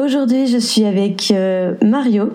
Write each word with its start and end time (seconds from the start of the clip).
Aujourd'hui, 0.00 0.46
je 0.46 0.56
suis 0.56 0.86
avec 0.86 1.30
euh, 1.32 1.74
Mario. 1.82 2.30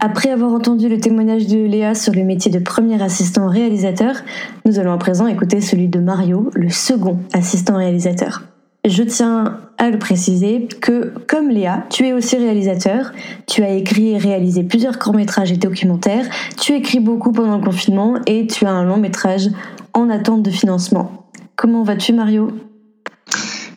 Après 0.00 0.28
avoir 0.30 0.52
entendu 0.52 0.88
le 0.88 0.98
témoignage 0.98 1.46
de 1.46 1.58
Léa 1.58 1.94
sur 1.94 2.12
le 2.12 2.24
métier 2.24 2.50
de 2.50 2.58
premier 2.58 3.00
assistant 3.00 3.48
réalisateur, 3.48 4.16
nous 4.64 4.80
allons 4.80 4.92
à 4.92 4.98
présent 4.98 5.28
écouter 5.28 5.60
celui 5.60 5.86
de 5.86 6.00
Mario, 6.00 6.50
le 6.54 6.68
second 6.68 7.18
assistant 7.32 7.76
réalisateur. 7.76 8.42
Je 8.84 9.04
tiens 9.04 9.58
à 9.78 9.88
le 9.88 10.00
préciser 10.00 10.66
que, 10.80 11.14
comme 11.28 11.48
Léa, 11.48 11.84
tu 11.90 12.08
es 12.08 12.12
aussi 12.12 12.36
réalisateur, 12.36 13.12
tu 13.46 13.62
as 13.62 13.70
écrit 13.70 14.10
et 14.10 14.18
réalisé 14.18 14.64
plusieurs 14.64 14.98
courts-métrages 14.98 15.52
et 15.52 15.56
documentaires, 15.58 16.26
tu 16.60 16.72
écris 16.72 16.98
beaucoup 16.98 17.30
pendant 17.30 17.58
le 17.58 17.64
confinement 17.64 18.16
et 18.26 18.48
tu 18.48 18.66
as 18.66 18.72
un 18.72 18.84
long 18.84 18.96
métrage 18.96 19.48
en 19.94 20.10
attente 20.10 20.42
de 20.42 20.50
financement. 20.50 21.28
Comment 21.54 21.84
vas-tu 21.84 22.12
Mario? 22.12 22.50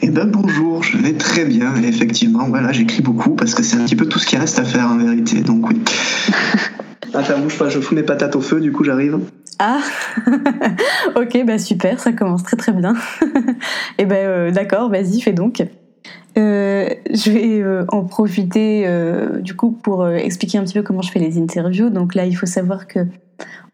Eh 0.05 0.09
ben 0.09 0.25
bonjour, 0.25 0.83
je 0.83 0.97
vais 0.97 1.13
très 1.13 1.45
bien. 1.45 1.81
Et 1.81 1.87
effectivement, 1.87 2.49
voilà, 2.49 2.73
j'écris 2.73 3.01
beaucoup 3.01 3.35
parce 3.35 3.55
que 3.55 3.63
c'est 3.63 3.77
un 3.77 3.85
petit 3.85 3.95
peu 3.95 4.05
tout 4.05 4.19
ce 4.19 4.27
qui 4.27 4.35
reste 4.35 4.59
à 4.59 4.65
faire 4.65 4.89
en 4.89 4.97
vérité. 4.97 5.39
Donc 5.39 5.69
oui. 5.69 5.81
Attends, 7.13 7.39
bouge 7.39 7.57
pas, 7.57 7.69
je 7.69 7.79
fous 7.79 7.95
mes 7.95 8.03
patates 8.03 8.35
au 8.35 8.41
feu, 8.41 8.59
du 8.59 8.73
coup 8.73 8.83
j'arrive. 8.83 9.19
Ah, 9.59 9.79
ok, 11.15 11.45
bah 11.45 11.57
super, 11.57 12.01
ça 12.01 12.11
commence 12.11 12.43
très 12.43 12.57
très 12.57 12.73
bien. 12.73 12.95
Et 13.21 13.27
eh 13.99 14.05
ben 14.05 14.27
euh, 14.27 14.51
d'accord, 14.51 14.89
vas-y, 14.89 15.21
fais 15.21 15.31
donc. 15.31 15.63
Euh, 16.37 16.89
je 17.09 17.31
vais 17.31 17.61
euh, 17.61 17.85
en 17.87 18.03
profiter 18.03 18.85
du 19.39 19.55
coup 19.55 19.71
pour 19.71 20.05
expliquer 20.09 20.57
un 20.57 20.63
petit 20.63 20.73
peu 20.73 20.81
comment 20.81 21.01
je 21.01 21.11
fais 21.11 21.19
les 21.19 21.37
interviews. 21.37 21.89
Donc 21.89 22.13
là, 22.13 22.25
il 22.25 22.35
faut 22.35 22.45
savoir 22.45 22.87
que 22.87 22.99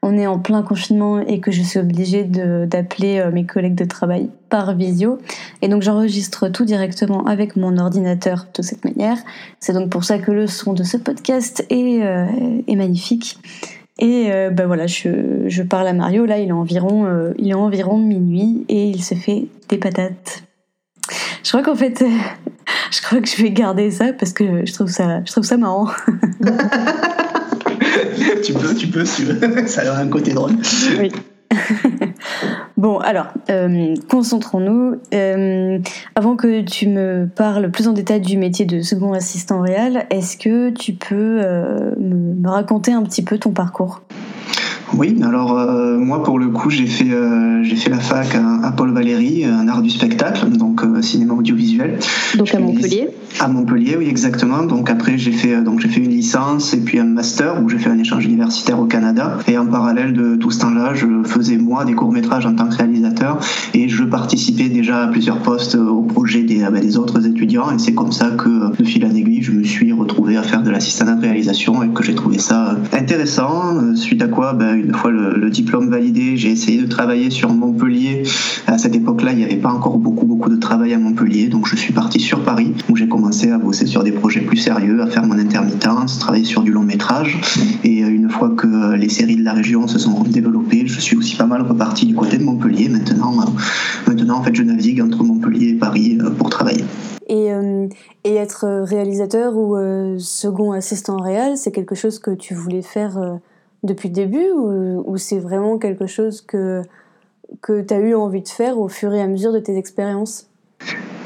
on 0.01 0.17
est 0.17 0.27
en 0.27 0.39
plein 0.39 0.63
confinement 0.63 1.19
et 1.19 1.39
que 1.39 1.51
je 1.51 1.61
suis 1.61 1.79
obligée 1.79 2.23
d'appeler 2.23 3.19
euh, 3.19 3.31
mes 3.31 3.45
collègues 3.45 3.75
de 3.75 3.85
travail 3.85 4.29
par 4.49 4.75
visio. 4.75 5.19
Et 5.61 5.67
donc 5.67 5.81
j'enregistre 5.81 6.47
tout 6.47 6.65
directement 6.65 7.25
avec 7.25 7.55
mon 7.55 7.77
ordinateur 7.77 8.47
de 8.53 8.61
cette 8.61 8.85
manière. 8.85 9.17
C'est 9.59 9.73
donc 9.73 9.89
pour 9.89 10.05
ça 10.05 10.17
que 10.17 10.31
le 10.31 10.47
son 10.47 10.73
de 10.73 10.83
ce 10.83 10.97
podcast 10.97 11.65
est, 11.69 12.01
euh, 12.03 12.25
est 12.67 12.75
magnifique. 12.75 13.37
Et 13.99 14.31
euh, 14.31 14.49
ben 14.49 14.65
voilà, 14.65 14.87
je, 14.87 15.43
je, 15.47 15.63
parle 15.63 15.87
à 15.87 15.93
Mario. 15.93 16.25
Là, 16.25 16.39
il 16.39 16.47
est 16.47 16.53
environ, 16.53 17.33
il 17.37 17.49
est 17.49 17.53
environ 17.53 17.97
minuit 17.97 18.65
et 18.69 18.89
il 18.89 19.03
se 19.03 19.15
fait 19.15 19.47
des 19.67 19.77
patates. 19.77 20.43
Je 21.43 21.49
crois 21.49 21.63
qu'en 21.63 21.75
fait, 21.75 22.01
je 22.91 23.01
crois 23.01 23.19
que 23.19 23.27
je 23.27 23.41
vais 23.41 23.51
garder 23.51 23.91
ça 23.91 24.13
parce 24.13 24.31
que 24.31 24.65
je 24.65 24.73
trouve 24.73 24.87
ça, 24.87 25.21
je 25.25 25.31
trouve 25.33 25.43
ça 25.43 25.57
marrant. 25.57 25.89
tu 28.43 28.53
peux, 28.53 28.75
tu 28.75 28.87
peux, 28.87 29.05
ça 29.65 29.93
a 29.93 29.99
un 29.99 30.07
côté 30.07 30.33
drôle. 30.33 30.51
Oui. 30.99 31.11
bon, 32.77 32.99
alors, 32.99 33.27
euh, 33.49 33.95
concentrons-nous. 34.07 34.95
Euh, 35.13 35.79
avant 36.15 36.35
que 36.35 36.61
tu 36.61 36.87
me 36.87 37.27
parles 37.27 37.71
plus 37.71 37.87
en 37.87 37.93
détail 37.93 38.21
du 38.21 38.37
métier 38.37 38.65
de 38.65 38.81
second 38.81 39.13
assistant 39.13 39.61
réel, 39.61 40.05
est-ce 40.09 40.37
que 40.37 40.69
tu 40.69 40.93
peux 40.93 41.41
euh, 41.43 41.91
me 41.99 42.47
raconter 42.47 42.91
un 42.91 43.03
petit 43.03 43.23
peu 43.23 43.37
ton 43.37 43.51
parcours? 43.51 44.01
Oui, 44.97 45.19
alors 45.23 45.53
moi 45.99 46.23
pour 46.23 46.39
le 46.39 46.47
coup 46.47 46.71
j'ai 46.71 46.87
fait 46.87 47.05
j'ai 47.61 47.75
fait 47.75 47.91
la 47.91 47.99
fac 47.99 48.33
à, 48.33 48.71
Paul 48.71 48.91
Valéry, 48.91 49.45
un 49.45 49.67
art 49.67 49.83
du 49.83 49.91
spectacle, 49.91 50.49
donc 50.49 50.81
cinéma 51.03 51.35
audiovisuel. 51.35 51.99
Donc 52.35 52.55
à 52.55 52.59
Montpellier. 52.59 53.09
À 53.39 53.47
Montpellier, 53.47 53.95
oui 53.97 54.07
exactement. 54.07 54.63
Donc 54.63 54.89
après 54.89 55.17
j'ai 55.17 55.31
fait 55.31 55.61
donc 55.61 55.79
j'ai 55.79 55.87
fait 55.87 56.01
une 56.01 56.09
licence 56.09 56.73
et 56.73 56.79
puis 56.79 56.99
un 56.99 57.05
master 57.05 57.61
où 57.63 57.69
j'ai 57.69 57.77
fait 57.77 57.89
un 57.89 57.97
échange 57.97 58.25
universitaire 58.25 58.79
au 58.79 58.85
Canada. 58.85 59.37
Et 59.47 59.57
en 59.57 59.65
parallèle 59.65 60.13
de 60.13 60.35
tout 60.35 60.51
ce 60.51 60.59
temps-là, 60.59 60.93
je 60.93 61.05
faisais 61.23 61.57
moi 61.57 61.85
des 61.85 61.93
courts 61.93 62.11
métrages 62.11 62.45
en 62.45 62.53
tant 62.53 62.67
que 62.67 62.75
réalisateur 62.75 63.39
et 63.73 63.87
je 63.87 64.03
participais 64.03 64.69
déjà 64.69 65.03
à 65.03 65.07
plusieurs 65.07 65.39
postes 65.39 65.75
au 65.75 66.01
projet 66.01 66.43
des, 66.43 66.59
bah, 66.59 66.79
des 66.79 66.97
autres 66.97 67.25
étudiants. 67.25 67.71
Et 67.71 67.79
c'est 67.79 67.93
comme 67.93 68.11
ça 68.11 68.31
que 68.31 68.75
de 68.75 68.83
fil 68.83 69.05
en 69.05 69.13
aiguille, 69.15 69.41
je 69.41 69.51
me 69.51 69.63
suis 69.63 69.91
retrouvé 69.93 70.37
à 70.37 70.43
faire 70.43 70.63
de 70.63 70.69
l'assistant 70.69 71.15
de 71.15 71.21
réalisation 71.21 71.83
et 71.83 71.89
que 71.89 72.03
j'ai 72.03 72.15
trouvé 72.15 72.39
ça 72.39 72.77
intéressant. 72.93 73.95
Suite 73.95 74.21
à 74.21 74.27
quoi, 74.27 74.53
ben, 74.53 74.75
une 74.75 74.93
fois 74.93 75.11
le, 75.11 75.49
diplôme 75.49 75.89
validé, 75.89 76.37
j'ai 76.37 76.51
essayé 76.51 76.79
de 76.79 76.85
travailler 76.85 77.29
sur 77.29 77.51
Montpellier. 77.51 78.23
À 78.67 78.77
cette 78.77 78.95
époque-là, 78.95 79.31
il 79.31 79.39
n'y 79.39 79.43
avait 79.43 79.55
pas 79.55 79.71
encore 79.71 79.97
beaucoup, 79.97 80.25
beaucoup 80.25 80.49
de 80.49 80.57
travail 80.57 80.93
à 80.93 80.99
Montpellier. 80.99 81.47
Donc, 81.47 81.67
je 81.67 81.75
suis 81.75 81.91
parti 81.93 82.19
sur 82.19 82.43
Paris 82.43 82.73
où 82.89 82.95
j'ai 82.95 83.07
à 83.27 83.57
bosser 83.57 83.85
sur 83.85 84.03
des 84.03 84.11
projets 84.11 84.41
plus 84.41 84.57
sérieux, 84.57 85.01
à 85.01 85.07
faire 85.07 85.25
mon 85.25 85.37
intermittence, 85.37 86.19
travailler 86.19 86.45
sur 86.45 86.61
du 86.61 86.71
long 86.71 86.83
métrage. 86.83 87.39
Et 87.83 88.03
euh, 88.03 88.09
une 88.09 88.29
fois 88.29 88.49
que 88.49 88.93
les 88.95 89.09
séries 89.09 89.35
de 89.35 89.43
la 89.43 89.53
région 89.53 89.87
se 89.87 89.99
sont 89.99 90.23
développées, 90.23 90.87
je 90.87 90.99
suis 90.99 91.15
aussi 91.15 91.35
pas 91.35 91.45
mal 91.45 91.61
reparti 91.61 92.05
du 92.05 92.15
côté 92.15 92.37
de 92.37 92.43
Montpellier. 92.43 92.89
Maintenant, 92.89 93.39
euh, 93.41 93.45
maintenant 94.07 94.39
en 94.39 94.43
fait, 94.43 94.55
je 94.55 94.63
navigue 94.63 95.01
entre 95.01 95.23
Montpellier 95.23 95.69
et 95.69 95.75
Paris 95.75 96.17
euh, 96.19 96.29
pour 96.29 96.49
travailler. 96.49 96.83
Et, 97.27 97.49
et, 98.23 98.35
être 98.35 98.65
réalisateur 98.85 99.55
ou 99.55 99.77
second 100.17 100.71
assistant 100.71 101.17
réel, 101.17 101.57
c'est 101.57 101.71
quelque 101.71 101.93
chose 101.93 102.17
que 102.17 102.31
tu 102.31 102.55
voulais 102.55 102.81
faire 102.81 103.19
depuis 103.83 104.09
le 104.09 104.15
début 104.15 104.49
ou, 104.49 105.15
c'est 105.17 105.37
vraiment 105.37 105.77
quelque 105.77 106.07
chose 106.07 106.41
que, 106.41 106.81
que 107.61 107.81
tu 107.81 107.93
as 107.93 107.99
eu 107.99 108.15
envie 108.15 108.41
de 108.41 108.47
faire 108.47 108.79
au 108.79 108.87
fur 108.87 109.13
et 109.13 109.21
à 109.21 109.27
mesure 109.27 109.53
de 109.53 109.59
tes 109.59 109.77
expériences? 109.77 110.49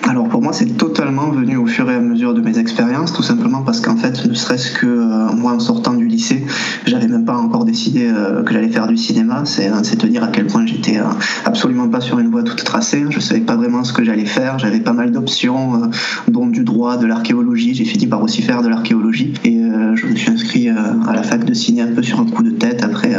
Alors 0.05 0.27
pour 0.27 0.41
moi, 0.41 0.51
c'est 0.51 0.77
totalement 0.77 1.29
venu 1.29 1.55
au 1.55 1.65
fur 1.65 1.89
et 1.89 1.95
à 1.95 1.99
mesure 1.99 2.33
de 2.33 2.41
mes 2.41 2.59
expériences, 2.59 3.13
tout 3.13 3.23
simplement 3.23 3.61
parce 3.61 3.79
qu'en 3.79 3.95
fait, 3.95 4.25
ne 4.25 4.33
serait-ce 4.33 4.71
que 4.71 4.85
euh, 4.85 5.33
moi, 5.33 5.53
en 5.53 5.59
sortant 5.59 5.93
du 5.93 6.07
lycée, 6.07 6.45
j'avais 6.85 7.07
même 7.07 7.23
pas 7.23 7.37
encore 7.37 7.63
décidé 7.63 8.07
euh, 8.07 8.43
que 8.43 8.53
j'allais 8.53 8.69
faire 8.69 8.87
du 8.87 8.97
cinéma. 8.97 9.43
C'est 9.45 9.71
te 9.95 10.05
dire 10.05 10.23
à 10.23 10.27
quel 10.27 10.47
point 10.47 10.65
j'étais 10.65 10.97
euh, 10.97 11.03
absolument 11.45 11.87
pas 11.87 12.01
sur 12.01 12.19
une 12.19 12.29
voie 12.29 12.43
toute 12.43 12.63
tracée. 12.65 13.05
Je 13.09 13.19
savais 13.19 13.39
pas 13.39 13.55
vraiment 13.55 13.85
ce 13.85 13.93
que 13.93 14.03
j'allais 14.03 14.25
faire. 14.25 14.59
J'avais 14.59 14.81
pas 14.81 14.93
mal 14.93 15.11
d'options, 15.11 15.89
dont 16.27 16.47
du 16.47 16.63
droit, 16.63 16.97
de 16.97 17.05
l'archéologie. 17.05 17.73
J'ai 17.73 17.85
fini 17.85 18.07
par 18.07 18.21
aussi 18.21 18.41
faire 18.41 18.61
de 18.61 18.67
l'archéologie 18.67 19.33
et 19.45 19.61
je 19.95 20.07
me 20.07 20.15
suis 20.15 20.31
inscrit 20.31 20.69
à 20.69 21.13
la 21.13 21.23
fac 21.23 21.45
de 21.45 21.53
ciné 21.53 21.81
un 21.81 21.87
peu 21.87 22.03
sur 22.03 22.19
un 22.19 22.25
coup 22.25 22.43
de 22.43 22.49
tête 22.49 22.83
après 22.83 23.13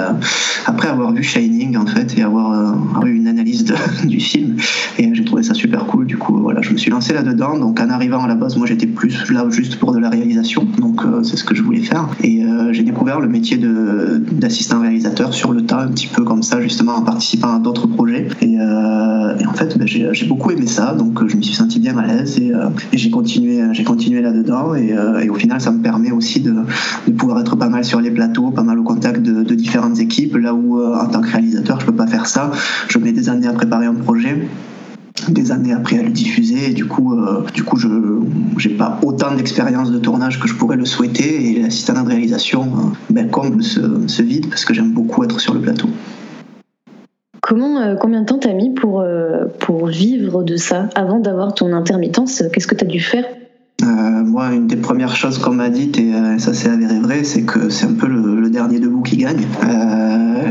après 0.66 0.88
avoir 0.88 1.12
vu 1.12 1.22
Shining 1.22 1.76
en 1.76 1.86
fait 1.86 2.16
et 2.18 2.22
avoir 2.22 2.74
eu 3.04 3.14
une 3.14 3.28
analyse 3.28 3.64
du 4.04 4.20
film. 4.20 4.56
Et 4.98 5.13
trouvé 5.34 5.42
ça 5.42 5.54
super 5.54 5.86
cool. 5.86 6.06
Du 6.06 6.16
coup, 6.16 6.38
voilà, 6.38 6.60
je 6.62 6.70
me 6.70 6.76
suis 6.76 6.92
lancé 6.92 7.12
là-dedans. 7.12 7.58
Donc 7.58 7.80
en 7.80 7.90
arrivant 7.90 8.22
à 8.22 8.28
la 8.28 8.36
base, 8.36 8.56
moi 8.56 8.68
j'étais 8.68 8.86
plus 8.86 9.32
là 9.32 9.44
juste 9.50 9.80
pour 9.80 9.92
de 9.92 9.98
la 9.98 10.08
réalisation. 10.08 10.64
Donc 10.78 11.04
euh, 11.04 11.24
c'est 11.24 11.36
ce 11.36 11.42
que 11.42 11.56
je 11.56 11.62
voulais 11.64 11.80
faire. 11.80 12.08
Et 12.22 12.44
euh, 12.44 12.72
j'ai 12.72 12.84
découvert 12.84 13.18
le 13.18 13.26
métier 13.26 13.58
d'assistant 13.58 14.80
réalisateur 14.80 15.34
sur 15.34 15.52
le 15.52 15.62
tas, 15.62 15.80
un 15.80 15.88
petit 15.88 16.06
peu 16.06 16.22
comme 16.22 16.44
ça, 16.44 16.60
justement 16.60 16.94
en 16.94 17.02
participant 17.02 17.56
à 17.56 17.58
d'autres 17.58 17.88
projets. 17.88 18.28
Et, 18.42 18.60
euh, 18.60 19.34
en 19.44 19.54
fait, 19.54 19.76
ben, 19.76 19.88
j'ai 19.88 20.26
beaucoup 20.26 20.52
aimé 20.52 20.68
ça. 20.68 20.94
Donc 20.94 21.26
je 21.26 21.36
me 21.36 21.42
suis 21.42 21.54
senti 21.54 21.80
bien 21.80 21.98
à 21.98 22.06
l'aise 22.06 22.38
et, 22.38 22.52
j'ai 22.92 23.10
continué, 23.10 23.60
j'ai 23.72 23.82
continué 23.82 24.20
là-dedans. 24.20 24.76
Et, 24.76 24.94
au 25.28 25.34
final, 25.34 25.60
ça 25.60 25.72
me 25.72 25.82
permet 25.82 26.12
aussi 26.12 26.40
de, 26.40 26.54
pouvoir 27.16 27.40
être 27.40 27.56
pas 27.56 27.68
mal 27.68 27.84
sur 27.84 28.00
les 28.00 28.12
plateaux, 28.12 28.52
pas 28.52 28.62
mal 28.62 28.78
au 28.78 28.84
contact 28.84 29.20
de, 29.20 29.42
de 29.42 29.54
différentes 29.56 29.98
équipes. 29.98 30.36
Là 30.36 30.54
où 30.54 30.80
en 30.80 31.06
tant 31.06 31.22
que 31.22 31.32
réalisateur, 31.32 31.80
je 31.80 31.86
peux 31.86 31.96
pas 31.96 32.06
faire 32.06 32.26
ça. 32.26 32.52
Je 32.88 32.98
mets 32.98 33.12
des 33.12 33.28
années 33.28 33.48
à 33.48 33.52
préparer 33.52 33.83
années 35.54 35.72
après 35.72 35.98
à 35.98 36.02
le 36.02 36.10
diffuser. 36.10 36.70
Et 36.70 36.72
du 36.74 36.86
coup 36.86 37.18
euh, 37.18 37.44
du 37.52 37.62
coup 37.62 37.76
je 37.76 37.88
j'ai 38.58 38.70
pas 38.70 38.98
autant 39.02 39.34
d'expérience 39.34 39.90
de 39.90 39.98
tournage 39.98 40.40
que 40.40 40.48
je 40.48 40.54
pourrais 40.54 40.76
le 40.76 40.84
souhaiter. 40.84 41.50
Et 41.50 41.62
l'assistant 41.62 42.02
de 42.02 42.08
réalisation 42.08 42.62
euh, 42.62 43.10
ben, 43.10 43.28
comble 43.28 43.62
ce, 43.62 44.22
vide 44.22 44.48
parce 44.48 44.64
que 44.64 44.74
j'aime 44.74 44.92
beaucoup 44.92 45.24
être 45.24 45.40
sur 45.40 45.54
le 45.54 45.60
plateau. 45.60 45.88
Comment, 47.40 47.78
euh, 47.80 47.94
combien 47.96 48.22
de 48.22 48.26
temps 48.26 48.38
t'as 48.38 48.54
mis 48.54 48.70
pour, 48.70 49.04
pour 49.60 49.86
vivre 49.86 50.42
de 50.42 50.56
ça 50.56 50.88
avant 50.94 51.20
d'avoir 51.20 51.54
ton 51.54 51.72
intermittence? 51.72 52.42
Qu'est-ce 52.52 52.66
que 52.66 52.74
t'as 52.74 52.86
dû 52.86 53.00
faire? 53.00 53.24
Moi, 53.82 54.52
une 54.54 54.66
des 54.66 54.76
premières 54.76 55.14
choses 55.14 55.38
qu'on 55.38 55.52
m'a 55.52 55.68
dites, 55.68 55.98
et 55.98 56.12
ça 56.38 56.54
s'est 56.54 56.70
avéré 56.70 56.98
vrai, 57.00 57.22
c'est 57.22 57.42
que 57.42 57.68
c'est 57.68 57.86
un 57.86 57.92
peu 57.92 58.06
le, 58.06 58.43
dernier 58.54 58.80
debout 58.80 59.02
qui 59.02 59.16
gagne. 59.18 59.42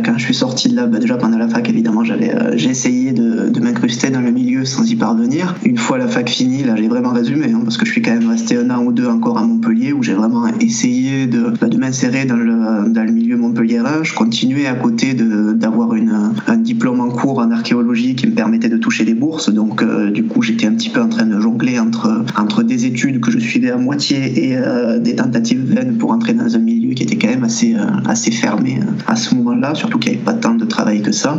quand 0.06 0.18
je 0.18 0.24
suis 0.24 0.34
sorti 0.34 0.70
de 0.70 0.76
là, 0.76 0.86
bah, 0.86 1.00
déjà 1.00 1.18
pendant 1.18 1.38
la 1.38 1.48
fac, 1.48 1.68
évidemment, 1.70 2.04
j'avais, 2.04 2.32
j'ai 2.56 2.70
essayé 2.70 3.12
de, 3.12 3.52
m'incruster 3.60 4.10
dans 4.10 4.22
le 4.22 4.32
milieu 4.32 4.66
sans 4.66 4.84
y 4.90 4.96
parvenir. 4.96 5.56
Une 5.66 5.78
fois 5.78 5.98
la 5.98 6.08
fac 6.08 6.30
finie, 6.30 6.64
là 6.64 6.76
j'ai 6.76 6.90
vraiment 6.90 7.14
résumé, 7.14 7.46
hein, 7.54 7.62
parce 7.64 7.78
que 7.78 7.86
je 7.86 7.92
suis 7.92 8.02
quand 8.02 8.12
même 8.12 8.30
resté 8.30 8.58
un 8.58 8.70
an 8.70 8.84
ou 8.84 8.92
deux 8.92 9.08
encore 9.08 9.38
à 9.38 9.44
Montpellier, 9.44 9.94
où 9.94 10.04
j'ai 10.04 10.14
vraiment 10.14 10.46
essayé 10.60 11.28
de, 11.28 11.54
bah, 11.60 11.68
m'insérer 11.78 12.26
dans 12.26 12.36
le, 12.36 12.90
dans 12.90 13.04
le 13.04 13.12
milieu 13.12 13.38
montpelliérain. 13.38 14.04
Je 14.04 14.14
continuais 14.14 14.68
à 14.68 14.76
côté 14.76 15.14
d'avoir 15.14 15.94
un 16.48 16.58
diplôme 16.58 17.00
en 17.00 17.10
cours 17.10 17.40
en 17.40 17.52
archéologie 17.52 18.16
qui 18.16 18.28
me 18.28 18.34
permettait 18.34 18.70
de 18.70 18.78
toucher 18.78 19.06
des 19.06 19.14
bourses. 19.14 19.50
Donc 19.50 19.82
euh, 19.82 20.12
du 20.12 20.24
coup 20.24 20.42
j'étais 20.42 20.66
un 20.66 20.74
petit 20.74 20.90
peu 20.90 21.02
en 21.02 21.10
train 21.10 21.26
de 21.26 21.40
jongler 21.40 21.80
entre, 21.80 22.26
entre 22.38 22.64
des 22.64 22.86
études 22.86 23.20
que 23.22 23.32
je 23.32 23.40
suivais 23.40 23.72
à 23.72 23.78
moitié 23.78 24.50
et 24.50 24.58
euh, 24.58 25.00
des 25.00 25.16
tentatives 25.16 25.64
vaines 25.64 25.98
pour 25.98 26.12
entrer 26.12 26.34
dans 26.34 26.56
un 26.56 26.60
milieu 26.60 26.94
qui 26.94 27.04
était 27.04 27.18
quand 27.18 27.30
même 27.30 27.44
assez, 27.44 27.76
euh, 27.76 27.86
assez 28.06 28.32
fermé 28.32 28.80
à 29.08 29.16
ce 29.16 29.36
moment-là, 29.36 29.76
surtout 29.76 30.00
qu'il 30.00 30.12
n'y 30.12 30.18
avait 30.18 30.26
pas 30.26 30.34
tant 30.34 30.56
de 30.56 30.66
travail 30.66 31.02
que 31.02 31.12
ça. 31.12 31.38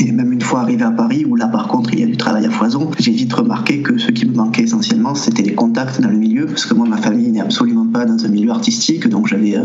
Et 0.00 0.12
même 0.12 0.32
une 0.32 0.40
fois 0.40 0.60
arrivé 0.60 0.84
à 0.84 0.90
Paris, 0.90 1.24
où 1.28 1.34
là 1.34 1.48
par 1.48 1.66
contre 1.66 1.92
il 1.92 2.00
y 2.00 2.02
a 2.02 2.06
du 2.06 2.16
travail 2.16 2.46
à 2.46 2.50
foison, 2.50 2.90
j'ai 2.98 3.10
vite 3.10 3.32
remarqué 3.32 3.82
que 3.82 3.98
ce 3.98 4.10
qui 4.12 4.26
me 4.26 4.34
manquait 4.34 4.62
essentiellement, 4.62 5.14
c'était 5.14 5.42
les 5.42 5.54
contacts 5.54 6.00
dans 6.00 6.08
le 6.08 6.16
milieu, 6.16 6.46
parce 6.46 6.66
que 6.66 6.74
moi 6.74 6.86
ma 6.88 6.98
famille 6.98 7.30
n'est 7.30 7.40
absolument 7.40 7.86
pas 7.86 8.04
dans 8.04 8.24
un 8.24 8.28
milieu 8.28 8.50
artistique, 8.50 9.08
donc 9.08 9.26
j'avais 9.26 9.56
euh, 9.56 9.64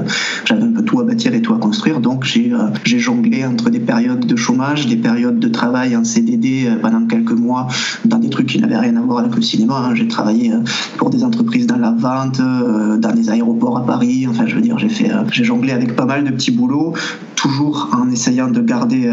un 0.49 0.71
peu 0.71 0.83
tout 0.83 0.99
à 0.99 1.03
bâtir 1.03 1.33
et 1.33 1.41
tout 1.41 1.53
à 1.53 1.59
construire, 1.59 1.99
donc 1.99 2.23
j'ai 2.23 2.51
euh, 2.51 2.69
j'ai 2.83 2.99
jonglé 2.99 3.45
entre 3.45 3.69
des 3.69 3.79
périodes 3.79 4.25
de 4.25 4.35
chômage, 4.35 4.87
des 4.87 4.95
périodes 4.95 5.39
de 5.39 5.47
travail 5.47 5.95
en 5.95 6.03
CDD 6.03 6.65
euh, 6.65 6.75
pendant 6.81 7.05
quelques 7.05 7.31
mois 7.31 7.67
dans 8.05 8.17
des 8.17 8.29
trucs 8.29 8.47
qui 8.47 8.59
n'avaient 8.59 8.77
rien 8.77 8.95
à 8.97 9.01
voir 9.01 9.19
avec 9.19 9.35
le 9.35 9.41
cinéma. 9.41 9.85
Hein. 9.85 9.95
J'ai 9.95 10.07
travaillé 10.07 10.51
pour 10.97 11.09
des 11.09 11.23
entreprises 11.23 11.67
dans 11.67 11.77
la 11.77 11.91
vente, 11.91 12.39
dans 12.39 13.13
des 13.13 13.29
aéroports 13.29 13.77
à 13.77 13.85
Paris, 13.85 14.25
enfin 14.27 14.45
je 14.47 14.55
veux 14.55 14.61
dire 14.61 14.79
j'ai 14.79 14.89
fait 14.89 15.11
j'ai 15.31 15.43
jonglé 15.43 15.71
avec 15.71 15.95
pas 15.95 16.05
mal 16.05 16.23
de 16.23 16.31
petits 16.31 16.51
boulots, 16.51 16.93
toujours 17.43 17.89
en 17.93 18.09
essayant 18.09 18.49
de 18.49 18.61
garder 18.61 19.11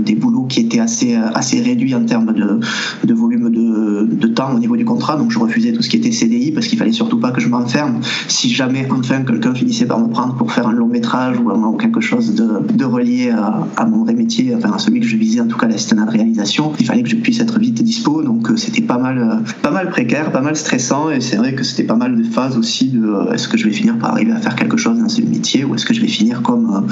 des 0.00 0.16
boulots 0.16 0.46
qui 0.48 0.60
étaient 0.60 0.80
assez, 0.80 1.14
assez 1.14 1.60
réduits 1.60 1.94
en 1.94 2.04
termes 2.04 2.32
de, 2.32 2.58
de 3.04 3.14
volume 3.14 3.50
de, 3.50 4.06
de, 4.12 4.26
temps 4.26 4.52
au 4.54 4.58
niveau 4.58 4.76
du 4.76 4.84
contrat. 4.84 5.16
Donc 5.16 5.30
je 5.30 5.38
refusais 5.38 5.72
tout 5.72 5.82
ce 5.82 5.88
qui 5.88 5.96
était 5.96 6.10
CDI 6.10 6.50
parce 6.50 6.66
qu'il 6.66 6.78
fallait 6.78 6.92
surtout 6.92 7.20
pas 7.20 7.30
que 7.30 7.40
je 7.40 7.48
m'enferme. 7.48 8.00
Si 8.26 8.50
jamais 8.50 8.88
enfin 8.90 9.22
quelqu'un 9.22 9.54
finissait 9.54 9.86
par 9.86 10.00
me 10.00 10.08
prendre 10.08 10.34
pour 10.34 10.52
faire 10.52 10.66
un 10.66 10.72
long 10.72 10.88
métrage 10.88 11.38
ou, 11.38 11.76
quelque 11.76 12.00
chose 12.00 12.34
de, 12.34 12.62
de 12.72 12.84
relié 12.84 13.30
à, 13.30 13.86
mon 13.86 14.04
vrai 14.04 14.14
métier, 14.14 14.54
enfin 14.56 14.72
à 14.72 14.78
celui 14.78 15.00
que 15.00 15.06
je 15.06 15.16
visais 15.16 15.40
en 15.40 15.46
tout 15.46 15.58
cas 15.58 15.68
l'assistant 15.68 16.04
de 16.04 16.10
réalisation, 16.10 16.72
il 16.80 16.86
fallait 16.86 17.02
que 17.02 17.08
je 17.08 17.16
puisse 17.16 17.40
être 17.40 17.58
vite 17.58 17.82
dispo. 17.82 18.22
Donc 18.22 18.50
euh, 18.50 18.56
c'était 18.56 18.82
pas 18.82 18.98
mal, 18.98 19.18
euh, 19.18 19.52
pas 19.62 19.70
mal 19.70 19.90
précaire, 19.90 20.32
pas 20.32 20.40
mal 20.40 20.56
stressant 20.56 21.10
et 21.10 21.20
c'est 21.20 21.36
vrai 21.36 21.54
que 21.54 21.64
c'était 21.64 21.84
pas 21.84 21.94
mal 21.94 22.16
de 22.16 22.24
phases 22.24 22.56
aussi 22.56 22.88
de 22.88 23.06
euh, 23.06 23.32
est-ce 23.32 23.48
que 23.48 23.56
je 23.56 23.64
vais 23.64 23.72
finir 23.72 23.98
par 23.98 24.10
arriver 24.10 24.32
à 24.32 24.38
faire 24.38 24.56
quelque 24.56 24.76
chose 24.76 24.98
dans 24.98 25.08
ce 25.08 25.22
métier 25.22 25.64
ou 25.64 25.74
est-ce 25.74 25.86
que 25.86 25.94
je 25.94 26.00
vais 26.00 26.08
finir 26.08 26.42
comme, 26.42 26.86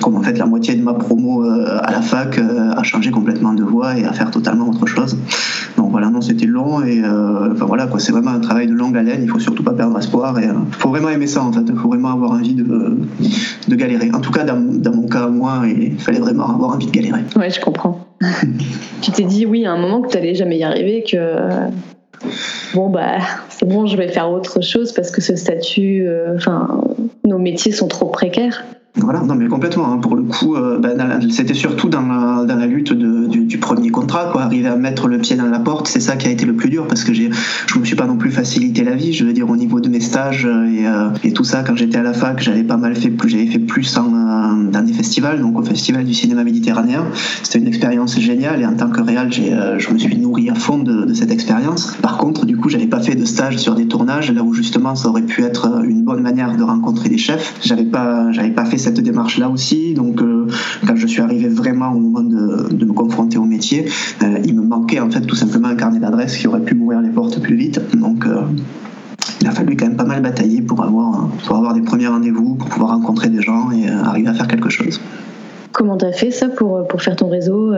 comme 0.00 0.16
en 0.16 0.22
fait 0.22 0.38
la 0.38 0.46
moitié 0.46 0.74
de 0.74 0.82
ma 0.82 0.94
promo 0.94 1.42
à 1.44 1.90
la 1.90 2.02
fac 2.02 2.38
à 2.38 2.82
changer 2.82 3.10
complètement 3.10 3.54
de 3.54 3.62
voie 3.62 3.96
et 3.96 4.04
à 4.04 4.12
faire 4.12 4.30
totalement 4.30 4.68
autre 4.68 4.86
chose. 4.86 5.16
Donc 5.76 5.90
voilà, 5.90 6.08
non, 6.08 6.20
c'était 6.20 6.46
long 6.46 6.82
et 6.84 7.02
euh, 7.02 7.52
enfin 7.52 7.64
voilà 7.64 7.86
quoi, 7.86 7.98
c'est 7.98 8.12
vraiment 8.12 8.30
un 8.30 8.40
travail 8.40 8.66
de 8.66 8.72
longue 8.72 8.96
haleine. 8.96 9.20
Il 9.22 9.28
faut 9.28 9.40
surtout 9.40 9.64
pas 9.64 9.72
perdre 9.72 9.98
espoir 9.98 10.38
et 10.38 10.44
il 10.44 10.50
euh, 10.50 10.54
faut 10.72 10.88
vraiment 10.88 11.08
aimer 11.08 11.26
ça 11.26 11.42
en 11.42 11.52
fait. 11.52 11.62
Il 11.68 11.76
faut 11.76 11.88
vraiment 11.88 12.12
avoir 12.12 12.32
envie 12.32 12.54
de, 12.54 12.98
de 13.68 13.74
galérer. 13.74 14.10
En 14.12 14.20
tout 14.20 14.30
cas, 14.30 14.44
dans, 14.44 14.60
dans 14.60 14.94
mon 14.94 15.08
cas, 15.08 15.26
moi, 15.26 15.62
il 15.66 15.98
fallait 15.98 16.20
vraiment 16.20 16.48
avoir 16.48 16.74
envie 16.74 16.86
de 16.86 16.92
galérer. 16.92 17.22
Ouais, 17.36 17.50
je 17.50 17.60
comprends. 17.60 18.06
tu 19.02 19.10
t'es 19.10 19.24
dit 19.24 19.46
oui 19.46 19.66
à 19.66 19.72
un 19.72 19.78
moment 19.78 20.00
que 20.00 20.08
tu 20.08 20.16
n'allais 20.16 20.34
jamais 20.34 20.58
y 20.58 20.64
arriver, 20.64 21.04
que 21.10 21.16
bon 22.74 22.88
bah 22.88 23.18
c'est 23.48 23.68
bon, 23.68 23.86
je 23.86 23.96
vais 23.96 24.08
faire 24.08 24.30
autre 24.30 24.62
chose 24.62 24.92
parce 24.92 25.10
que 25.10 25.20
ce 25.20 25.34
statut, 25.36 26.06
euh, 26.06 26.36
enfin 26.36 26.82
nos 27.24 27.38
métiers 27.38 27.72
sont 27.72 27.88
trop 27.88 28.06
précaires. 28.06 28.64
Voilà, 28.96 29.22
non 29.22 29.34
mais 29.34 29.48
complètement. 29.48 29.92
Hein. 29.92 29.98
Pour 29.98 30.14
le 30.14 30.22
coup, 30.22 30.54
euh, 30.54 30.78
ben, 30.78 31.20
c'était 31.30 31.54
surtout 31.54 31.88
dans 31.88 32.02
la, 32.06 32.44
dans 32.44 32.56
la 32.56 32.66
lutte 32.66 32.92
de, 32.92 33.23
du, 33.28 33.58
premier 33.58 33.90
contrat, 33.90 34.30
quoi. 34.32 34.42
Arriver 34.42 34.68
à 34.68 34.76
mettre 34.76 35.08
le 35.08 35.18
pied 35.18 35.36
dans 35.36 35.46
la 35.46 35.58
porte, 35.58 35.88
c'est 35.88 36.00
ça 36.00 36.16
qui 36.16 36.28
a 36.28 36.30
été 36.30 36.44
le 36.44 36.54
plus 36.54 36.70
dur 36.70 36.86
parce 36.86 37.04
que 37.04 37.12
j'ai, 37.12 37.30
je 37.66 37.78
me 37.78 37.84
suis 37.84 37.96
pas 37.96 38.06
non 38.06 38.16
plus 38.16 38.30
facilité 38.30 38.84
la 38.84 38.94
vie. 38.94 39.12
Je 39.12 39.24
veux 39.24 39.32
dire 39.32 39.48
au 39.48 39.56
niveau 39.56 39.80
de 39.80 39.88
mes 39.88 40.00
stages 40.00 40.46
euh, 40.46 40.66
et, 40.66 40.86
euh, 40.86 41.08
et 41.22 41.32
tout 41.32 41.44
ça, 41.44 41.62
quand 41.62 41.76
j'étais 41.76 41.98
à 41.98 42.02
la 42.02 42.12
fac, 42.12 42.40
j'avais 42.42 42.64
pas 42.64 42.76
mal 42.76 42.94
fait 42.94 43.12
j'avais 43.26 43.46
fait 43.46 43.58
plus 43.58 43.96
en, 43.96 44.54
dans 44.70 44.82
des 44.82 44.92
festivals, 44.92 45.40
donc 45.40 45.58
au 45.58 45.62
festival 45.62 46.04
du 46.04 46.14
cinéma 46.14 46.44
méditerranéen. 46.44 47.04
C'était 47.42 47.58
une 47.58 47.68
expérience 47.68 48.18
géniale 48.18 48.60
et 48.60 48.66
en 48.66 48.74
tant 48.74 48.90
que 48.90 49.00
réal, 49.00 49.32
j'ai, 49.32 49.56
je 49.78 49.90
me 49.90 49.98
suis 49.98 50.16
nourri 50.16 50.50
à 50.50 50.54
fond 50.54 50.78
de, 50.78 51.04
de 51.04 51.14
cette 51.14 51.30
expérience. 51.30 51.96
Par 52.02 52.18
contre, 52.18 52.46
du 52.46 52.56
coup, 52.56 52.68
j'avais 52.68 52.86
pas 52.86 53.00
fait 53.00 53.14
de 53.14 53.24
stage 53.24 53.58
sur 53.58 53.74
des 53.74 53.86
tournages 53.86 54.30
là 54.30 54.42
où 54.42 54.52
justement 54.52 54.94
ça 54.94 55.08
aurait 55.08 55.22
pu 55.22 55.42
être 55.42 55.82
une 55.84 56.02
bonne 56.02 56.22
manière 56.22 56.56
de 56.56 56.62
rencontrer 56.62 57.08
des 57.08 57.18
chefs. 57.18 57.54
J'avais 57.64 57.84
pas, 57.84 58.30
j'avais 58.32 58.50
pas 58.50 58.64
fait 58.64 58.78
cette 58.78 59.00
démarche-là 59.00 59.48
aussi. 59.48 59.94
Donc, 59.94 60.20
euh, 60.20 60.46
quand 60.86 60.96
je 60.96 61.06
suis 61.06 61.22
arrivé 61.22 61.48
vraiment 61.48 61.92
au 61.92 61.98
moment 61.98 62.22
de, 62.22 62.84
me 62.84 62.92
confronter 62.92 63.13
au 63.18 63.44
métier, 63.44 63.86
euh, 64.22 64.38
il 64.44 64.54
me 64.54 64.62
manquait 64.62 65.00
en 65.00 65.10
fait 65.10 65.22
tout 65.22 65.36
simplement 65.36 65.68
un 65.68 65.76
carnet 65.76 65.98
d'adresses 65.98 66.36
qui 66.36 66.46
aurait 66.46 66.60
pu 66.60 66.74
m'ouvrir 66.74 67.00
les 67.00 67.10
portes 67.10 67.40
plus 67.40 67.56
vite. 67.56 67.80
Donc, 67.94 68.26
euh, 68.26 68.42
il 69.40 69.46
a 69.46 69.50
fallu 69.50 69.76
quand 69.76 69.86
même 69.86 69.96
pas 69.96 70.04
mal 70.04 70.22
batailler 70.22 70.62
pour 70.62 70.82
avoir, 70.82 71.28
pour 71.46 71.56
avoir 71.56 71.74
des 71.74 71.82
premiers 71.82 72.08
rendez-vous, 72.08 72.54
pour 72.54 72.68
pouvoir 72.68 72.90
rencontrer 72.90 73.28
des 73.28 73.42
gens 73.42 73.70
et 73.70 73.88
arriver 73.88 74.28
à 74.28 74.34
faire 74.34 74.48
quelque 74.48 74.70
chose. 74.70 75.00
Comment 75.72 75.96
tu 75.96 76.04
as 76.04 76.12
fait 76.12 76.30
ça 76.30 76.48
pour, 76.48 76.86
pour 76.86 77.02
faire 77.02 77.16
ton 77.16 77.28
réseau 77.28 77.72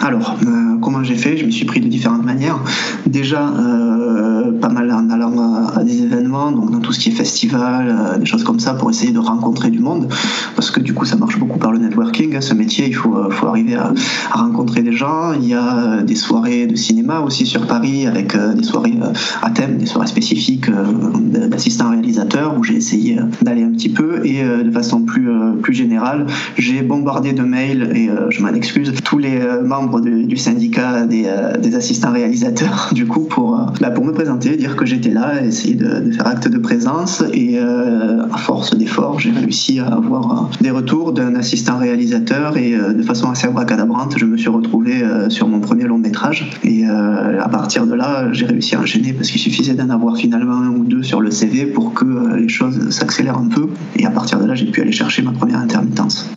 alors, 0.00 0.36
euh, 0.46 0.76
comment 0.80 1.02
j'ai 1.02 1.16
fait? 1.16 1.36
Je 1.36 1.44
me 1.44 1.50
suis 1.50 1.64
pris 1.64 1.80
de 1.80 1.88
différentes 1.88 2.24
manières. 2.24 2.60
Déjà, 3.06 3.48
euh, 3.48 4.52
pas 4.60 4.68
mal 4.68 4.92
en 4.92 5.10
allant 5.10 5.66
à, 5.74 5.82
des 5.82 6.02
événements, 6.02 6.52
donc 6.52 6.70
dans 6.70 6.78
tout 6.78 6.92
ce 6.92 7.00
qui 7.00 7.08
est 7.08 7.12
festival, 7.12 7.88
euh, 7.88 8.18
des 8.18 8.26
choses 8.26 8.44
comme 8.44 8.60
ça, 8.60 8.74
pour 8.74 8.90
essayer 8.90 9.12
de 9.12 9.18
rencontrer 9.18 9.70
du 9.70 9.80
monde, 9.80 10.08
parce 10.54 10.70
que 10.70 10.80
du 10.80 10.94
coup, 10.94 11.04
ça 11.04 11.16
marche 11.16 11.38
beaucoup 11.38 11.58
par 11.58 11.72
le 11.72 11.78
networking. 11.78 12.36
Hein, 12.36 12.40
ce 12.40 12.54
métier, 12.54 12.86
il 12.86 12.94
faut, 12.94 13.16
arriver 13.46 13.74
à, 13.74 13.92
rencontrer 14.32 14.82
des 14.82 14.92
gens. 14.92 15.32
Il 15.32 15.48
y 15.48 15.54
a 15.54 16.02
des 16.02 16.14
soirées 16.14 16.66
de 16.66 16.76
cinéma 16.76 17.20
aussi 17.20 17.46
sur 17.46 17.66
Paris, 17.66 18.06
avec 18.06 18.36
des 18.36 18.62
soirées 18.62 18.94
à 19.42 19.50
thème, 19.50 19.78
des 19.78 19.86
soirées 19.86 20.06
spécifiques 20.06 20.66
d'assistants 20.70 21.90
réalisateurs, 21.90 22.56
où 22.58 22.62
j'ai 22.62 22.74
essayé 22.74 23.18
d'aller 23.42 23.64
un 23.64 23.70
petit 23.70 23.88
peu, 23.88 24.24
et 24.24 24.42
de 24.42 24.70
façon 24.70 25.02
plus, 25.02 25.28
plus 25.62 25.74
générale, 25.74 26.26
j'ai 26.56 26.82
bombardé 26.82 27.32
de 27.32 27.42
mails, 27.42 27.90
et 27.94 28.10
je 28.30 28.42
m'en 28.42 28.48
excuse, 28.48 28.92
tous 29.04 29.18
les 29.18 29.40
membres 29.64 29.87
du, 30.00 30.36
syndicat 30.36 31.06
euh, 31.10 31.56
des, 31.56 31.74
assistants 31.74 32.12
réalisateurs, 32.12 32.90
du 32.94 33.06
coup, 33.06 33.20
pour, 33.20 33.58
euh, 33.58 33.64
bah, 33.80 33.90
pour 33.90 34.04
me 34.04 34.12
présenter, 34.12 34.56
dire 34.56 34.76
que 34.76 34.86
j'étais 34.86 35.10
là, 35.10 35.42
essayer 35.42 35.74
de, 35.74 36.10
faire 36.10 36.26
acte 36.26 36.48
de 36.48 36.58
présence. 36.58 37.22
Et 37.32 37.58
euh, 37.58 38.24
à 38.32 38.38
force 38.38 38.76
d'efforts, 38.76 39.20
j'ai 39.20 39.30
réussi 39.30 39.80
à 39.80 39.86
avoir 39.86 40.50
des 40.60 40.70
retours 40.70 41.12
d'un 41.12 41.34
assistant 41.34 41.78
réalisateur 41.78 42.56
et 42.56 42.72
de 42.72 43.02
façon 43.02 43.30
assez 43.30 43.46
abracadabrante, 43.46 44.14
je 44.16 44.24
me 44.24 44.36
suis 44.36 44.48
retrouvé 44.48 45.02
sur 45.28 45.48
mon 45.48 45.60
premier 45.60 45.84
long 45.84 45.98
métrage. 45.98 46.50
Et 46.64 46.84
à 46.86 47.48
partir 47.48 47.86
de 47.86 47.94
là, 47.94 48.32
j'ai 48.32 48.46
réussi 48.46 48.74
à 48.74 48.80
enchaîner 48.80 49.12
parce 49.12 49.30
qu'il 49.30 49.40
suffisait 49.40 49.74
d'en 49.74 49.90
avoir 49.90 50.16
finalement 50.16 50.56
un 50.56 50.70
ou 50.70 50.84
deux 50.84 51.02
sur 51.02 51.20
le 51.20 51.30
CV 51.30 51.66
pour 51.66 51.94
que 51.94 52.36
les 52.36 52.48
choses 52.48 52.90
s'accélèrent 52.90 53.38
un 53.38 53.48
peu. 53.48 53.68
Et 53.96 54.06
à 54.06 54.10
partir 54.10 54.40
de 54.40 54.46
là, 54.46 54.54
j'ai 54.54 54.66
pu 54.66 54.80
aller 54.80 54.92
chercher 54.92 55.22
ma 55.22 55.32
première 55.32 55.58
intermittence. 55.58 56.28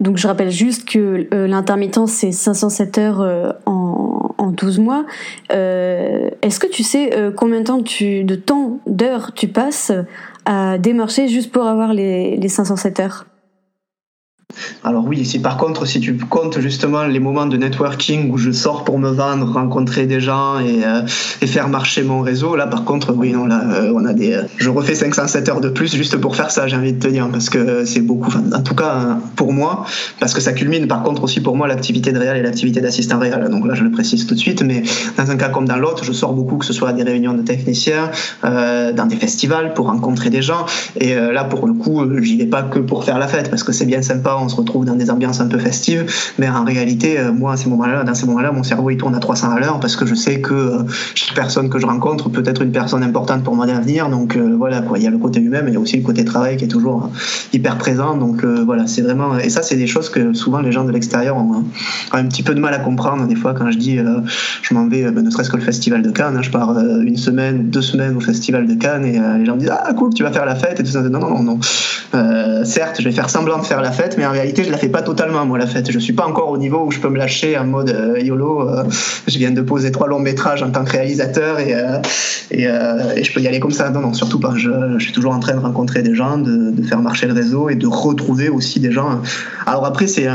Donc 0.00 0.16
je 0.16 0.26
rappelle 0.26 0.50
juste 0.50 0.88
que 0.88 1.26
l'intermittence, 1.46 2.12
c'est 2.12 2.32
507 2.32 2.98
heures 2.98 3.20
euh, 3.20 3.52
en, 3.66 4.34
en 4.38 4.50
12 4.50 4.78
mois. 4.78 5.04
Euh, 5.52 6.30
est-ce 6.42 6.58
que 6.58 6.66
tu 6.66 6.82
sais 6.82 7.16
euh, 7.16 7.30
combien 7.30 7.60
de 7.60 7.64
temps, 7.64 7.82
tu, 7.82 8.24
de 8.24 8.34
temps, 8.34 8.80
d'heures 8.86 9.32
tu 9.34 9.48
passes 9.48 9.92
à 10.46 10.78
démarcher 10.78 11.28
juste 11.28 11.52
pour 11.52 11.66
avoir 11.66 11.94
les, 11.94 12.36
les 12.36 12.48
507 12.48 13.00
heures? 13.00 13.26
Alors 14.84 15.04
oui, 15.06 15.24
si 15.24 15.38
par 15.38 15.56
contre, 15.56 15.86
si 15.86 16.00
tu 16.00 16.16
comptes 16.16 16.60
justement 16.60 17.04
les 17.04 17.18
moments 17.18 17.46
de 17.46 17.56
networking 17.56 18.30
où 18.30 18.36
je 18.36 18.50
sors 18.50 18.84
pour 18.84 18.98
me 18.98 19.10
vendre, 19.10 19.50
rencontrer 19.50 20.06
des 20.06 20.20
gens 20.20 20.60
et, 20.60 20.84
euh, 20.84 21.06
faire 21.46 21.68
marcher 21.68 22.02
mon 22.02 22.20
réseau, 22.20 22.56
là 22.56 22.66
par 22.66 22.84
contre, 22.84 23.14
oui, 23.14 23.32
non, 23.32 23.46
là, 23.46 23.62
euh, 23.64 23.92
on 23.94 24.04
a 24.04 24.12
des... 24.12 24.34
Euh, 24.34 24.42
je 24.56 24.68
refais 24.68 24.94
507 24.94 25.48
heures 25.48 25.60
de 25.60 25.68
plus 25.68 25.94
juste 25.94 26.16
pour 26.16 26.36
faire 26.36 26.50
ça, 26.50 26.66
j'ai 26.66 26.76
envie 26.76 26.92
de 26.92 26.98
te 26.98 27.08
dire, 27.08 27.28
parce 27.30 27.48
que 27.48 27.84
c'est 27.84 28.00
beaucoup, 28.00 28.30
en 28.52 28.62
tout 28.62 28.74
cas 28.74 29.18
pour 29.36 29.52
moi, 29.52 29.86
parce 30.20 30.34
que 30.34 30.40
ça 30.40 30.52
culmine 30.52 30.86
par 30.86 31.02
contre 31.02 31.24
aussi 31.24 31.40
pour 31.40 31.56
moi 31.56 31.66
l'activité 31.66 32.12
de 32.12 32.18
réal 32.18 32.36
et 32.36 32.42
l'activité 32.42 32.80
d'assistant 32.80 33.18
réal. 33.18 33.48
Donc 33.50 33.66
là, 33.66 33.74
je 33.74 33.84
le 33.84 33.90
précise 33.90 34.26
tout 34.26 34.34
de 34.34 34.40
suite, 34.40 34.62
mais 34.62 34.82
dans 35.16 35.30
un 35.30 35.36
cas 35.36 35.48
comme 35.48 35.66
dans 35.66 35.76
l'autre, 35.76 36.04
je 36.04 36.12
sors 36.12 36.32
beaucoup, 36.32 36.56
que 36.56 36.66
ce 36.66 36.72
soit 36.72 36.90
à 36.90 36.92
des 36.92 37.02
réunions 37.02 37.34
de 37.34 37.42
techniciens, 37.42 38.10
dans 38.42 39.06
des 39.06 39.16
festivals, 39.16 39.72
pour 39.74 39.86
rencontrer 39.86 40.30
des 40.30 40.42
gens, 40.42 40.66
et 41.00 41.14
là, 41.14 41.44
pour 41.44 41.66
le 41.66 41.72
coup, 41.72 42.02
j'y 42.22 42.36
vais 42.36 42.46
pas 42.46 42.62
que 42.62 42.78
pour 42.78 43.04
faire 43.04 43.18
la 43.18 43.28
fête, 43.28 43.50
parce 43.50 43.62
que 43.62 43.72
c'est 43.72 43.86
bien 43.86 44.02
sympa, 44.02 44.33
on 44.42 44.48
se 44.48 44.56
retrouve 44.56 44.84
dans 44.84 44.94
des 44.94 45.10
ambiances 45.10 45.40
un 45.40 45.46
peu 45.46 45.58
festives, 45.58 46.06
mais 46.38 46.48
en 46.48 46.64
réalité, 46.64 47.18
euh, 47.18 47.32
moi, 47.32 47.52
à 47.52 47.56
ces 47.56 47.68
moments-là, 47.68 48.04
dans 48.04 48.14
ces 48.14 48.26
moments-là, 48.26 48.52
mon 48.52 48.62
cerveau 48.62 48.90
il 48.90 48.96
tourne 48.96 49.14
à 49.14 49.18
300 49.18 49.50
à 49.50 49.60
l'heure 49.60 49.80
parce 49.80 49.96
que 49.96 50.06
je 50.06 50.14
sais 50.14 50.40
que 50.40 50.54
euh, 50.54 50.82
chaque 51.14 51.34
personne 51.34 51.68
que 51.68 51.78
je 51.78 51.86
rencontre 51.86 52.28
peut 52.28 52.42
être 52.46 52.62
une 52.62 52.72
personne 52.72 53.02
importante 53.02 53.42
pour 53.42 53.54
mon 53.54 53.62
avenir. 53.62 54.08
Donc 54.08 54.36
euh, 54.36 54.54
voilà. 54.56 54.82
Il 54.96 55.02
y 55.02 55.06
a 55.06 55.10
le 55.10 55.18
côté 55.18 55.40
humain, 55.40 55.60
mais 55.62 55.70
il 55.70 55.74
y 55.74 55.76
a 55.76 55.80
aussi 55.80 55.96
le 55.96 56.02
côté 56.02 56.24
travail 56.24 56.56
qui 56.56 56.64
est 56.64 56.68
toujours 56.68 57.10
hyper 57.52 57.78
présent. 57.78 58.16
Donc 58.16 58.44
voilà, 58.44 58.86
c'est 58.86 59.02
vraiment. 59.02 59.38
Et 59.38 59.50
ça, 59.50 59.62
c'est 59.62 59.76
des 59.76 59.86
choses 59.86 60.08
que 60.08 60.32
souvent 60.34 60.60
les 60.60 60.72
gens 60.72 60.84
de 60.84 60.92
l'extérieur 60.92 61.36
ont, 61.36 61.64
un 62.12 62.24
petit 62.26 62.42
peu 62.42 62.54
de 62.54 62.60
mal 62.60 62.74
à 62.74 62.78
comprendre. 62.78 63.26
Des 63.26 63.34
fois, 63.34 63.54
quand 63.54 63.70
je 63.70 63.78
dis, 63.78 63.98
je 64.62 64.74
m'en 64.74 64.86
vais, 64.86 65.10
ben, 65.10 65.24
ne 65.24 65.30
serait-ce 65.30 65.50
que 65.50 65.56
le 65.56 65.62
festival 65.62 66.02
de 66.02 66.10
Cannes, 66.10 66.36
hein, 66.36 66.42
je 66.42 66.50
pars 66.50 66.78
une 66.78 67.16
semaine, 67.16 67.70
deux 67.70 67.82
semaines 67.82 68.16
au 68.16 68.20
festival 68.20 68.66
de 68.66 68.74
Cannes 68.74 69.04
et 69.04 69.20
les 69.38 69.46
gens 69.46 69.54
me 69.54 69.60
disent 69.60 69.72
ah 69.72 69.92
cool, 69.94 70.12
tu 70.14 70.22
vas 70.22 70.32
faire 70.32 70.46
la 70.46 70.54
fête 70.54 70.80
et 70.80 70.82
tout 70.82 70.90
ça. 70.90 71.02
Non 71.02 71.18
non 71.18 71.42
non 71.42 71.42
non. 71.42 72.64
certes, 72.64 72.96
je 73.00 73.04
vais 73.04 73.14
faire 73.14 73.30
semblant 73.30 73.58
de 73.58 73.64
faire 73.64 73.80
la 73.80 73.92
fête, 73.92 74.16
mais 74.16 74.23
en 74.26 74.32
réalité, 74.32 74.64
je 74.64 74.70
la 74.70 74.78
fais 74.78 74.88
pas 74.88 75.02
totalement, 75.02 75.44
moi, 75.46 75.58
la 75.58 75.66
fête. 75.66 75.90
Je 75.90 75.98
suis 75.98 76.12
pas 76.12 76.26
encore 76.26 76.50
au 76.50 76.58
niveau 76.58 76.84
où 76.86 76.90
je 76.90 77.00
peux 77.00 77.08
me 77.08 77.18
lâcher 77.18 77.56
en 77.58 77.66
mode 77.66 77.90
euh, 77.90 78.20
YOLO. 78.20 78.68
Euh, 78.68 78.84
je 79.26 79.38
viens 79.38 79.50
de 79.50 79.60
poser 79.60 79.90
trois 79.92 80.08
longs 80.08 80.18
métrages 80.18 80.62
en 80.62 80.70
tant 80.70 80.84
que 80.84 80.92
réalisateur 80.92 81.58
et, 81.58 81.74
euh, 81.74 83.22
je 83.22 83.32
peux 83.32 83.40
y 83.40 83.48
aller 83.48 83.60
comme 83.60 83.72
ça. 83.72 83.90
Non, 83.90 84.00
non, 84.00 84.12
surtout 84.12 84.40
pas. 84.40 84.54
Je, 84.56 84.98
suis 84.98 85.12
toujours 85.12 85.34
en 85.34 85.40
train 85.40 85.54
de 85.54 85.60
rencontrer 85.60 86.02
des 86.02 86.14
gens, 86.14 86.38
de, 86.38 86.82
faire 86.82 87.00
marcher 87.00 87.26
le 87.26 87.32
réseau 87.32 87.68
et 87.68 87.74
de 87.74 87.86
retrouver 87.86 88.48
aussi 88.48 88.80
des 88.80 88.92
gens. 88.92 89.20
Alors 89.66 89.84
après, 89.86 90.06
c'est 90.06 90.28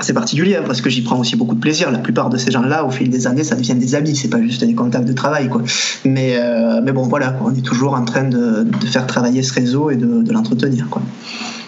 c'est 0.00 0.14
particulier 0.14 0.56
hein, 0.56 0.62
parce 0.66 0.80
que 0.80 0.88
j'y 0.88 1.02
prends 1.02 1.18
aussi 1.18 1.36
beaucoup 1.36 1.54
de 1.54 1.60
plaisir. 1.60 1.90
La 1.90 1.98
plupart 1.98 2.30
de 2.30 2.38
ces 2.38 2.50
gens-là, 2.50 2.84
au 2.86 2.90
fil 2.90 3.10
des 3.10 3.26
années, 3.26 3.44
ça 3.44 3.54
devient 3.54 3.74
des 3.74 3.94
amis. 3.94 4.16
C'est 4.16 4.30
pas 4.30 4.40
juste 4.40 4.64
des 4.64 4.74
contacts 4.74 5.04
de 5.04 5.12
travail, 5.12 5.48
quoi. 5.48 5.62
Mais, 6.04 6.38
mais 6.82 6.92
bon, 6.92 7.02
voilà, 7.02 7.36
on 7.44 7.54
est 7.54 7.64
toujours 7.64 7.94
en 7.94 8.04
train 8.04 8.24
de, 8.24 8.66
faire 8.86 9.06
travailler 9.06 9.42
ce 9.42 9.52
réseau 9.52 9.90
et 9.90 9.96
de, 9.96 10.22
de 10.22 10.32
l'entretenir, 10.32 10.88
quoi. 10.88 11.02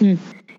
Hmm. 0.01 0.15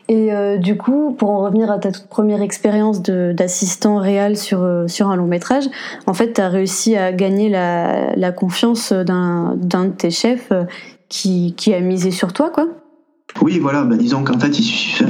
Et 0.08 0.32
euh, 0.32 0.58
du 0.58 0.76
coup, 0.76 1.14
pour 1.18 1.30
en 1.30 1.44
revenir 1.44 1.70
à 1.70 1.78
ta 1.78 1.90
toute 1.90 2.08
première 2.08 2.42
expérience 2.42 3.00
d'assistant 3.00 3.96
réel 3.96 4.36
sur, 4.36 4.62
euh, 4.62 4.86
sur 4.86 5.08
un 5.08 5.16
long 5.16 5.26
métrage, 5.26 5.64
en 6.06 6.12
fait, 6.12 6.34
tu 6.34 6.40
as 6.40 6.48
réussi 6.48 6.96
à 6.96 7.12
gagner 7.12 7.48
la, 7.48 8.14
la 8.14 8.32
confiance 8.32 8.92
d'un 8.92 9.56
de 9.56 9.88
tes 9.88 10.10
chefs 10.10 10.52
euh, 10.52 10.64
qui, 11.08 11.54
qui 11.56 11.72
a 11.72 11.80
misé 11.80 12.10
sur 12.10 12.32
toi, 12.32 12.50
quoi 12.50 12.68
oui, 13.42 13.58
voilà, 13.58 13.82
bah, 13.82 13.96
disons 13.96 14.22
qu'en 14.22 14.38
fait, 14.38 14.56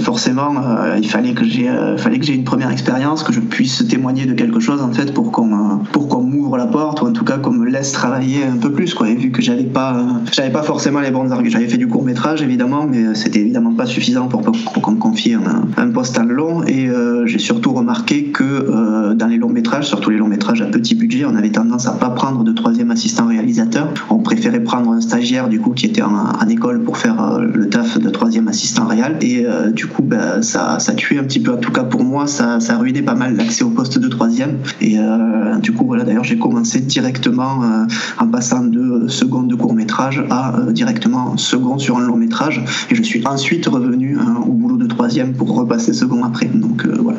forcément, 0.00 0.54
euh, 0.56 0.96
il 1.00 1.08
fallait 1.08 1.34
que 1.34 1.44
j'ai, 1.44 1.68
euh, 1.68 1.98
fallait 1.98 2.18
que 2.18 2.24
j'ai 2.24 2.34
une 2.34 2.44
première 2.44 2.70
expérience, 2.70 3.22
que 3.22 3.32
je 3.32 3.40
puisse 3.40 3.86
témoigner 3.86 4.24
de 4.24 4.32
quelque 4.32 4.60
chose 4.60 4.80
en 4.80 4.92
fait 4.92 5.12
pour 5.12 5.30
qu'on, 5.30 5.52
euh, 5.52 5.76
pour 5.92 6.08
qu'on 6.08 6.22
m'ouvre 6.22 6.56
la 6.56 6.66
porte 6.66 7.02
ou 7.02 7.06
en 7.06 7.12
tout 7.12 7.24
cas 7.24 7.36
qu'on 7.36 7.52
me 7.52 7.68
laisse 7.68 7.92
travailler 7.92 8.44
un 8.44 8.56
peu 8.56 8.72
plus, 8.72 8.94
quoi. 8.94 9.10
Et 9.10 9.14
vu 9.14 9.30
que 9.30 9.42
j'avais 9.42 9.64
pas, 9.64 10.02
j'avais 10.32 10.50
pas 10.50 10.62
forcément 10.62 11.00
les 11.00 11.10
bons 11.10 11.30
arguments, 11.30 11.50
j'avais 11.50 11.68
fait 11.68 11.76
du 11.76 11.86
court 11.86 12.02
métrage 12.02 12.40
évidemment, 12.40 12.86
mais 12.90 13.14
c'était 13.14 13.40
évidemment 13.40 13.74
pas 13.74 13.84
suffisant 13.84 14.26
pour, 14.26 14.40
pour, 14.40 14.54
qu'on 14.80 14.92
me 14.92 14.98
confie 14.98 15.34
un, 15.34 15.66
un, 15.76 15.90
poste 15.90 16.18
en 16.18 16.24
long. 16.24 16.64
Et 16.64 16.88
j'ai 17.26 17.38
surtout 17.38 17.72
remarqué 17.72 18.24
que 18.30 19.14
dans 19.14 19.26
les 19.26 19.36
longs 19.36 19.50
métrages, 19.50 19.86
surtout 19.86 20.10
les 20.10 20.16
longs 20.16 20.28
métrages 20.28 20.62
à 20.62 20.66
petit 20.66 20.94
budget, 20.94 21.24
on 21.26 21.36
avait 21.36 21.50
tendance 21.50 21.86
à 21.86 21.92
pas 21.92 22.10
prendre 22.10 22.42
de 22.42 22.52
troisième 22.52 22.90
assistant 22.90 23.26
réalisateur. 23.26 23.92
On 24.10 24.18
préférait 24.18 24.60
prendre 24.60 24.90
un 24.92 25.00
stagiaire 25.00 25.48
du 25.48 25.60
coup 25.60 25.70
qui 25.72 25.86
était 25.86 26.02
en, 26.02 26.14
en 26.14 26.48
école 26.48 26.82
pour 26.82 26.96
faire 26.96 27.38
le 27.38 27.68
taf 27.68 27.98
de 27.98 28.10
troisième 28.14 28.48
assistant 28.48 28.86
réel. 28.86 29.18
Et 29.20 29.44
euh, 29.44 29.70
du 29.70 29.86
coup, 29.86 30.02
bah, 30.02 30.40
ça, 30.40 30.78
ça 30.78 30.94
tuait 30.94 31.18
un 31.18 31.24
petit 31.24 31.40
peu, 31.40 31.52
en 31.52 31.58
tout 31.58 31.72
cas 31.72 31.84
pour 31.84 32.02
moi, 32.02 32.26
ça, 32.26 32.60
ça 32.60 32.78
ruinait 32.78 33.02
pas 33.02 33.14
mal 33.14 33.36
l'accès 33.36 33.62
au 33.62 33.68
poste 33.68 33.98
de 33.98 34.08
troisième. 34.08 34.58
Et 34.80 34.98
euh, 34.98 35.56
du 35.56 35.72
coup, 35.72 35.84
voilà, 35.84 36.04
d'ailleurs, 36.04 36.24
j'ai 36.24 36.38
commencé 36.38 36.80
directement 36.80 37.62
euh, 37.62 37.84
en 38.18 38.28
passant 38.28 38.64
de 38.64 39.08
seconde 39.08 39.48
de 39.48 39.54
court 39.54 39.74
métrage 39.74 40.24
à 40.30 40.54
directement 40.70 41.36
second 41.36 41.78
sur 41.78 41.98
un 41.98 42.06
long 42.06 42.16
métrage. 42.16 42.64
Et 42.90 42.94
je 42.94 43.02
suis 43.02 43.26
ensuite 43.26 43.66
revenu 43.66 44.16
au 44.46 44.52
boulot 44.52 44.76
de 44.76 44.86
troisième 44.86 45.34
pour 45.34 45.54
repasser 45.54 45.92
second 45.92 46.24
après. 46.24 46.46
Donc 46.46 46.86
voilà. 46.86 47.18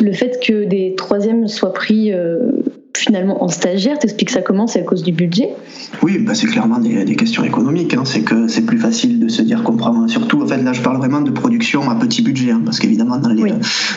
Le 0.00 0.12
fait 0.12 0.40
que 0.44 0.64
des 0.64 0.94
troisièmes 0.96 1.46
soient 1.46 1.72
pris 1.72 2.12
finalement 3.00 3.42
en 3.42 3.48
stagiaire, 3.48 3.98
t'expliques 3.98 4.30
ça 4.30 4.42
comment? 4.42 4.66
C'est 4.66 4.80
à 4.80 4.82
cause 4.82 5.02
du 5.02 5.12
budget? 5.12 5.50
Oui, 6.02 6.18
bah 6.18 6.34
c'est 6.34 6.46
clairement 6.46 6.78
des, 6.78 7.16
questions 7.16 7.42
économiques. 7.44 7.94
Hein. 7.94 8.02
C'est 8.04 8.20
que 8.20 8.48
c'est 8.48 8.62
plus 8.62 8.78
facile 8.78 9.18
de 9.18 9.28
se 9.28 9.42
dire 9.42 9.62
qu'on 9.62 9.76
prend. 9.76 10.06
Surtout, 10.08 10.42
en 10.42 10.46
fait, 10.46 10.62
là, 10.62 10.72
je 10.72 10.82
parle 10.82 10.98
vraiment 10.98 11.20
de 11.20 11.30
production 11.30 11.90
à 11.90 11.94
petit 11.94 12.22
budget, 12.22 12.52
hein, 12.52 12.62
parce 12.64 12.78
qu'évidemment, 12.78 13.18
dans 13.18 13.30
les, 13.30 13.42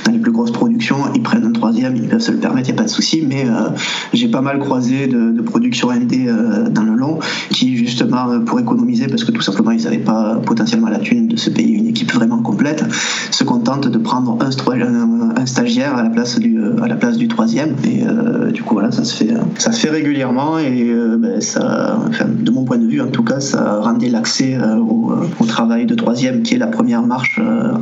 dans 0.06 0.12
les 0.12 0.20
plus 0.20 0.32
grosses 0.32 0.52
productions, 0.52 0.98
ils 1.14 1.22
prennent 1.22 1.46
un 1.46 1.52
troisième, 1.52 1.96
ils 1.96 2.08
peuvent 2.08 2.20
se 2.20 2.32
le 2.32 2.38
permettre, 2.38 2.70
il 2.70 2.74
n'y 2.74 2.80
a 2.80 2.82
pas 2.82 2.88
de 2.88 2.94
souci. 2.94 3.24
Mais 3.28 3.46
euh, 3.46 3.70
j'ai 4.14 4.30
pas 4.30 4.42
mal 4.42 4.60
croisé 4.60 5.08
de, 5.08 5.32
de 5.32 5.42
productions 5.42 5.92
ND 5.92 6.28
euh, 6.28 6.70
dans 6.70 6.84
le 6.84 6.94
long 6.94 7.20
qui, 7.52 7.78
justement, 7.78 8.30
euh, 8.30 8.40
pour 8.40 8.60
économiser, 8.60 9.08
parce 9.08 9.24
que 9.24 9.32
tout 9.32 9.42
simplement, 9.42 9.72
ils 9.72 9.84
n'avaient 9.84 9.98
pas 9.98 10.42
potentiellement 10.46 10.90
la 10.90 11.00
thune 11.00 11.28
de 11.28 11.36
se 11.36 11.50
payer 11.50 11.76
une 11.76 11.88
équipe 11.88 12.12
vraiment 12.14 12.42
complète, 12.42 12.84
se 13.32 13.44
contentent 13.44 13.88
de 13.88 13.98
prendre 13.98 14.38
un, 14.42 15.34
un 15.36 15.46
stagiaire 15.46 15.96
à 15.96 16.04
la 16.04 16.10
place 16.10 16.40
du, 16.40 16.58
à 16.82 16.88
la 16.88 16.96
place 16.96 17.18
du 17.18 17.28
troisième. 17.28 17.76
Et 17.84 18.04
du 18.52 18.64
coup, 18.64 18.74
voilà, 18.76 18.92
ça 18.94 19.04
se 19.04 19.24
fait, 19.24 19.34
ça 19.58 19.72
se 19.72 19.80
fait 19.80 19.90
régulièrement 19.90 20.60
et 20.60 20.84
euh, 20.90 21.18
ben, 21.18 21.42
ça, 21.42 22.00
de 22.28 22.52
mon 22.52 22.64
point 22.64 22.78
de 22.78 22.88
vue 22.88 23.02
en 23.02 23.08
tout 23.08 23.24
cas, 23.24 23.40
ça 23.40 23.80
rendait 23.82 24.10
l'accès 24.10 24.56
euh, 24.56 24.78
euh, 24.78 25.28
au, 25.40 25.46
travail 25.46 25.86
de 25.86 25.96
troisième, 25.96 26.44
qui 26.44 26.56
est 26.56 26.58
la 26.58 26.68
première 26.68 27.02
marche 27.02 27.40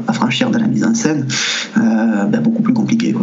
à 0.07 0.13
franchir 0.13 0.49
dans 0.49 0.59
la 0.59 0.67
mise 0.67 0.83
en 0.83 0.93
scène, 0.93 1.27
ben, 1.75 2.41
beaucoup 2.41 2.61
plus 2.61 2.73
compliqué. 2.73 3.13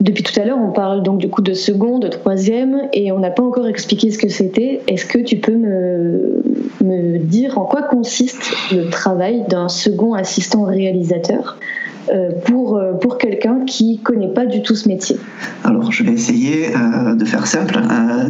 Depuis 0.00 0.22
tout 0.22 0.38
à 0.40 0.44
l'heure, 0.44 0.58
on 0.58 0.70
parle 0.70 1.02
donc 1.02 1.18
du 1.18 1.28
coup 1.28 1.42
de 1.42 1.54
second, 1.54 1.98
de 1.98 2.06
troisième, 2.06 2.88
et 2.92 3.10
on 3.10 3.18
n'a 3.18 3.30
pas 3.30 3.42
encore 3.42 3.66
expliqué 3.66 4.12
ce 4.12 4.18
que 4.18 4.28
c'était. 4.28 4.80
Est-ce 4.86 5.04
que 5.04 5.18
tu 5.18 5.38
peux 5.38 5.56
me, 5.56 7.18
dire 7.18 7.58
en 7.58 7.64
quoi 7.64 7.82
consiste 7.82 8.52
le 8.70 8.90
travail 8.90 9.44
d'un 9.48 9.68
second 9.68 10.14
assistant 10.14 10.62
réalisateur? 10.62 11.58
Pour, 12.46 12.76
euh, 12.76 12.92
pour 12.92 13.18
quelqu'un 13.18 13.64
qui 13.66 13.98
connaît 13.98 14.32
pas 14.32 14.46
du 14.46 14.62
tout 14.62 14.74
ce 14.74 14.88
métier 14.88 15.16
Alors, 15.64 15.92
je 15.92 16.02
vais 16.02 16.12
essayer 16.12 16.68
euh, 16.74 17.14
de 17.14 17.24
faire 17.24 17.46
simple. 17.46 17.80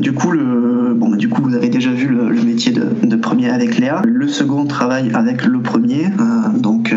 du, 0.00 0.12
coup, 0.12 0.30
le, 0.30 0.94
bon, 0.94 1.10
du 1.10 1.28
coup, 1.28 1.42
vous 1.42 1.54
avez 1.54 1.68
déjà 1.68 1.90
vu 1.90 2.08
le, 2.08 2.42
métier 2.42 2.72
de, 2.72 2.84
de, 3.02 3.16
premier 3.16 3.50
avec 3.50 3.78
Léa. 3.78 4.02
Le 4.04 4.28
second 4.28 4.64
travaille 4.64 5.10
avec 5.14 5.44
le 5.44 5.60
premier, 5.60 6.06
donc, 6.56 6.94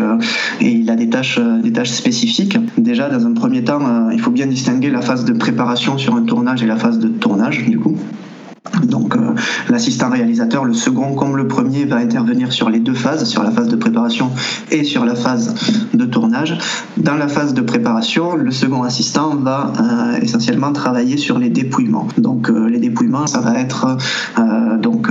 et 0.60 0.70
il 0.70 0.90
a 0.90 0.96
des 0.96 1.08
tâches, 1.08 1.38
des 1.62 1.72
tâches 1.72 1.90
spécifiques. 1.90 2.58
Déjà, 2.78 3.08
dans 3.08 3.26
un 3.26 3.32
premier 3.32 3.64
temps, 3.64 4.10
il 4.10 4.20
faut 4.20 4.30
bien 4.30 4.46
distinguer 4.46 4.90
la 4.90 5.02
phase 5.02 5.24
de 5.24 5.32
préparation 5.32 5.98
sur 5.98 6.14
un 6.14 6.22
tournage 6.22 6.62
et 6.62 6.66
la 6.66 6.76
phase 6.76 6.98
de 6.98 7.08
tournage, 7.08 7.64
du 7.68 7.78
coup. 7.78 7.96
Donc 8.84 9.16
euh, 9.16 9.34
l'assistant 9.68 10.08
réalisateur, 10.08 10.64
le 10.64 10.72
second 10.72 11.14
comme 11.14 11.36
le 11.36 11.48
premier, 11.48 11.84
va 11.84 11.96
intervenir 11.96 12.52
sur 12.52 12.70
les 12.70 12.78
deux 12.78 12.94
phases, 12.94 13.24
sur 13.24 13.42
la 13.42 13.50
phase 13.50 13.66
de 13.66 13.74
préparation 13.74 14.30
et 14.70 14.84
sur 14.84 15.04
la 15.04 15.16
phase 15.16 15.54
de 15.92 16.04
tournage. 16.04 16.56
Dans 16.96 17.16
la 17.16 17.26
phase 17.26 17.54
de 17.54 17.60
préparation, 17.60 18.36
le 18.36 18.52
second 18.52 18.84
assistant 18.84 19.34
va 19.34 19.72
euh, 19.80 20.20
essentiellement 20.20 20.72
travailler 20.72 21.16
sur 21.16 21.40
les 21.40 21.48
dépouillements. 21.48 22.06
Donc 22.18 22.48
euh, 22.48 22.68
les 22.68 22.78
dépouillements, 22.78 23.26
ça 23.26 23.40
va 23.40 23.58
être 23.58 23.96
donc 24.80 25.08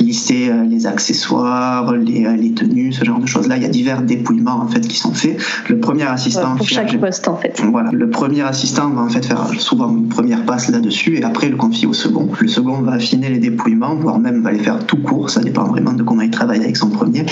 lister 0.00 0.52
les 0.68 0.86
accessoires, 0.86 1.92
les, 1.92 2.26
les, 2.36 2.52
tenues, 2.52 2.92
ce 2.92 3.04
genre 3.04 3.18
de 3.18 3.26
choses. 3.26 3.48
Là, 3.48 3.56
il 3.56 3.62
y 3.62 3.66
a 3.66 3.68
divers 3.68 4.02
dépouillements 4.02 4.60
en 4.60 4.68
fait 4.68 4.80
qui 4.80 4.96
sont 4.96 5.12
faits. 5.12 5.40
Le 5.68 5.78
premier 5.78 6.04
assistant 6.04 6.56
pour 6.56 6.66
chaque 6.66 6.98
poste 6.98 7.28
en 7.28 7.36
fait. 7.36 7.60
Voilà, 7.70 7.90
le 7.92 8.10
premier 8.10 8.42
assistant 8.42 8.90
va 8.90 9.02
en 9.02 9.08
fait 9.08 9.24
faire 9.24 9.48
souvent 9.58 9.90
une 9.90 10.08
première 10.08 10.44
passe 10.44 10.68
là-dessus 10.68 11.18
et 11.18 11.24
après 11.24 11.48
le 11.48 11.56
confier 11.56 11.86
au 11.86 11.92
second. 11.92 12.28
Le 12.40 12.48
second 12.48 12.87
affiner 12.92 13.28
les 13.28 13.38
dépouillements, 13.38 13.94
voire 13.94 14.18
même 14.18 14.42
va 14.42 14.52
les 14.52 14.58
faire 14.58 14.84
tout 14.86 14.98
court, 14.98 15.30
ça 15.30 15.40
dépend 15.40 15.64
vraiment 15.64 15.92
de 15.92 16.02
comment 16.02 16.22
il 16.22 16.30
travaille 16.30 16.60
avec 16.60 16.76
son 16.76 16.90
premier. 16.90 17.24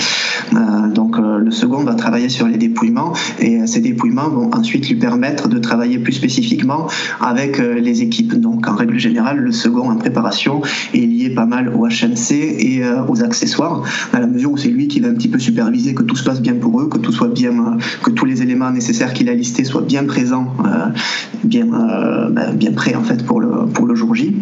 Euh, 0.53 0.87
donc 0.89 1.17
euh, 1.17 1.39
le 1.39 1.51
second 1.51 1.83
va 1.83 1.95
travailler 1.95 2.29
sur 2.29 2.47
les 2.47 2.57
dépouillements 2.57 3.13
et 3.39 3.61
euh, 3.61 3.65
ces 3.65 3.79
dépouillements 3.79 4.29
vont 4.29 4.49
ensuite 4.53 4.87
lui 4.87 4.95
permettre 4.95 5.47
de 5.47 5.59
travailler 5.59 5.99
plus 5.99 6.13
spécifiquement 6.13 6.87
avec 7.21 7.57
les 7.57 8.01
équipes. 8.01 8.35
Donc 8.35 8.67
en 8.67 8.75
règle 8.75 8.97
générale, 8.97 9.39
le 9.39 9.51
second 9.51 9.89
en 9.89 9.95
préparation 9.95 10.61
est 10.93 10.97
lié 10.99 11.29
pas 11.29 11.45
mal 11.45 11.69
au 11.69 11.87
HMC 11.87 12.31
et 12.31 12.81
aux 13.07 13.23
accessoires, 13.23 13.83
à 14.13 14.19
la 14.19 14.27
mesure 14.27 14.51
où 14.51 14.57
c'est 14.57 14.69
lui 14.69 14.87
qui 14.87 14.99
va 14.99 15.09
un 15.09 15.13
petit 15.13 15.27
peu 15.27 15.39
superviser 15.39 15.93
que 15.93 16.03
tout 16.03 16.15
se 16.15 16.23
passe 16.23 16.41
bien 16.41 16.55
pour 16.55 16.79
eux, 16.81 16.87
que 16.87 16.97
tout 16.97 17.11
soit 17.11 17.27
bien, 17.27 17.77
que 18.03 18.11
tous 18.11 18.25
les 18.25 18.41
éléments 18.41 18.71
nécessaires 18.71 19.13
qu'il 19.13 19.29
a 19.29 19.33
listés 19.33 19.63
soient 19.63 19.81
bien 19.81 20.05
présents, 20.05 20.53
bien, 21.43 21.65
ben, 22.31 22.53
bien 22.53 22.71
prêts 22.73 22.95
en 22.95 23.03
fait 23.03 23.25
pour 23.25 23.39
le, 23.39 23.65
pour 23.67 23.85
le 23.85 23.95
jour 23.95 24.15
J. 24.15 24.35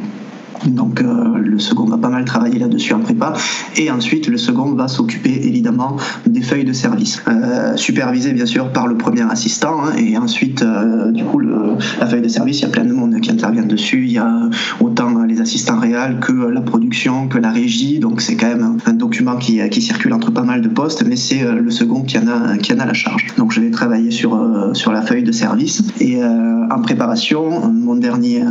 Donc 0.67 1.01
euh, 1.01 1.37
le 1.37 1.59
second 1.59 1.85
va 1.85 1.97
pas 1.97 2.09
mal 2.09 2.25
travailler 2.25 2.59
là-dessus 2.59 2.93
en 2.93 2.99
prépa. 2.99 3.33
Et 3.77 3.91
ensuite, 3.91 4.27
le 4.27 4.37
second 4.37 4.73
va 4.73 4.87
s'occuper 4.87 5.47
évidemment 5.47 5.97
des 6.25 6.41
feuilles 6.41 6.65
de 6.65 6.73
service, 6.73 7.21
euh, 7.27 7.75
supervisé 7.75 8.33
bien 8.33 8.45
sûr 8.45 8.71
par 8.71 8.87
le 8.87 8.97
premier 8.97 9.23
assistant. 9.23 9.83
Hein, 9.83 9.95
et 9.97 10.17
ensuite, 10.17 10.61
euh, 10.61 11.11
du 11.11 11.23
coup, 11.23 11.39
la 11.39 12.05
feuille 12.07 12.21
de 12.21 12.27
service, 12.27 12.59
il 12.59 12.63
y 12.63 12.65
a 12.65 12.69
plein 12.69 12.85
de 12.85 12.93
monde 12.93 13.19
qui 13.21 13.31
intervient 13.31 13.65
dessus. 13.65 14.03
Il 14.05 14.11
y 14.11 14.17
a 14.17 14.49
autant 14.79 15.14
les 15.25 15.41
assistants 15.41 15.79
réels 15.79 16.19
que 16.19 16.31
la 16.31 16.61
production, 16.61 17.27
que 17.27 17.37
la 17.37 17.51
régie. 17.51 17.99
Donc 17.99 18.21
c'est 18.21 18.35
quand 18.35 18.47
même 18.47 18.77
un 18.85 18.93
document 18.93 19.37
qui, 19.37 19.61
circule 19.81 20.13
entre 20.13 20.31
pas 20.31 20.43
mal 20.43 20.61
de 20.61 20.69
postes, 20.69 21.03
mais 21.05 21.15
c'est 21.15 21.43
le 21.43 21.69
second 21.69 22.01
qui 22.01 22.17
en, 22.17 22.27
a, 22.27 22.85
la 22.85 22.93
charge. 22.93 23.27
Donc 23.37 23.51
je 23.51 23.61
vais 23.61 23.69
travailler 23.69 24.09
sur, 24.09 24.71
sur 24.73 24.91
la 24.91 25.01
feuille 25.01 25.23
de 25.23 25.31
service. 25.31 25.83
Et 25.99 26.17
en 26.23 26.81
préparation, 26.81 27.71
mon 27.71 27.95
dernier, 27.95 28.43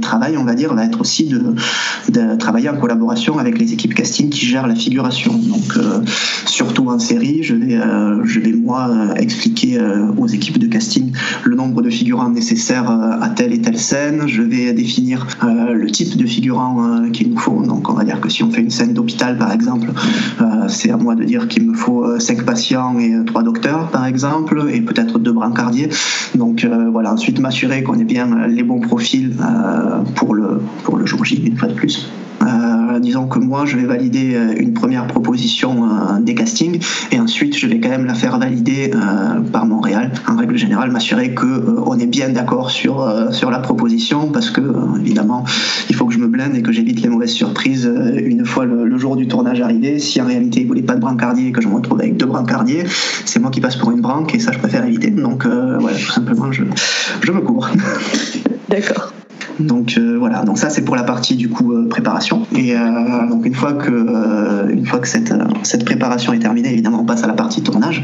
travail, 0.00 0.36
on 0.36 0.44
va 0.44 0.54
dire, 0.54 0.74
va 0.74 0.84
être 0.84 1.00
aussi 1.00 1.24
de, 1.24 2.36
travailler 2.38 2.68
en 2.68 2.76
collaboration 2.76 3.38
avec 3.38 3.58
les 3.58 3.72
équipes 3.72 3.94
casting 3.94 4.28
qui 4.28 4.46
gèrent 4.46 4.66
la 4.66 4.74
figuration. 4.74 5.32
Donc, 5.32 5.76
euh, 5.76 6.00
surtout 6.46 6.88
en 6.88 6.98
série, 6.98 7.42
je 7.42 7.54
vais, 7.54 7.74
euh, 7.74 8.56
moi 8.56 8.88
euh, 8.90 9.14
expliquer 9.14 9.78
aux 10.16 10.26
équipes 10.26 10.58
de 10.58 10.66
casting 10.66 11.12
le 11.44 11.56
nombre 11.56 11.82
de 11.82 11.90
figurants 11.90 12.30
nécessaires 12.30 12.90
à 12.90 13.28
telle 13.30 13.52
et 13.52 13.60
telle 13.60 13.78
scène. 13.78 14.24
Je 14.26 14.42
vais 14.42 14.72
définir 14.72 15.26
le 15.52 15.90
type 15.90 16.16
de 16.16 16.26
figurant 16.26 17.08
qu'il 17.12 17.30
nous 17.30 17.38
faut. 17.38 17.62
Donc, 17.62 17.88
on 17.88 17.94
va 17.94 18.04
dire 18.04 18.20
que 18.20 18.28
si 18.28 18.42
on 18.42 18.50
fait 18.50 18.60
une 18.60 18.70
scène 18.70 18.94
d'hôpital, 18.94 19.38
par 19.38 19.52
exemple, 19.52 19.88
c'est 20.68 20.90
à 20.90 20.96
moi 20.96 21.14
de 21.14 21.24
dire 21.24 21.48
qu'il 21.48 21.68
me 21.68 21.74
faut 21.74 22.18
cinq 22.18 22.44
patients 22.44 22.98
et 22.98 23.14
trois 23.26 23.42
docteurs, 23.42 23.88
par 23.90 24.06
exemple, 24.06 24.64
et 24.72 24.80
peut-être 24.80 25.18
deux 25.18 25.32
brancardiers. 25.32 25.88
Donc, 26.34 26.66
voilà. 26.92 27.12
Ensuite, 27.12 27.40
m'assurer 27.40 27.82
qu'on 27.82 27.98
ait 27.98 28.04
bien 28.04 28.46
les 28.48 28.62
bons 28.62 28.80
profils 28.80 29.34
pour 30.14 30.34
le 30.34 30.60
pour 30.84 30.96
le 30.96 31.06
jour 31.06 31.24
J, 31.24 31.42
une 31.46 31.56
fois 31.56 31.68
de 31.68 31.74
plus. 31.74 32.08
Euh, 32.42 32.98
disons 32.98 33.26
que 33.26 33.38
moi, 33.38 33.64
je 33.66 33.76
vais 33.76 33.84
valider 33.84 34.34
euh, 34.34 34.54
une 34.58 34.72
première 34.72 35.06
proposition 35.06 35.84
euh, 35.84 36.20
des 36.20 36.34
castings 36.34 36.80
et 37.10 37.20
ensuite, 37.20 37.56
je 37.56 37.66
vais 37.66 37.80
quand 37.80 37.88
même 37.88 38.06
la 38.06 38.14
faire 38.14 38.38
valider 38.38 38.90
par 39.52 39.66
Montréal. 39.66 40.12
En 40.28 40.36
règle 40.36 40.56
générale, 40.56 40.90
m'assurer 40.90 41.34
qu'on 41.34 41.98
est 41.98 42.06
bien 42.06 42.28
d'accord 42.28 42.70
sur, 42.70 43.06
sur 43.32 43.50
la 43.50 43.58
proposition 43.58 44.28
parce 44.28 44.50
que, 44.50 44.60
évidemment, 45.00 45.44
il 45.88 45.96
faut 45.96 46.06
que 46.06 46.14
je 46.14 46.18
me 46.18 46.26
blinde 46.26 46.54
et 46.56 46.62
que 46.62 46.72
j'évite 46.72 47.02
les 47.02 47.08
mauvaises 47.08 47.32
surprises 47.32 47.90
une 48.16 48.44
fois 48.44 48.64
le, 48.64 48.98
jour 48.98 49.16
du 49.16 49.26
tournage 49.26 49.60
arrivé. 49.60 49.98
Si 49.98 50.20
en 50.20 50.26
réalité, 50.26 50.60
il 50.60 50.66
voulait 50.66 50.82
pas 50.82 50.94
de 50.94 51.00
brancardier 51.00 51.48
et 51.48 51.52
que 51.52 51.60
je 51.60 51.68
me 51.68 51.74
retrouve 51.74 52.00
avec 52.00 52.16
deux 52.16 52.26
brancardiers, 52.26 52.84
c'est 53.24 53.40
moi 53.40 53.50
qui 53.50 53.60
passe 53.60 53.76
pour 53.76 53.90
une 53.90 54.00
branque 54.00 54.34
et 54.34 54.38
ça, 54.38 54.52
je 54.52 54.58
préfère 54.58 54.84
éviter. 54.84 55.10
Donc, 55.10 55.46
voilà, 55.46 55.96
tout 55.96 56.12
simplement, 56.12 56.52
je, 56.52 56.64
je 57.22 57.32
me 57.32 57.40
couvre. 57.40 57.70
D'accord. 58.68 59.12
Donc 59.66 59.94
euh, 59.96 60.16
voilà, 60.18 60.42
donc 60.42 60.58
ça 60.58 60.70
c'est 60.70 60.82
pour 60.82 60.96
la 60.96 61.04
partie 61.04 61.36
du 61.36 61.48
coup 61.48 61.72
euh, 61.72 61.88
préparation. 61.88 62.46
Et 62.54 62.76
euh, 62.76 63.28
donc 63.28 63.46
une 63.46 63.54
fois 63.54 63.72
que, 63.74 64.66
cette, 65.04 65.32
cette 65.62 65.84
préparation 65.84 66.32
est 66.32 66.38
terminée, 66.38 66.72
évidemment 66.72 67.00
on 67.00 67.04
passe 67.04 67.24
à 67.24 67.26
la 67.26 67.34
partie 67.34 67.62
tournage. 67.62 68.02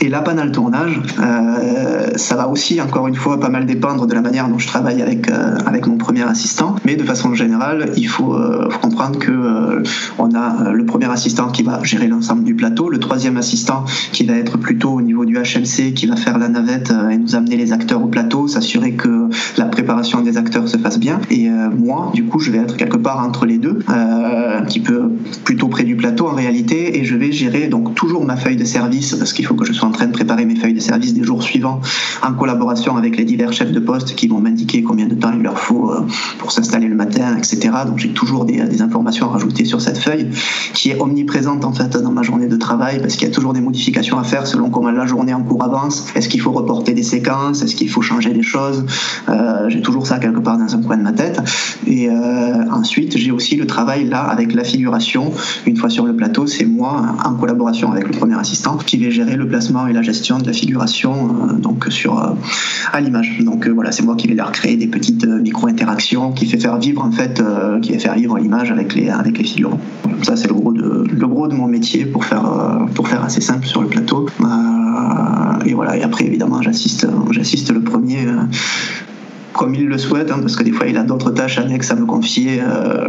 Et 0.00 0.08
là, 0.08 0.20
pendant 0.20 0.44
le 0.44 0.52
tournage, 0.52 1.00
euh, 1.20 2.10
ça 2.16 2.36
va 2.36 2.48
aussi, 2.48 2.80
encore 2.80 3.06
une 3.08 3.14
fois, 3.14 3.38
pas 3.40 3.48
mal 3.48 3.66
dépendre 3.66 4.06
de 4.06 4.14
la 4.14 4.20
manière 4.20 4.48
dont 4.48 4.58
je 4.58 4.66
travaille 4.66 5.02
avec, 5.02 5.30
euh, 5.30 5.56
avec 5.66 5.86
mon 5.86 5.96
premier 5.96 6.22
assistant. 6.22 6.76
Mais 6.84 6.96
de 6.96 7.04
façon 7.04 7.34
générale, 7.34 7.90
il 7.96 8.08
faut, 8.08 8.34
euh, 8.34 8.68
comprendre 8.82 9.18
que 9.18 9.30
euh, 9.30 9.82
on 10.18 10.34
a 10.34 10.72
le 10.72 10.84
premier 10.84 11.10
assistant 11.10 11.48
qui 11.48 11.62
va 11.62 11.82
gérer 11.82 12.08
l'ensemble 12.08 12.44
du 12.44 12.54
plateau, 12.54 12.88
le 12.88 12.98
troisième 12.98 13.36
assistant 13.36 13.84
qui 14.12 14.24
va 14.24 14.34
être 14.34 14.58
plutôt 14.58 14.90
au 14.90 15.02
niveau 15.02 15.24
du 15.24 15.36
HMC, 15.36 15.94
qui 15.94 16.06
va 16.06 16.16
faire 16.16 16.38
la 16.38 16.48
navette 16.48 16.92
et 17.10 17.16
nous 17.16 17.34
amener 17.36 17.56
les 17.56 17.72
acteurs 17.72 18.02
au 18.02 18.08
plateau, 18.08 18.48
s'assurer 18.48 18.92
que 18.92 19.28
la 19.56 19.66
préparation 19.66 20.20
des 20.20 20.36
acteurs 20.36 20.68
se 20.68 20.76
fasse 20.76 20.98
bien. 20.98 21.20
Et 21.30 21.48
moi, 21.48 22.10
du 22.14 22.24
coup, 22.24 22.38
je 22.38 22.50
vais 22.50 22.58
être 22.58 22.76
quelque 22.76 22.96
part 22.96 23.24
entre 23.26 23.46
les 23.46 23.58
deux, 23.58 23.80
un 23.88 24.62
petit 24.62 24.80
peu 24.80 25.10
plutôt 25.44 25.68
près 25.68 25.84
du 25.84 25.96
plateau 25.96 26.28
en 26.28 26.34
réalité, 26.34 26.98
et 26.98 27.04
je 27.04 27.16
vais 27.16 27.32
gérer 27.32 27.68
donc 27.68 27.94
toujours 27.94 28.24
ma 28.24 28.36
feuille 28.36 28.56
de 28.56 28.64
service 28.64 29.14
parce 29.14 29.32
qu'il 29.32 29.46
faut 29.46 29.54
que 29.54 29.64
je 29.64 29.72
sois 29.72 29.83
en 29.84 29.90
train 29.90 30.06
de 30.06 30.12
préparer 30.12 30.44
mes 30.44 30.56
feuilles 30.56 30.74
de 30.74 30.80
service 30.80 31.14
des 31.14 31.22
jours 31.22 31.42
suivants 31.42 31.80
en 32.22 32.32
collaboration 32.32 32.96
avec 32.96 33.16
les 33.16 33.24
divers 33.24 33.52
chefs 33.52 33.72
de 33.72 33.80
poste 33.80 34.14
qui 34.14 34.28
vont 34.28 34.40
m'indiquer 34.40 34.82
combien 34.82 35.06
de 35.06 35.14
temps 35.14 35.32
il 35.34 35.42
leur 35.42 35.58
faut 35.58 35.90
euh, 35.90 36.06
pour 36.38 36.52
s'installer 36.52 36.88
le 36.88 36.94
matin, 36.94 37.36
etc. 37.36 37.70
Donc 37.86 37.98
j'ai 37.98 38.10
toujours 38.10 38.44
des, 38.44 38.54
informations 38.82 39.28
à 39.28 39.32
rajouter 39.34 39.64
sur 39.64 39.80
cette 39.80 39.98
feuille 39.98 40.28
qui 40.72 40.90
est 40.90 41.00
omniprésente 41.00 41.64
en 41.64 41.72
fait 41.72 41.96
dans 41.96 42.10
ma 42.10 42.22
journée 42.22 42.48
de 42.48 42.56
travail 42.56 43.00
parce 43.00 43.14
qu'il 43.14 43.28
y 43.28 43.30
a 43.30 43.34
toujours 43.34 43.52
des 43.52 43.60
modifications 43.60 44.18
à 44.18 44.24
faire 44.24 44.46
selon 44.46 44.68
comment 44.68 44.90
la 44.90 45.06
journée 45.06 45.32
en 45.32 45.42
cours 45.42 45.62
avance. 45.62 46.06
Est-ce 46.14 46.28
qu'il 46.28 46.40
faut 46.40 46.52
reporter 46.52 46.92
des 46.92 47.02
séquences? 47.02 47.62
Est-ce 47.62 47.76
qu'il 47.76 47.88
faut 47.88 48.02
changer 48.02 48.32
des 48.32 48.42
choses? 48.42 48.84
Euh, 49.28 49.68
J'ai 49.68 49.80
toujours 49.80 50.06
ça 50.06 50.18
quelque 50.18 50.40
part 50.40 50.58
dans 50.58 50.74
un 50.74 50.82
coin 50.82 50.96
de 50.96 51.02
ma 51.02 51.12
tête. 51.12 51.40
Et 51.86 52.08
euh, 52.08 52.64
ensuite 52.70 53.16
j'ai 53.16 53.30
aussi 53.30 53.56
le 53.56 53.66
travail 53.66 54.06
là 54.06 54.22
avec 54.22 54.54
la 54.54 54.64
figuration. 54.64 55.32
Une 55.66 55.76
fois 55.76 55.90
sur 55.90 56.04
le 56.04 56.16
plateau, 56.16 56.46
c'est 56.46 56.66
moi 56.66 57.16
en 57.24 57.34
collaboration 57.34 57.92
avec 57.92 58.06
le 58.06 58.12
premier 58.12 58.38
assistant 58.38 58.76
qui 58.76 58.96
vais 58.96 59.10
gérer 59.10 59.36
le 59.36 59.46
placement 59.48 59.73
et 59.88 59.92
la 59.92 60.02
gestion 60.02 60.38
de 60.38 60.46
la 60.46 60.52
figuration 60.52 61.12
euh, 61.14 61.52
donc 61.54 61.86
sur 61.90 62.18
euh, 62.18 62.32
à 62.92 63.00
l'image. 63.00 63.38
Donc 63.40 63.66
euh, 63.66 63.70
voilà, 63.70 63.92
c'est 63.92 64.04
moi 64.04 64.14
qui 64.16 64.28
vais 64.28 64.34
leur 64.34 64.52
créer 64.52 64.76
des 64.76 64.86
petites 64.86 65.26
micro-interactions 65.26 66.32
qui 66.32 66.46
fait 66.46 66.58
faire 66.58 66.78
vivre 66.78 67.02
en 67.02 67.10
fait, 67.10 67.42
qui 67.82 67.92
fait 67.92 67.98
faire 67.98 68.14
vivre 68.14 68.38
l'image 68.38 68.70
avec 68.70 68.94
les 68.94 69.08
avec 69.10 69.38
les 69.38 69.44
figurants. 69.44 69.80
Ça 70.22 70.36
c'est 70.36 70.48
le 70.48 70.54
gros 70.54 70.72
de 70.72 71.04
le 71.10 71.26
gros 71.26 71.48
de 71.48 71.54
mon 71.54 71.66
métier 71.66 72.06
pour 72.06 72.24
faire 72.24 72.46
pour 72.94 73.08
faire 73.08 73.24
assez 73.24 73.40
simple 73.40 73.66
sur 73.66 73.82
le 73.82 73.88
plateau. 73.88 74.26
et 75.66 75.74
voilà, 75.74 75.96
et 75.96 76.02
après 76.02 76.24
évidemment 76.26 76.62
j'assiste 76.62 77.06
j'assiste 77.30 77.72
le 77.72 77.80
premier 77.80 78.26
comme 79.54 79.74
il 79.74 79.86
le 79.86 79.96
souhaite, 79.96 80.30
hein, 80.30 80.38
parce 80.40 80.56
que 80.56 80.64
des 80.64 80.72
fois 80.72 80.86
il 80.86 80.98
a 80.98 81.04
d'autres 81.04 81.30
tâches 81.30 81.58
annexes 81.58 81.90
à 81.90 81.94
me 81.94 82.04
confier, 82.04 82.60
euh, 82.60 83.08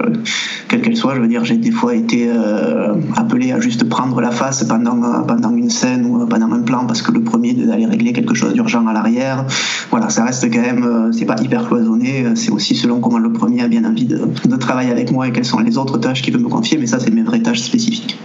quelles 0.70 0.82
qu'elles 0.82 0.96
soient. 0.96 1.16
Je 1.16 1.20
veux 1.20 1.28
dire, 1.28 1.44
j'ai 1.44 1.58
des 1.58 1.72
fois 1.72 1.96
été 1.96 2.30
euh, 2.30 2.94
appelé 3.18 3.52
à 3.52 3.60
juste 3.60 3.90
prendre 3.90 4.22
la 4.22 4.32
face 4.32 4.64
pendant, 4.64 5.24
pendant 5.24 5.56
une 5.56 5.70
scène 5.70 6.06
ou 6.06 6.26
pendant 6.28 6.52
un 6.52 6.62
plan, 6.62 6.86
parce 6.86 7.02
que 7.02 7.12
le 7.12 7.22
premier 7.22 7.54
d'aller 7.54 7.88
régler 7.88 8.14
quelque 8.14 8.36
chose 8.36 8.54
d'urgent 8.54 8.86
à 8.88 8.94
l'arrière. 8.94 9.46
Voilà, 9.90 10.10
ça 10.10 10.24
reste 10.24 10.50
quand 10.54 10.62
même, 10.62 10.84
euh, 10.84 11.12
c'est 11.12 11.26
pas 11.26 11.42
hyper 11.42 11.68
cloisonné, 11.68 12.26
c'est 12.36 12.52
aussi 12.52 12.76
selon 12.76 13.00
comment 13.00 13.20
le 13.20 13.34
premier 13.34 13.64
a 13.64 13.68
bien 13.68 13.84
envie 13.84 14.06
de, 14.06 14.56
travailler 14.58 14.92
avec 14.92 15.12
moi 15.12 15.28
et 15.28 15.32
quelles 15.32 15.46
sont 15.46 15.60
les 15.60 15.78
autres 15.78 15.98
tâches 15.98 16.22
qu'il 16.22 16.34
veut 16.34 16.40
me 16.40 16.48
confier, 16.48 16.78
mais 16.78 16.88
ça 16.88 17.00
c'est 17.00 17.12
mes 17.12 17.24
vraies 17.24 17.42
tâches 17.42 17.62
spécifiques 17.62 18.18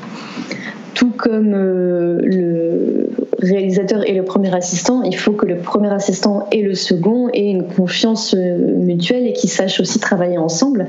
tout 1.01 1.13
comme 1.17 1.55
euh, 1.55 2.19
le 2.23 3.10
réalisateur 3.43 4.09
et 4.09 4.15
le 4.15 4.25
premier 4.25 4.55
assistant, 4.55 5.03
il 5.03 5.17
faut 5.17 5.33
que 5.33 5.47
le 5.47 5.59
premier 5.59 5.93
assistant 5.93 6.47
et 6.53 6.63
le 6.63 6.75
second 6.75 7.29
aient 7.33 7.51
une 7.51 7.67
confiance 7.67 8.35
euh, 8.35 8.57
mutuelle 8.57 9.27
et 9.27 9.33
qu'ils 9.33 9.51
sachent 9.51 9.81
aussi 9.81 9.99
travailler 9.99 10.39
ensemble. 10.39 10.89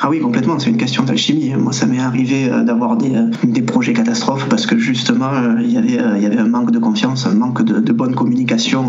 Ah 0.00 0.08
oui, 0.10 0.20
complètement, 0.20 0.58
c'est 0.58 0.70
une 0.70 0.76
question 0.76 1.04
d'alchimie. 1.04 1.52
Moi, 1.56 1.72
ça 1.72 1.86
m'est 1.86 2.00
arrivé 2.00 2.48
euh, 2.50 2.64
d'avoir 2.64 2.96
des, 2.96 3.14
euh, 3.14 3.30
des, 3.44 3.62
projets 3.62 3.92
catastrophes 3.92 4.48
parce 4.48 4.66
que 4.66 4.76
justement, 4.76 5.32
euh, 5.32 5.54
il 5.62 5.70
y 5.70 5.78
avait, 5.78 5.98
il 6.16 6.22
y 6.22 6.26
avait 6.26 6.38
un 6.38 6.48
manque 6.48 6.72
de 6.72 6.78
confiance, 6.78 7.26
un 7.26 7.34
manque 7.34 7.62
de, 7.62 7.78
de 7.78 7.92
bonne 7.92 8.14
communication 8.14 8.84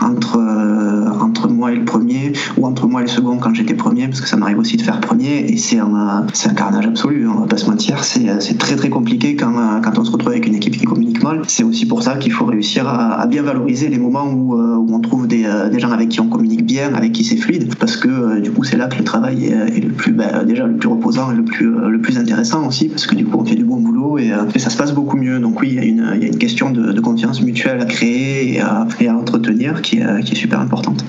entre, 0.00 0.38
entre 1.20 1.48
moi 1.48 1.72
et 1.72 1.76
le 1.76 1.84
premier 1.84 2.32
ou 2.56 2.66
entre 2.66 2.88
moi 2.88 3.02
et 3.02 3.04
le 3.04 3.10
second 3.10 3.38
quand 3.38 3.54
j'étais 3.54 3.74
premier, 3.74 4.08
parce 4.08 4.20
que 4.20 4.28
ça 4.28 4.36
m'arrive 4.36 4.58
aussi 4.58 4.76
de 4.76 4.82
faire 4.82 5.00
premier 5.00 5.46
et 5.48 5.56
c'est 5.56 5.78
un, 5.78 6.26
un 6.26 6.54
carnage 6.54 6.86
absolu, 6.86 7.28
on 7.28 7.40
va 7.40 7.46
pas 7.46 7.56
se 7.56 7.70
mentir. 7.70 8.02
C'est 8.02 8.58
très 8.58 8.76
très 8.76 8.90
compliqué 8.90 9.36
quand, 9.36 9.80
quand 9.82 9.98
on 9.98 10.04
se 10.04 10.10
retrouve 10.10 10.32
avec 10.32 10.46
une 10.46 10.54
équipe 10.54 10.76
qui 10.76 10.84
communique 10.84 11.22
mal. 11.22 11.42
C'est 11.46 11.64
aussi 11.64 11.86
pour 11.86 12.02
ça 12.02 12.16
qu'il 12.16 12.32
faut 12.32 12.46
réussir 12.46 12.88
à, 12.88 13.26
bien 13.26 13.42
valoriser 13.42 13.88
les 13.88 13.98
moments 13.98 14.28
où, 14.28 14.54
où 14.54 14.94
on 14.94 15.00
trouve 15.00 15.28
des, 15.28 15.46
des, 15.70 15.78
gens 15.78 15.92
avec 15.92 16.08
qui 16.08 16.20
on 16.20 16.28
communique 16.28 16.66
bien, 16.66 16.94
avec 16.94 17.12
qui 17.12 17.24
c'est 17.24 17.36
fluide, 17.36 17.74
parce 17.76 17.96
que 17.96 18.40
du 18.40 18.50
coup, 18.50 18.64
c'est 18.64 18.76
là 18.76 18.88
que 18.88 18.98
le 18.98 19.04
travail 19.04 19.46
est, 19.46 19.76
est 19.76 19.80
le 19.80 19.92
plus. 19.92 20.12
Ben, 20.22 20.38
euh, 20.38 20.44
déjà 20.44 20.66
le 20.66 20.76
plus 20.76 20.88
reposant 20.88 21.32
et 21.32 21.34
le 21.34 21.44
plus, 21.44 21.66
euh, 21.66 21.88
le 21.88 22.00
plus 22.00 22.18
intéressant 22.18 22.66
aussi, 22.66 22.88
parce 22.88 23.06
que 23.06 23.14
du 23.14 23.24
coup 23.24 23.38
on 23.40 23.44
fait 23.44 23.56
du 23.56 23.64
bon 23.64 23.76
boulot 23.76 24.18
et, 24.18 24.30
euh, 24.30 24.48
ça 24.56 24.70
se 24.70 24.76
passe 24.76 24.92
beaucoup 24.92 25.16
mieux. 25.16 25.40
Donc 25.40 25.60
oui, 25.60 25.70
il 25.72 25.74
y 25.74 25.78
a 25.78 25.84
une, 25.84 26.38
question 26.38 26.70
de, 26.70 27.00
confiance 27.00 27.42
mutuelle 27.42 27.80
à 27.80 27.84
créer 27.84 28.54
et 28.54 28.60
à, 28.60 28.86
et 29.00 29.08
à 29.08 29.16
entretenir 29.16 29.82
qui 29.82 29.98
est 29.98 30.34
super 30.34 30.60
importante. 30.60 31.04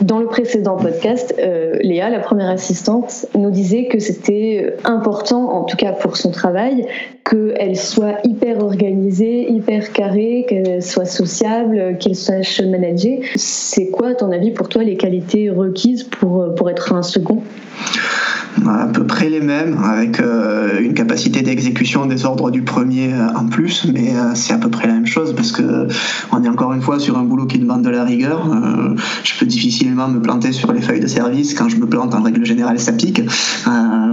Dans 0.00 0.20
le 0.20 0.26
précédent 0.26 0.76
podcast, 0.76 1.34
Léa, 1.82 2.08
la 2.08 2.20
première 2.20 2.48
assistante, 2.48 3.26
nous 3.34 3.50
disait 3.50 3.88
que 3.88 3.98
c'était 3.98 4.74
important, 4.84 5.50
en 5.52 5.64
tout 5.64 5.76
cas 5.76 5.92
pour 5.92 6.16
son 6.16 6.30
travail, 6.30 6.86
qu'elle 7.28 7.76
soit 7.76 8.18
hyper 8.24 8.62
organisée, 8.62 9.50
hyper 9.50 9.92
carrée, 9.92 10.46
qu'elle 10.48 10.82
soit 10.82 11.04
sociable, 11.04 11.96
qu'elle 11.98 12.14
sache 12.14 12.60
manager. 12.62 13.18
C'est 13.36 13.88
quoi, 13.88 14.08
à 14.08 14.14
ton 14.14 14.32
avis, 14.32 14.50
pour 14.50 14.68
toi, 14.68 14.82
les 14.82 14.96
qualités 14.96 15.50
requises 15.50 16.04
pour, 16.04 16.54
pour 16.54 16.70
être 16.70 16.92
un 16.94 17.02
second? 17.02 17.42
À 18.66 18.86
peu 18.86 19.04
près 19.04 19.28
les 19.28 19.40
mêmes, 19.40 19.78
avec 19.82 20.20
euh, 20.20 20.80
une 20.80 20.94
capacité 20.94 21.42
d'exécution 21.42 22.06
des 22.06 22.24
ordres 22.24 22.50
du 22.50 22.62
premier 22.62 23.12
euh, 23.12 23.28
en 23.34 23.46
plus, 23.46 23.86
mais 23.92 24.14
euh, 24.14 24.34
c'est 24.34 24.52
à 24.52 24.58
peu 24.58 24.68
près 24.68 24.86
la 24.86 24.94
même 24.94 25.06
chose 25.06 25.34
parce 25.34 25.52
que 25.52 25.88
on 26.32 26.42
est 26.42 26.48
encore 26.48 26.72
une 26.72 26.82
fois 26.82 26.98
sur 26.98 27.18
un 27.18 27.24
boulot 27.24 27.46
qui 27.46 27.58
demande 27.58 27.82
de 27.82 27.90
la 27.90 28.04
rigueur. 28.04 28.50
je 29.22 29.38
peux 29.38 29.46
difficilement 29.46 30.08
me 30.08 30.20
planter 30.20 30.52
sur 30.52 30.72
les 30.72 30.80
feuilles 30.80 31.00
de 31.00 31.06
service. 31.06 31.54
Quand 31.54 31.68
je 31.68 31.76
me 31.76 31.86
plante, 31.86 32.14
en 32.14 32.22
règle 32.22 32.44
générale, 32.44 32.78
ça 32.78 32.92
pique 32.92 33.22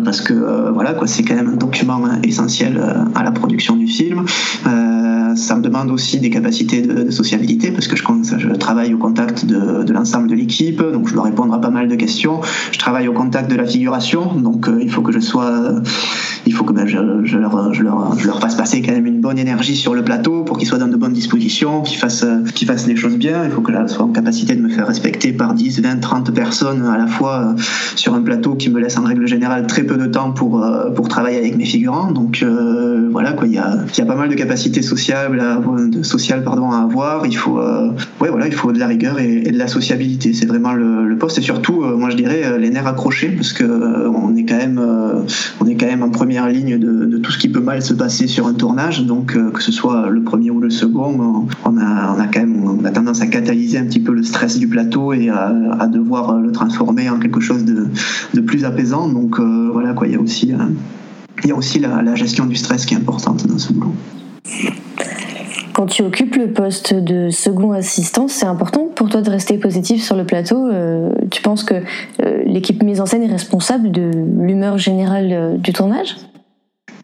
parce 0.03 0.21
que 0.21 0.71
voilà 0.71 0.93
quoi, 0.93 1.07
c'est 1.07 1.23
quand 1.23 1.35
même 1.35 1.49
un 1.53 1.57
document 1.57 2.01
essentiel 2.23 2.81
à 3.15 3.23
la 3.23 3.31
production 3.31 3.75
du 3.75 3.87
film 3.87 4.25
ça 5.35 5.55
me 5.55 5.61
demande 5.61 5.91
aussi 5.91 6.19
des 6.19 6.29
capacités 6.29 6.81
de, 6.81 7.11
sociabilité 7.11 7.71
parce 7.71 7.87
que 7.87 7.95
je, 7.95 8.03
je, 8.37 8.49
travaille 8.55 8.93
au 8.93 8.97
contact 8.97 9.45
de, 9.45 9.83
de 9.83 9.93
l'ensemble 9.93 10.27
de 10.27 10.35
l'équipe, 10.35 10.81
donc 10.81 11.07
je 11.07 11.13
dois 11.13 11.23
répondre 11.23 11.53
à 11.53 11.61
pas 11.61 11.69
mal 11.69 11.87
de 11.87 11.95
questions. 11.95 12.41
Je 12.71 12.79
travaille 12.79 13.07
au 13.07 13.13
contact 13.13 13.49
de 13.49 13.55
la 13.55 13.65
figuration, 13.65 14.34
donc 14.41 14.67
euh, 14.67 14.79
il 14.81 14.89
faut 14.89 15.01
que 15.01 15.11
je 15.11 15.19
sois, 15.19 15.75
il 16.45 16.53
faut 16.53 16.63
que 16.63 16.73
ben, 16.73 16.87
je, 16.87 16.97
leur, 16.97 17.25
je, 17.25 17.37
leur, 17.37 17.73
je, 18.17 18.27
leur, 18.27 18.39
fasse 18.39 18.55
passer 18.55 18.81
quand 18.81 18.91
même 18.91 19.05
une 19.05 19.21
bonne 19.21 19.37
énergie 19.37 19.75
sur 19.75 19.95
le 19.95 20.03
plateau 20.03 20.43
pour 20.43 20.57
qu'ils 20.57 20.67
soient 20.67 20.77
dans 20.77 20.87
de 20.87 20.95
bonnes 20.95 21.13
dispositions, 21.13 21.81
qu'ils 21.81 21.97
fassent, 21.97 22.25
qu'ils 22.53 22.67
fassent 22.67 22.87
les 22.87 22.95
choses 22.95 23.17
bien. 23.17 23.45
Il 23.45 23.51
faut 23.51 23.61
que 23.61 23.71
je 23.71 23.87
sois 23.87 24.05
en 24.05 24.09
capacité 24.09 24.55
de 24.55 24.61
me 24.61 24.69
faire 24.69 24.87
respecter 24.87 25.33
par 25.33 25.53
10, 25.53 25.81
20, 25.81 25.99
30 25.99 26.33
personnes 26.33 26.85
à 26.85 26.97
la 26.97 27.07
fois 27.07 27.53
euh, 27.55 27.61
sur 27.95 28.13
un 28.13 28.21
plateau 28.21 28.55
qui 28.55 28.69
me 28.69 28.79
laisse 28.79 28.97
en 28.97 29.03
règle 29.03 29.27
générale 29.27 29.67
très 29.67 29.83
peu 29.83 29.97
de 29.97 30.05
temps 30.05 30.31
pour, 30.31 30.63
euh, 30.63 30.91
pour 30.91 31.07
travailler 31.07 31.37
avec 31.37 31.57
mes 31.57 31.65
figurants. 31.65 32.11
Donc 32.11 32.45
voilà, 33.11 33.31
quoi, 33.33 33.47
il 33.47 33.53
y 33.53 33.57
a, 33.57 33.77
y 33.97 34.01
a 34.01 34.05
pas 34.05 34.15
mal 34.15 34.29
de 34.29 34.35
capacités 34.35 34.81
sociales 34.81 35.39
de 35.89 36.03
social 36.03 36.43
pardon, 36.43 36.71
à 36.71 36.79
avoir. 36.79 37.25
Il 37.25 37.35
faut, 37.37 37.59
ouais, 37.59 38.29
voilà, 38.29 38.47
il 38.47 38.53
faut 38.53 38.71
de 38.71 38.79
la 38.79 38.87
rigueur 38.87 39.19
et, 39.19 39.51
de 39.51 39.57
la 39.57 39.67
sociabilité. 39.67 40.33
C'est 40.33 40.45
vraiment 40.45 40.73
le, 40.73 41.15
poste 41.17 41.37
et 41.37 41.41
surtout, 41.41 41.81
moi 41.81 42.09
je 42.09 42.17
dirais, 42.17 42.59
les 42.59 42.69
nerfs 42.69 42.87
accrochés 42.87 43.29
parce 43.29 43.53
que 43.53 43.63
on 44.15 44.35
est 44.35 44.45
quand 44.45 44.57
même, 44.57 44.81
on 45.61 45.65
est 45.65 45.75
quand 45.75 45.85
même 45.85 46.03
en 46.03 46.09
première 46.09 46.47
ligne 46.47 46.77
de, 46.77 47.17
tout 47.17 47.31
ce 47.31 47.37
qui 47.37 47.49
peut 47.49 47.61
mal 47.61 47.81
se 47.81 47.93
passer 47.93 48.27
sur 48.27 48.47
un 48.47 48.53
tournage. 48.53 49.05
Donc 49.05 49.37
que 49.51 49.61
ce 49.61 49.71
soit 49.71 50.09
le 50.09 50.21
premier 50.21 50.51
ou 50.51 50.59
le 50.59 50.69
second, 50.69 51.47
on 51.65 51.77
a, 51.77 52.15
on 52.15 52.19
a 52.19 52.27
quand 52.27 52.39
même, 52.39 52.63
on 52.63 52.85
a 52.85 52.91
tendance 52.91 53.21
à 53.21 53.27
catalyser 53.27 53.77
un 53.77 53.85
petit 53.85 53.99
peu 53.99 54.13
le 54.13 54.23
stress 54.23 54.57
du 54.57 54.67
plateau 54.67 55.13
et 55.13 55.29
à, 55.29 55.87
devoir 55.87 56.39
le 56.39 56.51
transformer 56.51 57.09
en 57.09 57.19
quelque 57.19 57.39
chose 57.39 57.63
de, 57.63 57.87
de 58.33 58.41
plus 58.41 58.65
apaisant. 58.65 59.07
Donc 59.07 59.39
voilà 59.39 59.93
quoi, 59.93 60.07
il 60.07 60.13
y 60.13 60.17
a 60.17 60.21
aussi 60.21 60.53
il 61.43 61.49
y 61.49 61.51
a 61.51 61.55
aussi 61.55 61.79
la, 61.79 62.01
la, 62.01 62.15
gestion 62.15 62.45
du 62.45 62.55
stress 62.55 62.85
qui 62.85 62.93
est 62.93 62.97
importante 62.97 63.45
dans 63.45 63.57
ce 63.57 63.73
boulot. 63.73 63.93
Quand 65.75 65.87
tu 65.87 66.03
occupes 66.03 66.37
le 66.37 66.53
poste 66.53 66.93
de 66.93 67.29
second 67.29 67.73
assistant, 67.73 68.29
c'est 68.29 68.45
important 68.45 68.87
pour 68.95 69.09
toi 69.09 69.21
de 69.21 69.29
rester 69.29 69.57
positif 69.57 70.01
sur 70.01 70.15
le 70.15 70.23
plateau. 70.23 70.67
Euh, 70.67 71.09
tu 71.31 71.41
penses 71.41 71.65
que 71.65 71.73
euh, 72.23 72.43
l'équipe 72.45 72.81
mise 72.81 73.01
en 73.01 73.05
scène 73.05 73.23
est 73.23 73.31
responsable 73.31 73.91
de 73.91 74.09
l'humeur 74.39 74.77
générale 74.77 75.33
euh, 75.33 75.57
du 75.57 75.73
tournage? 75.73 76.15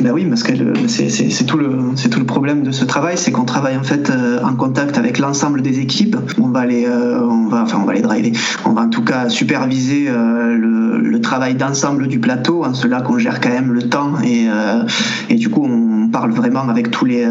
Ben 0.01 0.13
oui, 0.13 0.25
parce 0.25 0.43
que 0.43 0.53
c'est 0.87 1.45
tout 1.45 1.57
le 1.57 2.25
problème 2.25 2.63
de 2.63 2.71
ce 2.71 2.85
travail, 2.85 3.17
c'est 3.17 3.33
qu'on 3.33 3.43
travaille 3.43 3.75
en 3.75 3.83
fait 3.83 4.09
en 4.41 4.55
contact 4.55 4.97
avec 4.97 5.19
l'ensemble 5.19 5.61
des 5.61 5.79
équipes. 5.79 6.15
On 6.41 6.47
va 6.47 6.65
les 6.65 6.87
on 6.87 7.49
va 7.49 7.61
enfin 7.61 7.79
on 7.83 7.85
va 7.85 7.93
les 7.93 8.01
driver. 8.01 8.31
On 8.65 8.71
va 8.71 8.81
en 8.81 8.89
tout 8.89 9.03
cas 9.03 9.29
superviser 9.29 10.07
le, 10.09 11.19
travail 11.21 11.53
d'ensemble 11.53 12.07
du 12.07 12.19
plateau, 12.19 12.65
en 12.65 12.73
cela 12.73 13.01
qu'on 13.01 13.19
gère 13.19 13.39
quand 13.41 13.49
même 13.49 13.71
le 13.73 13.83
temps 13.83 14.13
et 14.23 15.35
du 15.35 15.49
coup 15.49 15.67
parle 16.11 16.31
vraiment 16.31 16.67
avec 16.67 16.91
tous 16.91 17.05
les, 17.05 17.25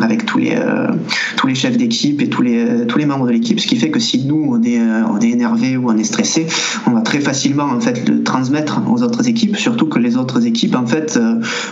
avec 0.00 0.26
tous 0.26 0.38
les, 0.38 0.56
tous 1.36 1.46
les 1.46 1.54
chefs 1.54 1.76
d'équipe 1.76 2.20
et 2.22 2.28
tous 2.28 2.42
les, 2.42 2.86
tous 2.86 2.98
les 2.98 3.06
membres 3.06 3.26
de 3.26 3.32
l'équipe, 3.32 3.60
ce 3.60 3.66
qui 3.66 3.76
fait 3.76 3.90
que 3.90 4.00
si 4.00 4.24
nous 4.24 4.46
on 4.48 4.62
est, 4.62 4.80
on 4.80 5.18
est 5.18 5.30
énervé 5.30 5.76
ou 5.76 5.90
on 5.90 5.96
est 5.96 6.04
stressé, 6.04 6.46
on 6.86 6.92
va 6.92 7.00
très 7.00 7.20
facilement 7.20 7.64
en 7.64 7.80
fait 7.80 8.08
le 8.08 8.22
transmettre 8.22 8.80
aux 8.90 9.02
autres 9.02 9.28
équipes, 9.28 9.56
surtout 9.56 9.86
que 9.86 9.98
les 9.98 10.16
autres 10.16 10.46
équipes 10.46 10.76
en 10.76 10.86
fait 10.86 11.18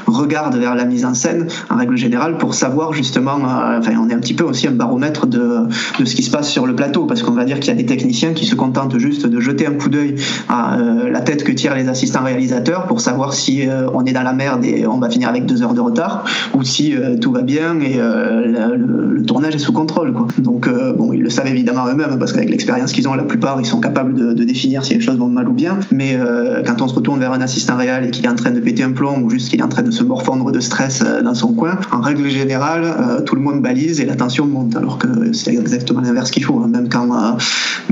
regardent 0.07 0.57
vers 0.57 0.75
la 0.75 0.85
mise 0.85 1.05
en 1.05 1.15
scène 1.15 1.49
en 1.71 1.77
règle 1.77 1.97
générale 1.97 2.39
pour 2.39 2.55
savoir 2.55 2.93
justement, 2.93 3.37
enfin 3.79 3.93
on 4.01 4.09
est 4.09 4.15
un 4.15 4.21
petit 4.21 4.35
peu 4.35 4.45
aussi 4.45 4.67
un 4.67 4.73
baromètre 4.73 5.27
de, 5.27 5.61
de 5.99 6.05
ce 6.05 6.15
qui 6.15 6.23
se 6.23 6.31
passe 6.31 6.51
sur 6.51 6.67
le 6.67 6.75
plateau, 6.75 7.07
parce 7.07 7.23
qu'on 7.23 7.33
va 7.33 7.45
dire 7.45 7.61
qu'il 7.61 7.69
y 7.69 7.77
a 7.77 7.81
des 7.81 7.87
techniciens 7.87 8.33
qui 8.33 8.47
se 8.47 8.55
contentent 8.55 8.99
juste 8.99 9.27
de 9.27 9.41
jeter 9.41 9.67
un 9.67 9.75
coup 9.75 9.89
d'œil 9.89 10.17
à 10.49 10.77
la 11.11 11.21
tête 11.21 11.45
que 11.45 11.53
tirent 11.53 11.75
les 11.75 11.89
assistants 11.89 12.25
réalisateurs 12.25 12.87
pour 12.87 13.01
savoir 13.01 13.33
si 13.33 13.67
on 13.95 14.05
est 14.05 14.13
dans 14.13 14.23
la 14.23 14.33
merde 14.33 14.65
et 14.65 14.87
on 14.87 14.99
va 14.99 15.11
finir 15.11 15.29
avec 15.29 15.47
deux 15.47 15.63
heures 15.63 15.75
de 15.75 15.81
retard, 15.81 16.25
ou 16.55 16.63
si 16.63 16.95
tout 17.21 17.33
va 17.33 17.43
bien 17.43 17.81
et 17.81 17.99
le, 17.99 19.23
tournage 19.27 19.55
est 19.55 19.59
sous 19.59 19.73
contrôle. 19.73 20.13
Quoi. 20.13 20.29
Donc 20.39 20.69
bon, 20.97 21.13
ils 21.13 21.23
le 21.23 21.31
savent 21.31 21.49
évidemment 21.49 21.87
eux-mêmes 21.89 22.19
parce 22.19 22.33
qu'avec 22.33 22.51
l'expérience 22.51 22.93
qu'ils 22.93 23.09
ont, 23.09 23.15
la 23.15 23.25
plupart 23.25 23.61
ils 23.61 23.67
sont 23.67 23.81
capables 23.81 24.15
de, 24.15 24.45
définir 24.45 24.85
si 24.85 24.95
les 24.95 25.01
choses 25.01 25.19
vont 25.19 25.29
mal 25.29 25.49
ou 25.49 25.53
bien. 25.53 25.79
Mais 25.93 26.15
euh, 26.15 26.63
quand 26.67 26.81
on 26.81 26.89
se 26.89 26.95
retourne 26.95 27.21
vers 27.21 27.33
un 27.33 27.41
assistant 27.41 27.77
réel 27.77 28.07
et 28.07 28.11
qu'il 28.11 28.25
est 28.25 28.29
en 28.29 28.35
train 28.35 28.51
de 28.51 28.61
péter 28.61 28.83
un 28.83 28.93
plomb 28.93 29.21
ou 29.23 29.31
juste 29.31 29.51
qu'il 29.51 29.61
est 29.61 29.63
en 29.63 29.69
train 29.69 29.83
de 29.83 29.91
se 29.91 30.03
morfondre 30.03 30.51
de 30.51 30.61
stress 30.61 31.03
euh, 31.05 31.23
dans 31.23 31.35
son 31.35 31.53
coin, 31.53 31.79
en 31.93 32.01
règle 32.01 32.29
générale, 32.29 32.85
euh, 32.85 33.21
tout 33.21 33.35
le 33.35 33.43
monde 33.43 33.61
balise 33.63 34.01
et 34.01 34.07
la 34.07 34.17
tension 34.17 34.47
monte. 34.47 34.77
Alors 34.77 34.99
que 34.99 35.33
c'est 35.33 35.55
exactement 35.55 36.01
l'inverse 36.01 36.31
qu'il 36.31 36.45
faut. 36.45 36.61
Hein. 36.61 36.69
Même 36.69 36.89
quand, 36.89 37.37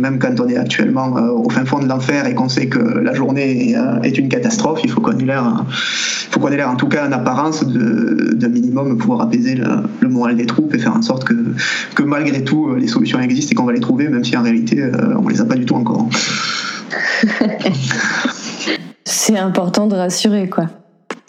même 0.01 0.19
quand 0.19 0.41
on 0.41 0.49
est 0.49 0.57
actuellement 0.57 1.13
au 1.13 1.49
fin 1.51 1.65
fond 1.65 1.81
de 1.81 1.87
l'enfer 1.87 2.27
et 2.27 2.35
qu'on 2.35 2.49
sait 2.49 2.67
que 2.67 2.79
la 2.79 3.15
journée 3.15 3.77
est 4.03 4.19
une 4.19 4.29
catastrophe, 4.29 4.81
il 4.85 4.91
faut 4.91 5.01
qu'on 5.01 5.19
ait 5.19 5.25
l'air, 5.25 5.65
faut 6.31 6.41
qu'on 6.41 6.49
ait 6.49 6.57
l'air 6.57 6.71
en 6.71 6.77
tout 6.77 6.89
cas 6.89 7.07
en 7.09 7.13
apparence 7.13 7.67
de 7.67 8.46
minimum 8.49 8.99
pouvoir 8.99 9.21
apaiser 9.23 9.55
le, 9.55 9.67
le, 10.01 10.09
moral 10.09 10.37
des 10.37 10.47
troupes 10.47 10.75
et 10.75 10.79
faire 10.79 10.97
en 10.97 11.03
sorte 11.03 11.25
que, 11.25 11.35
que 11.95 12.03
malgré 12.03 12.45
tout 12.45 12.75
les 12.75 12.89
solutions 12.89 13.21
existent 13.21 13.53
et 13.53 13.55
qu'on 13.55 13.65
va 13.65 13.73
les 13.73 13.81
trouver, 13.81 14.09
même 14.09 14.25
si 14.25 14.37
en 14.37 14.43
réalité 14.43 14.83
on 15.19 15.29
les 15.29 15.41
a 15.41 15.45
pas 15.45 15.57
du 15.57 15.65
tout 15.65 15.75
encore. 15.75 16.09
c'est 19.05 19.39
important 19.39 19.87
de 19.87 19.95
rassurer, 19.97 20.49
quoi. 20.49 20.69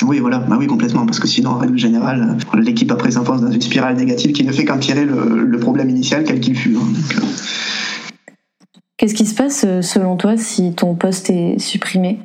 Oui, 0.05 0.19
voilà, 0.19 0.37
bah 0.39 0.57
oui, 0.59 0.67
complètement, 0.67 1.05
parce 1.05 1.19
que 1.19 1.27
sinon, 1.27 1.51
en 1.51 1.57
règle 1.57 1.77
générale, 1.77 2.37
l'équipe 2.53 2.91
après 2.91 3.11
s'enfonce 3.11 3.41
dans 3.41 3.51
une 3.51 3.61
spirale 3.61 3.95
négative 3.95 4.31
qui 4.31 4.43
ne 4.43 4.51
fait 4.51 4.63
qu'empirer 4.65 5.05
le, 5.05 5.43
le 5.43 5.59
problème 5.59 5.89
initial, 5.89 6.23
quel 6.23 6.39
qu'il 6.39 6.55
fût. 6.55 6.75
Hein, 6.75 6.85
euh. 7.17 7.21
Qu'est-ce 8.97 9.15
qui 9.15 9.25
se 9.25 9.33
passe 9.33 9.63
euh, 9.65 9.81
selon 9.81 10.15
toi 10.15 10.37
si 10.37 10.73
ton 10.73 10.95
poste 10.95 11.29
est 11.31 11.57
supprimé? 11.59 12.19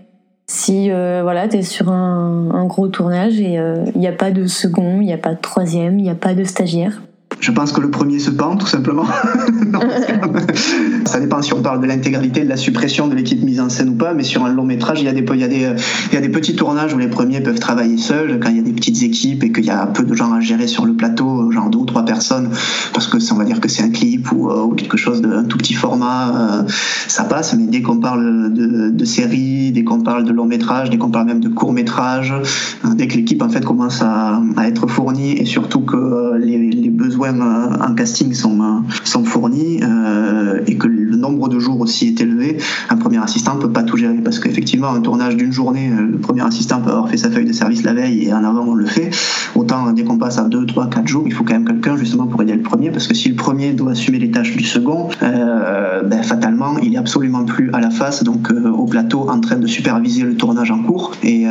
Si 0.55 0.91
euh, 0.91 1.21
voilà, 1.23 1.49
tu 1.49 1.57
es 1.57 1.63
sur 1.63 1.89
un, 1.89 2.51
un, 2.53 2.67
gros 2.67 2.89
tournage 2.89 3.41
et 3.41 3.55
il 3.55 3.99
n'y 3.99 4.07
a 4.07 4.13
pas 4.13 4.31
de 4.31 4.47
second, 4.47 5.01
il 5.01 5.07
n'y 5.07 5.13
a 5.15 5.19
pas 5.19 5.35
de 5.35 5.41
troisième, 5.41 5.99
il 5.99 6.03
n'y 6.03 6.11
a 6.11 6.15
pas 6.15 6.35
de 6.35 6.45
stagiaire 6.45 7.01
je 7.43 7.51
pense 7.51 7.73
que 7.73 7.81
le 7.81 7.91
premier 7.91 8.21
se 8.21 8.31
pend, 8.31 8.57
tout 8.57 8.69
simplement. 8.69 9.05
ça 11.07 11.19
dépend 11.19 11.43
si 11.43 11.53
on 11.53 11.61
parle 11.61 11.81
de 11.81 11.87
l'intégralité 11.87 12.45
de 12.45 12.49
la 12.49 12.57
suppression 12.57 13.09
de 13.09 13.17
l'équipe 13.17 13.43
mise 13.43 13.61
en 13.61 13.69
scène 13.69 13.89
ou 13.89 13.95
pas, 13.95 14.15
mais 14.15 14.23
sur 14.23 14.45
un 14.45 14.53
long 14.53 14.65
métrage, 14.65 15.01
il 15.01 15.07
y, 15.07 15.09
a 15.09 15.13
des, 15.13 15.25
il, 15.35 15.41
y 15.41 16.17
a 16.17 16.21
des, 16.21 16.29
petits 16.29 16.55
tournages 16.55 16.95
où 16.95 16.99
les 16.99 17.09
premiers 17.09 17.41
peuvent 17.41 17.59
travailler 17.59 17.99
seuls, 17.99 18.39
quand 18.41 18.51
il 18.51 18.59
y 18.59 18.61
a 18.61 18.63
des 18.63 18.73
petites 18.73 19.03
équipes 19.03 19.43
et 19.43 19.51
qu'il 19.51 19.65
y 19.65 19.71
a 19.71 19.87
peu 19.87 20.05
de 20.05 20.15
gens 20.15 20.33
à 20.33 20.39
gérer 20.39 20.69
sur 20.69 20.87
le 20.87 20.95
plateau, 20.95 21.51
genre 21.51 21.69
deux 21.69 21.81
ou 21.81 21.85
trois 21.85 22.05
personnes, 22.05 22.49
parce 22.95 23.09
que 23.09 23.19
on 23.33 23.37
va 23.37 23.45
dire 23.45 23.61
que 23.61 23.69
c'est 23.69 23.83
un 23.83 23.91
clip 23.91 24.31
ou, 24.31 24.49
euh, 24.49 24.73
quelque 24.77 24.97
chose 24.97 25.21
d'un 25.21 25.43
tout 25.43 25.59
petit 25.59 25.75
format, 25.75 26.29
euh, 26.29 26.63
ça 27.09 27.25
passe, 27.25 27.55
mais 27.55 27.67
dès 27.67 27.83
qu'on 27.83 27.99
parle 27.99 28.53
de, 28.53 28.91
de 28.91 29.05
séries, 29.05 29.73
dès 29.73 29.83
qu'on 29.83 30.01
parle 30.01 30.23
de 30.23 30.33
long 30.33 30.47
métrage, 30.47 30.91
dès 30.91 30.97
qu'on 30.97 31.11
parle 31.11 31.27
même 31.27 31.41
de 31.41 31.49
court 31.49 31.73
métrage, 31.73 32.33
euh, 32.85 32.95
dès 32.95 33.09
que 33.09 33.17
l'équipe 33.17 33.43
en 33.43 33.49
fait 33.49 33.65
commence 33.65 34.01
à, 34.01 34.41
être 34.65 34.87
fournie 34.87 35.33
et 35.33 35.45
surtout 35.45 35.81
que 35.81 36.37
les 36.37 36.89
besoins 36.89 37.32
en 37.41 37.95
casting 37.95 38.33
sont, 38.35 38.85
fournis 39.25 39.81
euh, 39.83 40.61
et 40.67 40.77
que 40.77 40.87
le 40.87 41.17
nombre 41.17 41.49
de 41.49 41.59
jours 41.59 41.81
aussi 41.81 42.09
est 42.09 42.21
élevé, 42.21 42.59
un 42.91 42.97
premier 42.97 43.19
assistant 43.19 43.55
ne 43.55 43.61
peut 43.61 43.71
pas 43.71 43.83
tout 43.83 43.97
gérer 43.97 44.17
parce 44.17 44.39
qu'effectivement, 44.39 44.91
un 44.91 45.01
tournage 45.01 45.37
d'une 45.37 45.53
journée, 45.53 45.91
euh, 45.91 46.07
le 46.13 46.19
premier 46.19 46.43
assistant 46.43 46.81
peut 46.81 46.91
avoir 46.91 47.09
fait 47.09 47.17
sa 47.17 47.31
feuille 47.31 47.45
de 47.45 47.53
service 47.53 47.83
la 47.83 47.95
veille 47.95 48.25
et 48.25 48.35
en 48.35 48.45
avant 48.45 48.65
on 48.67 48.75
le 48.75 48.87
fait. 48.87 49.11
Autant 49.55 49.93
dès 49.93 50.05
qu'on 50.05 50.19
passe 50.19 50.39
à 50.39 50.45
2, 50.45 50.67
3, 50.67 50.91
4 50.91 51.07
jours, 51.07 51.23
il 51.27 51.33
faut 51.33 51.45
quand 51.45 51.55
même 51.55 51.67
quelqu'un 51.67 51.97
justement 51.97 52.27
pour 52.27 52.43
aider 52.43 52.55
le 52.55 52.63
premier 52.63 52.91
parce 52.91 53.07
que 53.07 53.15
si 53.15 53.29
le 53.29 53.37
premier 53.37 53.73
doit 53.73 53.93
assumer 53.93 54.19
les 54.19 54.31
tâches 54.31 54.57
du 54.57 54.65
second, 54.65 55.09
euh, 55.23 56.03
ben, 56.03 56.23
fatalement, 56.23 56.79
il 56.83 56.95
est 56.95 56.99
absolument 56.99 57.45
plus 57.45 57.71
à 57.73 57.81
la 57.81 57.91
face, 57.91 58.23
donc 58.25 58.51
au 58.51 58.87
plateau 58.87 59.29
en 59.29 59.41
train 59.41 59.57
de 59.57 59.67
superviser 59.67 60.23
le 60.23 60.37
tournage 60.37 60.71
en 60.71 60.83
cours 60.83 61.13
et, 61.23 61.47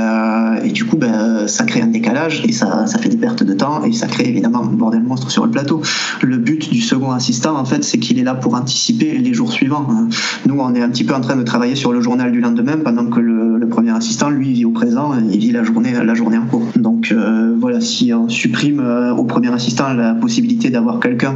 et 0.64 0.72
du 0.72 0.86
coup, 0.86 0.98
ben, 0.98 1.48
ça 1.48 1.64
crée 1.64 1.82
un 1.82 1.88
décalage 1.88 2.44
et 2.46 2.52
ça, 2.52 2.88
ça 2.88 2.98
fait 3.00 3.10
des 3.10 3.18
pertes 3.18 3.44
de 3.44 3.54
temps 3.54 3.84
et 3.84 3.92
ça 3.94 4.08
crée 4.08 4.28
évidemment 4.28 4.64
un 4.64 4.74
bordel 4.74 5.04
monstre 5.04 5.30
sur 5.32 5.46
le 5.46 5.52
plateau. 5.52 5.71
Le 6.22 6.38
but 6.38 6.72
du 6.72 6.82
second 6.82 7.12
assistant, 7.12 7.58
en 7.58 7.66
fait, 7.66 7.84
c'est 7.84 7.98
qu'il 7.98 8.20
est 8.20 8.24
là 8.24 8.36
pour 8.36 8.56
anticiper 8.56 9.18
les 9.18 9.34
jours 9.34 9.52
suivants. 9.52 9.88
Nous, 10.46 10.60
on 10.60 10.74
est 10.76 10.82
un 10.82 10.90
petit 10.90 11.04
peu 11.04 11.14
en 11.14 11.22
train 11.22 11.36
de 11.36 11.44
travailler 11.44 11.76
sur 11.76 11.94
le 11.94 12.02
journal 12.02 12.32
du 12.32 12.42
lendemain, 12.42 12.78
pendant 12.84 13.06
que 13.06 13.20
le, 13.20 13.68
premier 13.70 13.92
assistant, 13.92 14.30
lui, 14.30 14.52
vit 14.52 14.66
au 14.66 14.72
présent, 14.72 15.14
il 15.32 15.40
vit 15.40 15.52
la 15.52 15.64
journée, 15.64 16.38
en 16.38 16.46
cours. 16.46 16.66
Donc 16.76 17.12
euh, 17.12 17.56
voilà, 17.60 17.82
si 17.82 18.14
on 18.14 18.28
supprime 18.28 18.80
euh, 18.80 19.14
au 19.14 19.24
premier 19.24 19.52
assistant 19.54 19.94
la 19.94 20.14
possibilité 20.14 20.70
d'avoir 20.70 21.00
quelqu'un 21.00 21.36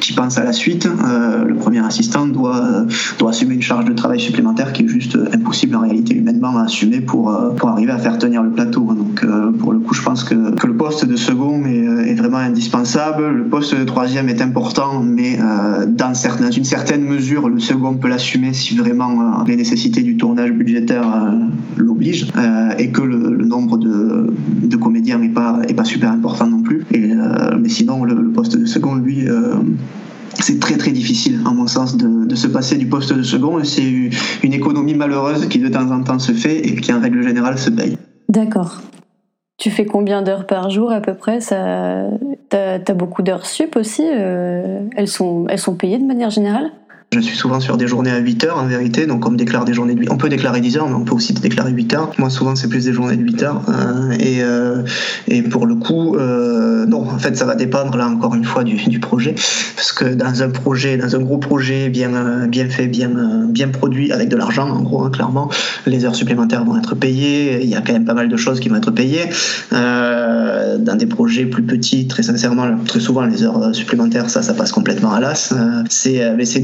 qui 0.00 0.12
pense 0.12 0.38
à 0.38 0.44
la 0.44 0.52
suite, 0.52 0.86
euh, 0.86 1.44
le 1.44 1.54
premier 1.54 1.84
assistant 1.84 2.26
doit, 2.26 2.86
doit 3.18 3.30
assumer 3.30 3.54
une 3.54 3.62
charge 3.62 3.84
de 3.84 3.92
travail 3.92 4.20
supplémentaire 4.20 4.72
qui 4.72 4.84
est 4.84 4.88
juste 4.88 5.18
impossible 5.32 5.76
en 5.76 5.80
réalité 5.80 6.14
humainement 6.14 6.56
à 6.56 6.64
assumer 6.64 7.00
pour, 7.00 7.36
pour 7.56 7.68
arriver 7.68 7.92
à 7.92 7.98
faire 7.98 8.18
tenir 8.18 8.42
le 8.42 8.50
plateau. 8.50 8.94
Donc 8.94 9.24
pour 9.58 9.72
le 9.72 9.80
coup, 9.80 9.94
je 9.94 10.02
pense 10.02 10.24
que, 10.24 10.54
que 10.54 10.66
le 10.66 10.76
poste 10.76 11.04
de 11.06 11.16
second 11.16 11.64
est, 11.64 12.10
est 12.10 12.14
vraiment 12.14 12.38
indispensable. 12.38 13.28
Le 13.28 13.44
poste 13.44 13.71
le 13.72 13.86
troisième 13.86 14.28
est 14.28 14.40
important, 14.40 15.02
mais 15.02 15.38
euh, 15.40 15.86
dans, 15.86 16.12
une 16.50 16.64
certaine 16.64 17.02
mesure, 17.02 17.48
le 17.48 17.60
second 17.60 17.94
peut 17.94 18.08
l'assumer 18.08 18.52
si 18.52 18.76
vraiment 18.76 19.20
euh, 19.20 19.44
les 19.46 19.56
nécessités 19.56 20.02
du 20.02 20.16
tournage 20.16 20.52
budgétaire 20.52 21.02
euh, 21.02 21.32
l'obligent, 21.76 22.28
et 22.78 22.90
que 22.90 23.02
le, 23.02 23.44
nombre 23.44 23.78
de, 23.78 24.76
comédiens 24.76 25.18
n'est 25.18 25.28
pas, 25.28 25.84
super 25.84 26.10
important 26.10 26.46
non 26.46 26.62
plus. 26.62 26.84
Mais 26.92 27.68
sinon, 27.68 28.04
le, 28.04 28.30
poste 28.30 28.56
de 28.56 28.66
second, 28.66 28.94
lui, 28.94 29.26
c'est 30.34 30.58
très 30.58 30.76
très 30.76 30.90
difficile, 30.90 31.40
à 31.44 31.52
mon 31.52 31.66
sens, 31.66 31.96
de, 31.96 32.26
de, 32.26 32.34
se 32.34 32.46
passer 32.46 32.76
du 32.76 32.86
poste 32.86 33.12
de 33.12 33.22
second. 33.22 33.62
C'est 33.64 34.10
une 34.42 34.52
économie 34.52 34.94
malheureuse 34.94 35.46
qui 35.48 35.58
de 35.58 35.68
temps 35.68 35.90
en 35.90 36.02
temps 36.02 36.18
se 36.18 36.32
fait 36.32 36.66
et 36.66 36.74
qui 36.76 36.92
en 36.92 37.00
règle 37.00 37.22
générale 37.22 37.58
se 37.58 37.70
paye. 37.70 37.96
D'accord. 38.28 38.80
Tu 39.62 39.70
fais 39.70 39.86
combien 39.86 40.22
d'heures 40.22 40.44
par 40.48 40.70
jour 40.70 40.90
à 40.90 41.00
peu 41.00 41.14
près? 41.14 41.40
Ça... 41.40 42.08
T'as 42.48 42.80
as 42.84 42.94
beaucoup 42.94 43.22
d'heures 43.22 43.46
sup 43.46 43.76
aussi 43.76 44.02
euh, 44.04 44.80
elles, 44.96 45.06
sont, 45.06 45.46
elles 45.48 45.60
sont 45.60 45.76
payées 45.76 45.98
de 45.98 46.04
manière 46.04 46.30
générale? 46.30 46.72
Je 47.12 47.20
suis 47.20 47.36
souvent 47.36 47.60
sur 47.60 47.76
des 47.76 47.86
journées 47.86 48.10
à 48.10 48.18
8 48.18 48.44
heures 48.44 48.58
en 48.58 48.66
vérité, 48.66 49.06
donc 49.06 49.26
on 49.26 49.30
me 49.30 49.36
déclare 49.36 49.64
des 49.64 49.74
journées 49.74 49.94
de 49.94 50.00
8 50.00 50.10
On 50.10 50.16
peut 50.16 50.30
déclarer 50.30 50.60
10 50.60 50.78
heures, 50.78 50.88
mais 50.88 50.94
on 50.94 51.04
peut 51.04 51.14
aussi 51.14 51.34
déclarer 51.34 51.70
8 51.70 51.94
heures. 51.94 52.12
Moi, 52.18 52.30
souvent, 52.30 52.56
c'est 52.56 52.68
plus 52.68 52.86
des 52.86 52.92
journées 52.92 53.16
de 53.16 53.22
8 53.22 53.42
heures. 53.42 53.62
Euh, 53.68 54.12
et, 54.18 54.42
euh, 54.42 54.82
et 55.28 55.42
pour 55.42 55.66
le 55.66 55.74
coup, 55.74 56.16
euh, 56.16 56.86
non, 56.86 57.02
en 57.02 57.18
fait, 57.18 57.36
ça 57.36 57.44
va 57.44 57.54
dépendre, 57.54 57.96
là, 57.96 58.08
encore 58.08 58.34
une 58.34 58.44
fois, 58.44 58.64
du, 58.64 59.00
projet. 59.00 59.34
Parce 59.76 59.92
que 59.92 60.06
dans 60.06 60.42
un 60.42 60.48
projet, 60.48 60.96
dans 60.96 61.14
un 61.14 61.18
gros 61.18 61.38
projet 61.38 61.88
bien, 61.88 62.46
bien 62.46 62.68
fait, 62.68 62.86
bien, 62.86 63.10
bien 63.48 63.68
produit, 63.68 64.12
avec 64.12 64.28
de 64.28 64.36
l'argent, 64.36 64.68
en 64.68 64.80
gros, 64.80 65.04
hein, 65.04 65.10
clairement, 65.10 65.50
les 65.86 66.04
heures 66.04 66.14
supplémentaires 66.14 66.64
vont 66.64 66.78
être 66.78 66.94
payées. 66.94 67.62
Il 67.62 67.68
y 67.68 67.74
a 67.74 67.82
quand 67.82 67.92
même 67.92 68.04
pas 68.04 68.14
mal 68.14 68.28
de 68.28 68.36
choses 68.36 68.60
qui 68.60 68.68
vont 68.68 68.76
être 68.76 68.90
payées. 68.90 69.28
Euh, 69.72 70.78
dans 70.78 70.94
des 70.94 71.06
projets 71.06 71.44
plus 71.44 71.62
petits, 71.62 72.06
très 72.06 72.22
sincèrement, 72.22 72.66
très 72.86 73.00
souvent, 73.00 73.22
les 73.22 73.42
heures 73.42 73.74
supplémentaires, 73.74 74.30
ça, 74.30 74.40
ça 74.42 74.54
passe 74.54 74.72
complètement 74.72 75.12
à 75.12 75.20
l'as. 75.20 75.52
c'est 75.90 76.22
c'est 76.44 76.60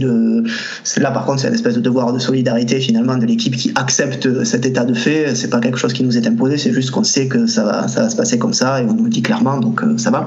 là 0.98 1.10
par 1.10 1.24
contre 1.24 1.40
c'est 1.40 1.48
une 1.48 1.54
espèce 1.54 1.74
de 1.74 1.80
devoir 1.80 2.12
de 2.12 2.18
solidarité 2.18 2.80
finalement 2.80 3.16
de 3.16 3.26
l'équipe 3.26 3.56
qui 3.56 3.72
accepte 3.74 4.44
cet 4.44 4.66
état 4.66 4.84
de 4.84 4.94
fait. 4.94 5.34
C'est 5.34 5.50
pas 5.50 5.60
quelque 5.60 5.78
chose 5.78 5.92
qui 5.92 6.04
nous 6.04 6.16
est 6.16 6.26
imposé, 6.26 6.58
c'est 6.58 6.72
juste 6.72 6.90
qu'on 6.90 7.04
sait 7.04 7.26
que 7.26 7.46
ça 7.46 7.64
va, 7.64 7.88
se 7.88 8.16
passer 8.16 8.38
comme 8.38 8.52
ça 8.52 8.80
et 8.80 8.84
on 8.84 8.94
nous 8.94 9.04
le 9.04 9.10
dit 9.10 9.22
clairement, 9.22 9.58
donc 9.58 9.82
euh, 9.82 9.96
ça 9.98 10.10
va. 10.10 10.26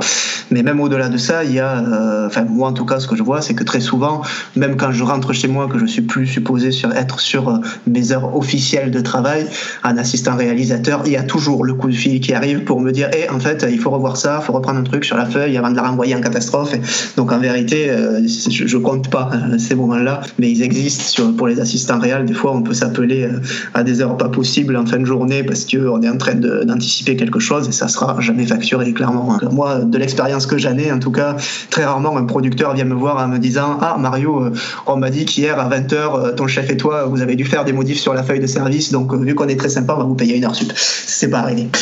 Mais 0.49 0.63
même 0.63 0.79
au-delà 0.79 1.09
de 1.09 1.17
ça, 1.17 1.43
il 1.43 1.53
y 1.53 1.59
a, 1.59 1.79
euh, 1.79 2.27
enfin 2.27 2.43
moi 2.43 2.69
en 2.69 2.73
tout 2.73 2.85
cas 2.85 2.99
ce 2.99 3.07
que 3.07 3.15
je 3.15 3.23
vois, 3.23 3.41
c'est 3.41 3.53
que 3.53 3.63
très 3.63 3.79
souvent, 3.79 4.21
même 4.55 4.77
quand 4.77 4.91
je 4.91 5.03
rentre 5.03 5.33
chez 5.33 5.47
moi, 5.47 5.67
que 5.67 5.79
je 5.79 5.85
suis 5.85 6.01
plus 6.01 6.27
supposé 6.27 6.69
être 6.95 7.19
sur 7.19 7.49
euh, 7.49 7.57
mes 7.87 8.11
heures 8.11 8.35
officielles 8.35 8.91
de 8.91 8.99
travail, 9.01 9.45
un 9.83 9.97
assistant 9.97 10.35
réalisateur, 10.35 11.03
il 11.05 11.13
y 11.13 11.17
a 11.17 11.23
toujours 11.23 11.63
le 11.63 11.73
coup 11.73 11.89
de 11.89 11.95
fil 11.95 12.19
qui 12.19 12.33
arrive 12.33 12.63
pour 12.63 12.81
me 12.81 12.91
dire, 12.91 13.09
hé, 13.13 13.29
en 13.29 13.39
fait, 13.39 13.65
il 13.69 13.79
faut 13.79 13.91
revoir 13.91 14.17
ça, 14.17 14.39
il 14.41 14.45
faut 14.45 14.53
reprendre 14.53 14.79
un 14.79 14.83
truc 14.83 15.05
sur 15.05 15.17
la 15.17 15.25
feuille 15.25 15.57
avant 15.57 15.71
de 15.71 15.75
la 15.75 15.83
renvoyer 15.83 16.15
en 16.15 16.21
catastrophe. 16.21 16.73
donc 17.15 17.31
en 17.31 17.39
vérité, 17.39 17.91
je, 18.25 18.67
je 18.67 18.77
compte 18.77 19.09
pas 19.09 19.29
ces 19.57 19.75
moments 19.75 19.95
mais 20.39 20.51
ils 20.51 20.61
existent 20.61 21.33
pour 21.33 21.47
les 21.47 21.59
assistants 21.59 21.99
réels. 21.99 22.25
Des 22.25 22.33
fois, 22.33 22.53
on 22.53 22.61
peut 22.61 22.73
s'appeler 22.73 23.23
euh, 23.23 23.39
à 23.73 23.83
des 23.83 24.01
heures 24.01 24.17
pas 24.17 24.29
possibles 24.29 24.75
en 24.75 24.85
fin 24.85 24.99
de 24.99 25.05
journée 25.05 25.43
parce 25.43 25.65
qu'on 25.65 26.01
est 26.01 26.09
en 26.09 26.17
train 26.17 26.35
d'anticiper 26.35 27.15
quelque 27.15 27.39
chose 27.39 27.67
et 27.67 27.71
ça 27.71 27.87
sera 27.87 28.19
jamais 28.19 28.45
facturé, 28.45 28.93
clairement. 28.93 29.37
Moi, 29.51 29.79
de 29.79 29.97
l'expérience 29.97 30.45
que 30.45 30.57
j'en 30.57 30.77
ai, 30.77 30.91
en 30.91 30.99
tout 30.99 31.11
cas, 31.11 31.35
très 31.69 31.85
rarement, 31.85 32.17
un 32.17 32.25
producteur 32.25 32.73
vient 32.73 32.85
me 32.85 32.95
voir 32.95 33.23
en 33.23 33.27
me 33.27 33.37
disant 33.37 33.77
Ah, 33.81 33.97
Mario, 33.99 34.43
euh, 34.43 34.53
on 34.87 34.97
m'a 34.97 35.09
dit 35.09 35.25
qu'hier 35.25 35.59
à 35.59 35.69
20h, 35.69 35.93
euh, 35.93 36.31
ton 36.33 36.47
chef 36.47 36.69
et 36.69 36.77
toi, 36.77 37.05
vous 37.05 37.21
avez 37.21 37.35
dû 37.35 37.45
faire 37.45 37.65
des 37.65 37.73
modifs 37.73 37.99
sur 37.99 38.13
la 38.13 38.23
feuille 38.23 38.39
de 38.39 38.47
service, 38.47 38.91
donc 38.91 39.13
vu 39.13 39.35
qu'on 39.35 39.47
est 39.47 39.57
très 39.57 39.69
sympa, 39.69 39.93
on 39.95 39.99
va 39.99 40.03
vous 40.03 40.15
payer 40.15 40.37
une 40.37 40.45
heure 40.45 40.55
sup. 40.55 40.71
C'est 40.75 41.29
pas 41.29 41.39
arrivé. 41.39 41.67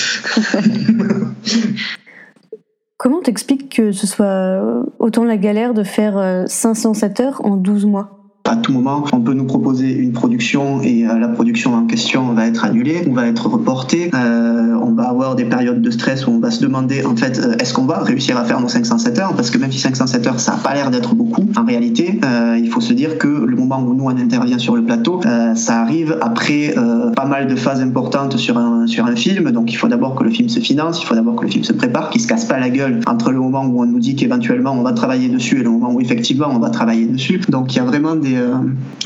comment 3.00 3.22
t'expliques 3.22 3.76
que 3.78 3.92
ce 3.92 4.06
soit 4.06 4.62
autant 5.00 5.24
la 5.24 5.38
galère 5.38 5.74
de 5.74 5.84
faire 5.84 6.44
507 6.48 7.20
heures 7.22 7.42
en 7.44 7.56
12 7.56 7.86
mois? 7.88 8.19
À 8.50 8.56
tout 8.56 8.74
moment, 8.74 9.06
on 9.14 9.22
peut 9.22 9.34
nous 9.34 9.46
proposer 9.46 9.94
une 9.94 10.12
production 10.12 10.82
et 10.82 11.06
euh, 11.06 11.20
la 11.20 11.28
production 11.28 11.76
en 11.76 11.86
question 11.86 12.34
va 12.34 12.48
être 12.48 12.66
annulée 12.66 13.04
ou 13.08 13.14
va 13.14 13.28
être 13.28 13.48
reportée. 13.48 14.10
Euh, 14.16 14.74
on 14.82 14.92
va 14.94 15.04
avoir 15.04 15.36
des 15.36 15.46
périodes 15.46 15.82
de 15.82 15.92
stress 15.92 16.26
où 16.26 16.32
on 16.32 16.40
va 16.40 16.50
se 16.50 16.62
demander 16.62 17.06
en 17.06 17.16
fait 17.16 17.40
euh, 17.40 17.56
est-ce 17.60 17.74
qu'on 17.74 17.86
va 17.86 18.00
réussir 18.00 18.38
à 18.38 18.46
faire 18.46 18.60
nos 18.60 18.68
507 18.68 19.20
heures? 19.20 19.34
Parce 19.36 19.52
que 19.52 19.60
même 19.60 19.72
si 19.72 19.78
507 19.78 20.26
heures 20.26 20.40
ça 20.40 20.54
n'a 20.54 20.58
pas 20.58 20.74
l'air 20.74 20.90
d'être 20.90 21.14
beaucoup, 21.14 21.46
en 21.56 21.64
réalité 21.64 22.20
il 22.58 22.70
faut 22.70 22.82
se 22.82 22.94
dire 22.94 23.18
que 23.18 23.28
le 23.28 23.56
moment 23.56 23.80
où 23.80 23.94
nous 23.94 24.06
on 24.06 24.10
intervient 24.10 24.58
sur 24.58 24.76
le 24.76 24.84
plateau, 24.84 25.22
ça 25.56 25.82
arrive 25.82 26.18
après 26.22 26.74
pas 27.16 27.26
mal 27.26 27.48
de 27.48 27.56
phases 27.56 27.82
importantes 27.82 28.38
sur 28.38 28.58
un, 28.58 28.88
sur 28.88 29.06
un 29.06 29.16
film. 29.16 29.52
Donc 29.52 29.72
il 29.72 29.76
faut 29.76 29.88
d'abord 29.88 30.16
que 30.16 30.24
le 30.24 30.30
film 30.30 30.50
se 30.50 30.60
finance, 30.60 31.02
il 31.02 31.06
faut 31.06 31.16
d'abord 31.16 31.36
que 31.36 31.46
le 31.46 31.52
film 31.52 31.64
se 31.64 31.74
prépare, 31.74 32.10
qu'il 32.10 32.22
se 32.22 32.28
casse 32.28 32.46
pas 32.46 32.60
la 32.60 32.70
gueule 32.70 33.00
entre 33.08 33.32
le 33.32 33.40
moment 33.40 33.66
où 33.66 33.82
on 33.82 33.86
nous 33.86 34.00
dit 34.00 34.16
qu'éventuellement 34.16 34.72
on 34.72 34.82
va 34.82 34.94
travailler 34.94 35.30
dessus 35.30 35.60
et 35.60 35.64
le 35.64 35.70
moment 35.70 35.92
où 35.92 36.02
effectivement 36.02 36.48
on 36.50 36.60
va 36.60 36.70
travailler 36.70 37.06
dessus. 37.06 37.42
Donc 37.50 37.74
il 37.74 37.78
y 37.78 37.80
a 37.80 37.86
vraiment 37.86 38.16
des 38.16 38.39
euh, 38.40 38.56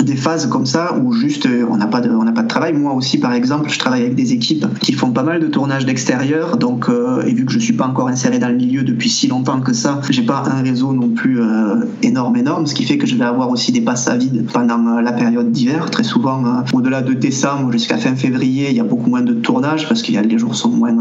des 0.04 0.16
phases 0.16 0.48
comme 0.48 0.66
ça 0.66 0.96
où 0.98 1.14
juste 1.14 1.46
euh, 1.46 1.66
on 1.70 1.78
n'a 1.78 1.88
pas 1.88 2.02
de 2.02 2.10
on 2.10 2.24
n'a 2.24 2.32
pas 2.32 2.44
de 2.44 2.48
travail. 2.48 2.74
Moi 2.74 2.94
aussi 2.94 3.20
par 3.20 3.34
exemple, 3.34 3.70
je 3.70 3.80
travaille 3.80 4.02
avec 4.02 4.16
des 4.16 4.34
équipes 4.34 4.66
qui 4.80 4.94
font 4.94 5.12
pas 5.12 5.24
mal 5.24 5.40
de 5.40 5.48
tournages 5.48 5.86
d'extérieur. 5.86 6.58
Donc 6.58 6.90
euh, 6.90 7.24
et 7.26 7.34
vu 7.34 7.46
que 7.46 7.52
je 7.52 7.60
suis 7.60 7.74
pas 7.74 7.88
encore 7.88 8.08
inséré 8.08 8.40
dans 8.40 8.50
le 8.50 8.56
milieu 8.56 8.84
depuis 8.84 9.10
si 9.10 9.28
longtemps 9.28 9.62
que 9.62 9.74
ça, 9.74 10.02
j'ai 10.10 10.24
pas 10.24 10.44
un 10.46 10.62
réseau 10.62 10.94
non 10.94 11.10
plus 11.10 11.40
énorme 12.02 12.38
énorme, 12.38 12.68
ce 12.68 12.74
qui 12.74 12.84
fait 12.84 12.98
que 12.98 13.08
je 13.08 13.16
vais 13.16 13.26
avoir 13.26 13.50
aussi 13.50 13.72
des 13.72 13.82
passes 13.82 14.08
à 14.08 14.18
vide 14.18 14.46
pendant 14.52 15.00
la 15.00 15.12
période 15.12 15.52
d'hiver. 15.52 15.90
Très 15.90 16.04
souvent 16.04 16.64
au-delà 16.74 17.02
de 17.02 17.14
décembre 17.14 17.72
jusqu'à 17.72 17.98
fin 17.98 18.16
février, 18.16 18.70
il 18.70 18.76
y 18.76 18.80
a 18.80 18.84
beaucoup 18.84 19.10
moins 19.10 19.22
de 19.22 19.34
tournages 19.34 19.88
parce 19.88 20.02
que 20.02 20.12
les 20.12 20.38
jours 20.38 20.56
sont 20.56 20.70
moins 20.70 20.94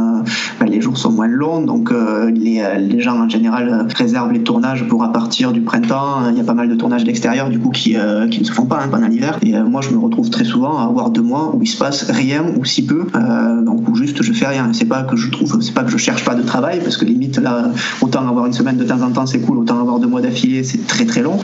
ben, 0.60 0.66
les 0.66 0.80
jours 0.80 0.96
sont 0.96 1.12
moins 1.12 1.28
longs. 1.28 1.62
Donc 1.62 1.92
les, 2.34 2.62
les 2.78 3.00
gens 3.00 3.18
en 3.18 3.28
général 3.28 3.86
réservent 3.96 4.32
les 4.32 4.42
tournages 4.42 4.86
pour 4.88 5.02
à 5.04 5.12
partir 5.12 5.52
du 5.52 5.60
printemps. 5.60 6.30
Il 6.30 6.36
y 6.36 6.40
a 6.40 6.44
pas 6.44 6.54
mal 6.54 6.68
de 6.68 6.74
tournages 6.74 7.04
d'extérieur 7.04 7.48
du 7.48 7.58
coup 7.58 7.70
qui 7.70 7.96
qui 8.28 8.40
ne 8.40 8.44
se 8.44 8.52
font 8.52 8.66
pas 8.66 8.80
hein, 8.82 8.88
pendant 8.90 9.08
l'hiver. 9.08 9.38
Et 9.42 9.56
euh, 9.56 9.64
moi, 9.64 9.80
je 9.80 9.90
me 9.90 9.98
retrouve 9.98 10.30
très 10.30 10.44
souvent 10.44 10.78
à 10.78 10.84
avoir 10.84 11.10
deux 11.10 11.22
mois 11.22 11.54
où 11.54 11.62
il 11.62 11.66
se 11.66 11.76
passe 11.76 12.10
rien 12.10 12.44
ou 12.56 12.64
si 12.64 12.84
peu, 12.84 13.06
euh, 13.14 13.62
donc 13.62 13.88
où 13.88 13.94
juste 13.94 14.22
je 14.22 14.32
fais 14.32 14.46
rien. 14.46 14.72
C'est 14.72 14.86
pas 14.86 15.02
que 15.02 15.16
je 15.16 15.30
trouve, 15.30 15.60
c'est 15.60 15.74
pas 15.74 15.82
que 15.84 15.90
je 15.90 15.96
cherche 15.96 16.24
pas 16.24 16.34
de 16.34 16.42
travail, 16.42 16.80
parce 16.82 16.96
que 16.96 17.04
limite 17.04 17.38
là, 17.38 17.70
autant 18.00 18.26
avoir 18.28 18.46
une 18.46 18.52
semaine 18.52 18.76
de 18.76 18.84
temps 18.84 19.00
en 19.02 19.10
temps 19.10 19.26
c'est 19.26 19.40
cool, 19.40 19.58
autant 19.58 19.80
avoir 19.80 19.98
deux 19.98 20.06
mois 20.06 20.20
d'affilée 20.20 20.64
c'est 20.64 20.86
très 20.86 21.04
très 21.04 21.22
long. 21.22 21.38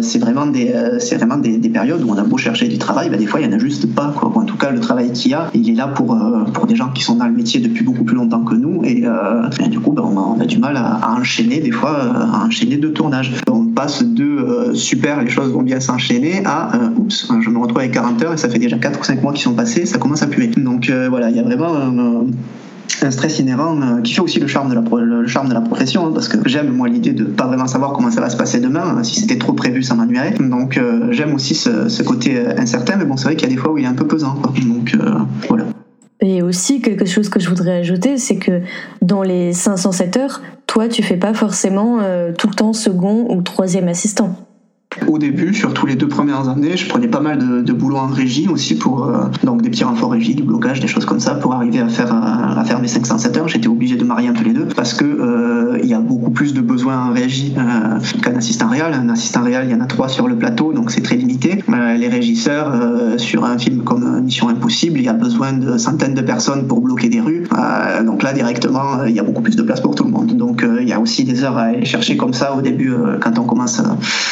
c'est 0.00 0.18
vraiment 0.18 0.46
des, 0.46 0.72
c'est 0.98 1.16
vraiment 1.16 1.36
des, 1.36 1.58
périodes 1.68 2.02
où 2.04 2.10
on 2.10 2.16
a 2.16 2.22
beau 2.22 2.38
chercher 2.38 2.68
du 2.68 2.78
travail, 2.78 3.10
ben, 3.10 3.18
des 3.18 3.26
fois 3.26 3.40
il 3.40 3.46
y 3.46 3.48
en 3.48 3.52
a 3.52 3.58
juste 3.58 3.92
pas. 3.94 4.12
Quoi. 4.16 4.32
En 4.34 4.44
tout 4.44 4.56
cas, 4.56 4.70
le 4.70 4.80
travail 4.80 5.12
qu'il 5.12 5.32
y 5.32 5.34
a, 5.34 5.50
il 5.54 5.68
est 5.68 5.74
là 5.74 5.88
pour 5.88 6.16
pour 6.52 6.66
des 6.66 6.76
gens 6.76 6.90
qui 6.90 7.02
sont 7.02 7.16
dans 7.16 7.26
le 7.26 7.32
métier 7.32 7.60
depuis 7.60 7.84
beaucoup 7.84 8.04
plus 8.04 8.16
longtemps 8.16 8.44
que 8.44 8.54
nous, 8.54 8.82
et, 8.84 9.04
du 9.68 9.80
coup, 9.80 9.92
ben, 9.92 10.02
on, 10.02 10.40
a, 10.40 10.44
du 10.44 10.58
mal 10.58 10.76
à, 10.76 11.12
enchaîner 11.18 11.60
des 11.60 11.72
fois, 11.72 11.96
à 11.98 12.44
enchaîner 12.44 12.76
deux 12.76 12.92
tournages. 12.92 13.32
On 13.50 13.64
passe 13.64 14.02
de 14.02 14.72
super, 14.74 15.22
les 15.22 15.30
choses 15.30 15.50
vont 15.52 15.62
bien 15.62 15.80
s'enchaîner 15.96 16.40
enchaîner 16.40 16.46
à 16.46 16.76
euh, 16.76 16.88
oups, 16.96 17.28
je 17.40 17.50
me 17.50 17.58
retrouve 17.58 17.78
avec 17.78 17.92
40 17.92 18.22
heures 18.22 18.32
et 18.34 18.36
ça 18.36 18.48
fait 18.48 18.58
déjà 18.58 18.78
4 18.78 19.00
ou 19.00 19.04
5 19.04 19.22
mois 19.22 19.32
qui 19.32 19.42
sont 19.42 19.54
passés, 19.54 19.86
ça 19.86 19.98
commence 19.98 20.22
à 20.22 20.26
puer. 20.26 20.48
Donc 20.48 20.90
euh, 20.90 21.08
voilà, 21.08 21.30
il 21.30 21.36
y 21.36 21.40
a 21.40 21.42
vraiment 21.42 21.74
un, 21.74 23.10
stress 23.10 23.38
inhérent 23.38 23.80
euh, 23.80 24.00
qui 24.02 24.14
fait 24.14 24.20
aussi 24.20 24.40
le 24.40 24.46
charme 24.46 24.68
de 24.68 24.74
la, 24.74 25.26
charme 25.26 25.48
de 25.48 25.54
la 25.54 25.60
profession, 25.60 26.06
hein, 26.06 26.10
parce 26.12 26.28
que 26.28 26.36
j'aime 26.46 26.70
moi 26.70 26.88
l'idée 26.88 27.12
de 27.12 27.24
pas 27.24 27.46
vraiment 27.46 27.66
savoir 27.66 27.92
comment 27.92 28.10
ça 28.10 28.20
va 28.20 28.30
se 28.30 28.36
passer 28.36 28.60
demain. 28.60 29.02
Si 29.02 29.20
c'était 29.20 29.38
trop 29.38 29.52
prévu, 29.52 29.82
ça 29.82 29.94
m'ennuierait. 29.94 30.34
Donc 30.38 30.80
j'aime 31.10 31.34
aussi 31.34 31.54
ce, 31.54 32.02
côté 32.02 32.38
incertain, 32.56 32.96
mais 32.96 33.04
bon, 33.04 33.16
c'est 33.16 33.24
vrai 33.24 33.36
qu'il 33.36 33.48
y 33.48 33.52
a 33.52 33.54
des 33.54 33.60
fois 33.60 33.72
où 33.72 33.78
il 33.78 33.84
est 33.84 33.88
un 33.88 33.94
peu 33.94 34.06
pesant. 34.06 34.34
Donc 34.66 34.96
voilà. 35.48 35.64
Et 36.20 36.42
aussi, 36.42 36.80
quelque 36.80 37.04
chose 37.04 37.28
que 37.28 37.38
je 37.38 37.48
voudrais 37.48 37.78
ajouter, 37.78 38.16
c'est 38.16 38.36
que 38.36 38.62
dans 39.02 39.22
les 39.22 39.52
507 39.52 40.16
heures, 40.16 40.42
toi, 40.66 40.88
tu 40.88 41.02
fais 41.02 41.16
pas 41.16 41.34
forcément 41.34 41.98
tout 42.38 42.48
le 42.48 42.54
temps 42.54 42.72
second 42.72 43.26
ou 43.30 43.42
troisième 43.42 43.88
assistant. 43.88 44.45
Au 45.06 45.18
début, 45.18 45.54
surtout 45.54 45.86
les 45.86 45.96
deux 45.96 46.08
premières 46.08 46.48
années, 46.48 46.76
je 46.76 46.88
prenais 46.88 47.08
pas 47.08 47.20
mal 47.20 47.64
de, 47.64 47.72
boulot 47.72 47.98
en 47.98 48.06
régie 48.06 48.48
aussi 48.48 48.76
pour 48.76 49.04
euh, 49.04 49.24
donc 49.44 49.62
des 49.62 49.68
petits 49.68 49.84
renforts 49.84 50.10
régie, 50.10 50.34
du 50.34 50.42
blocage, 50.42 50.80
des 50.80 50.86
choses 50.86 51.04
comme 51.04 51.20
ça 51.20 51.34
pour 51.34 51.52
arriver 51.54 51.80
à 51.80 51.88
faire 51.88 52.12
à, 52.12 52.64
faire 52.64 52.80
mes 52.80 52.88
507 52.88 53.36
heures. 53.36 53.48
J'étais 53.48 53.68
obligé 53.68 53.96
de 53.96 54.04
marier 54.04 54.28
un 54.28 54.32
peu 54.32 54.44
les 54.44 54.52
deux 54.52 54.66
parce 54.74 54.94
que 54.94 55.04
euh, 55.04 55.78
il 55.82 55.88
y 55.88 55.94
a 55.94 56.00
beaucoup 56.00 56.30
plus 56.30 56.54
de 56.54 56.60
besoins 56.60 56.98
en 57.08 57.12
régie 57.12 57.54
euh, 57.58 57.98
qu'un 58.22 58.36
assistant 58.36 58.68
réel. 58.68 58.94
Un 58.94 59.08
assistant 59.10 59.42
réel, 59.42 59.66
il 59.68 59.72
y 59.72 59.74
en 59.74 59.80
a 59.80 59.86
trois 59.86 60.08
sur 60.08 60.28
le 60.28 60.36
plateau, 60.36 60.72
donc 60.72 60.90
c'est 60.90 61.02
très 61.02 61.16
limité. 61.16 61.62
les 61.98 62.08
régisseurs 62.08 62.72
sur 63.18 63.44
un 63.44 63.58
film 63.58 63.82
comme 63.82 64.22
Mission 64.22 64.48
Impossible, 64.48 64.98
il 64.98 65.04
y 65.04 65.08
a 65.08 65.12
besoin 65.12 65.52
de 65.52 65.76
centaines 65.76 66.14
de 66.14 66.22
personnes 66.22 66.66
pour 66.66 66.80
bloquer 66.80 67.08
des 67.08 67.20
rues. 67.20 67.46
donc 68.04 68.22
là, 68.22 68.32
directement, 68.32 69.04
il 69.06 69.14
y 69.14 69.20
a 69.20 69.22
beaucoup 69.22 69.42
plus 69.42 69.56
de 69.56 69.62
place 69.62 69.80
pour 69.80 69.94
tout 69.94 70.04
le 70.04 70.10
monde. 70.10 70.36
Donc 70.36 70.64
il 70.86 70.90
y 70.90 70.92
a 70.92 71.00
aussi 71.00 71.24
des 71.24 71.42
heures 71.44 71.56
à 71.56 71.64
aller 71.64 71.84
chercher 71.84 72.16
comme 72.16 72.32
ça 72.32 72.54
au 72.54 72.62
début 72.62 72.92
quand 73.20 73.38
on 73.38 73.44
commence, 73.44 73.82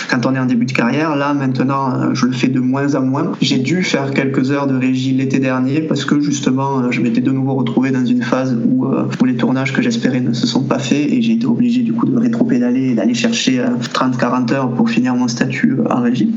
quand 0.09 0.27
on 0.27 0.35
est 0.35 0.38
en 0.38 0.47
début 0.47 0.67
de 0.67 0.73
carrière. 0.73 1.17
Là, 1.17 1.35
maintenant, 1.35 1.95
euh, 1.95 2.14
je 2.14 2.27
le 2.27 2.33
fais 2.33 2.49
de 2.49 2.61
moins 2.61 2.95
en 2.95 3.03
moins. 3.03 3.33
J'ai 3.40 3.59
dû 3.59 3.83
faire 3.83 4.12
quelques 4.12 4.51
heures 4.51 4.67
de 4.67 4.77
régie 4.77 5.12
l'été 5.12 5.38
dernier 5.38 5.81
parce 5.81 6.05
que 6.05 6.21
justement, 6.21 6.79
euh, 6.79 6.90
je 6.90 7.01
m'étais 7.01 7.21
de 7.21 7.31
nouveau 7.31 7.55
retrouvé 7.55 7.90
dans 7.90 8.05
une 8.05 8.23
phase 8.23 8.57
où, 8.67 8.87
euh, 8.87 9.09
où 9.21 9.25
les 9.25 9.37
tournages 9.37 9.73
que 9.73 9.83
j'espérais 9.83 10.21
ne 10.21 10.33
se 10.33 10.47
sont 10.47 10.62
pas 10.62 10.79
faits 10.79 11.11
et 11.11 11.23
j'ai 11.23 11.33
été 11.33 11.47
obligé 11.47 11.83
du 11.83 11.93
coup 11.93 12.07
de 12.07 12.17
rétro-pédaler 12.17 12.90
et 12.90 12.95
d'aller 12.95 13.14
chercher 13.14 13.64
30-40 13.93 14.53
heures 14.53 14.71
pour 14.71 14.90
finir 14.90 15.14
mon 15.14 15.29
statut 15.29 15.79
en 15.90 16.03
régie. 16.03 16.33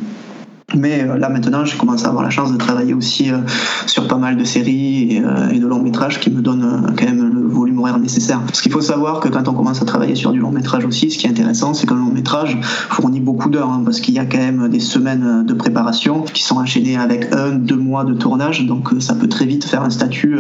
Mais 0.76 1.02
euh, 1.02 1.18
là 1.18 1.30
maintenant, 1.30 1.64
j'ai 1.64 1.78
commencé 1.78 2.06
à 2.06 2.10
avoir 2.10 2.26
la 2.26 2.30
chance 2.30 2.52
de 2.52 2.58
travailler 2.58 2.94
aussi 2.94 3.32
euh, 3.32 3.38
sur 3.86 4.06
pas 4.06 4.18
mal 4.18 4.36
de 4.36 4.44
séries 4.44 5.14
et, 5.14 5.24
euh, 5.24 5.58
de 5.58 5.66
longs 5.66 5.82
métrages 5.82 6.20
qui 6.20 6.30
me 6.30 6.42
donnent 6.42 6.94
quand 6.98 7.06
même 7.06 7.32
le 7.34 7.48
volume 7.48 7.80
horaire 7.80 8.00
nécessaire. 8.00 8.42
Parce 8.42 8.60
qu'il 8.60 8.74
faut 8.74 8.82
savoir 8.82 9.22
que 9.22 9.30
quand 9.30 9.48
on 9.48 9.54
commence 9.54 9.82
à 9.82 9.86
travailler 9.86 10.16
sur 10.16 10.34
du 10.34 10.40
long 10.40 10.52
métrage 10.52 10.84
aussi, 10.84 11.10
ce 11.10 11.18
qui 11.18 11.26
est 11.26 11.30
intéressant, 11.30 11.74
c'est 11.74 11.88
qu'un 11.88 11.96
long 11.96 12.12
métrage 12.12 12.58
fournit 12.90 13.22
beaucoup 13.22 13.50
d'heures, 13.50 13.70
hein, 13.70 13.82
parce 13.86 14.02
qu'il 14.02 14.14
y 14.14 14.20
a 14.20 14.26
quand 14.26 14.40
même 14.40 14.68
des 14.68 14.82
semaines 14.82 15.46
de 15.46 15.54
préparation 15.54 16.24
qui 16.24 16.44
sont 16.44 16.58
enchaînées 16.58 16.98
avec 16.98 17.34
un, 17.34 17.52
deux 17.52 17.78
mois 17.78 18.04
de 18.04 18.14
tournage, 18.14 18.66
donc 18.66 18.90
ça 19.00 19.16
peut 19.16 19.30
très 19.30 19.46
vite 19.46 19.64
faire 19.64 19.84
un 19.84 19.90
statut 19.90 20.38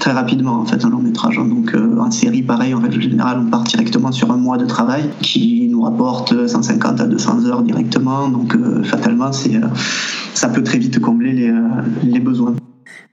très 0.00 0.10
rapidement 0.10 0.54
en 0.54 0.64
fait 0.64 0.84
un 0.84 0.90
long 0.90 0.98
métrage. 0.98 1.38
Hein. 1.38 1.46
Donc 1.46 1.76
en 2.00 2.10
série, 2.10 2.42
pareil, 2.42 2.74
en 2.74 2.80
règle 2.80 3.00
générale, 3.00 3.38
on 3.46 3.48
part 3.48 3.62
directement 3.62 4.10
sur 4.10 4.32
un 4.32 4.36
mois 4.36 4.58
de 4.58 4.66
travail 4.66 5.08
qui 5.22 5.68
nous 5.70 5.77
rapporte 5.82 6.46
150 6.46 7.00
à 7.00 7.06
200 7.06 7.46
heures 7.46 7.62
directement, 7.62 8.28
donc 8.28 8.56
fatalement 8.84 9.32
c'est 9.32 9.60
ça 10.38 10.48
peut 10.48 10.62
très 10.62 10.78
vite 10.78 11.00
combler 11.00 11.32
les, 11.32 11.50
euh, 11.50 11.68
les 12.02 12.20
besoins. 12.20 12.54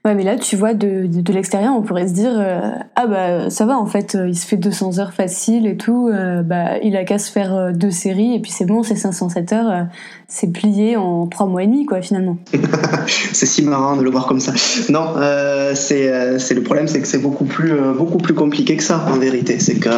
Ouais, 0.04 0.14
mais 0.14 0.22
là, 0.22 0.36
tu 0.36 0.54
vois, 0.54 0.72
de, 0.72 1.06
de, 1.06 1.32
l'extérieur, 1.32 1.74
on 1.76 1.82
pourrait 1.82 2.06
se 2.06 2.12
dire 2.12 2.30
euh, 2.32 2.70
Ah, 2.94 3.08
bah, 3.08 3.50
ça 3.50 3.66
va, 3.66 3.76
en 3.76 3.86
fait, 3.86 4.14
euh, 4.14 4.28
il 4.28 4.36
se 4.36 4.46
fait 4.46 4.56
200 4.56 5.00
heures 5.00 5.12
facile 5.12 5.66
et 5.66 5.76
tout, 5.76 6.08
bah, 6.44 6.78
il 6.82 6.96
a 6.96 7.04
qu'à 7.04 7.18
se 7.18 7.30
faire 7.30 7.72
deux 7.72 7.90
séries, 7.90 8.34
et 8.34 8.40
puis 8.40 8.52
c'est 8.52 8.66
bon, 8.66 8.84
c'est 8.84 8.94
507 8.94 9.52
heures, 9.52 9.86
c'est 10.28 10.50
plié 10.52 10.96
en 10.96 11.26
trois 11.28 11.46
mois 11.46 11.62
et 11.62 11.66
demi, 11.66 11.86
quoi, 11.86 12.02
finalement. 12.02 12.36
c'est 13.32 13.46
si 13.46 13.62
marrant 13.62 13.96
de 13.96 14.02
le 14.02 14.10
voir 14.10 14.26
comme 14.26 14.40
ça. 14.40 14.52
Non, 14.88 15.14
euh, 15.18 15.72
c'est, 15.76 16.12
euh, 16.12 16.38
le 16.50 16.62
problème, 16.62 16.88
c'est 16.88 17.00
que 17.00 17.06
c'est 17.06 17.22
beaucoup 17.22 17.44
plus, 17.44 17.70
euh, 17.72 17.92
beaucoup 17.92 18.18
plus 18.18 18.34
compliqué 18.34 18.76
que 18.76 18.82
ça, 18.82 19.06
en 19.08 19.18
vérité. 19.18 19.60
C'est 19.60 19.76
que, 19.76 19.88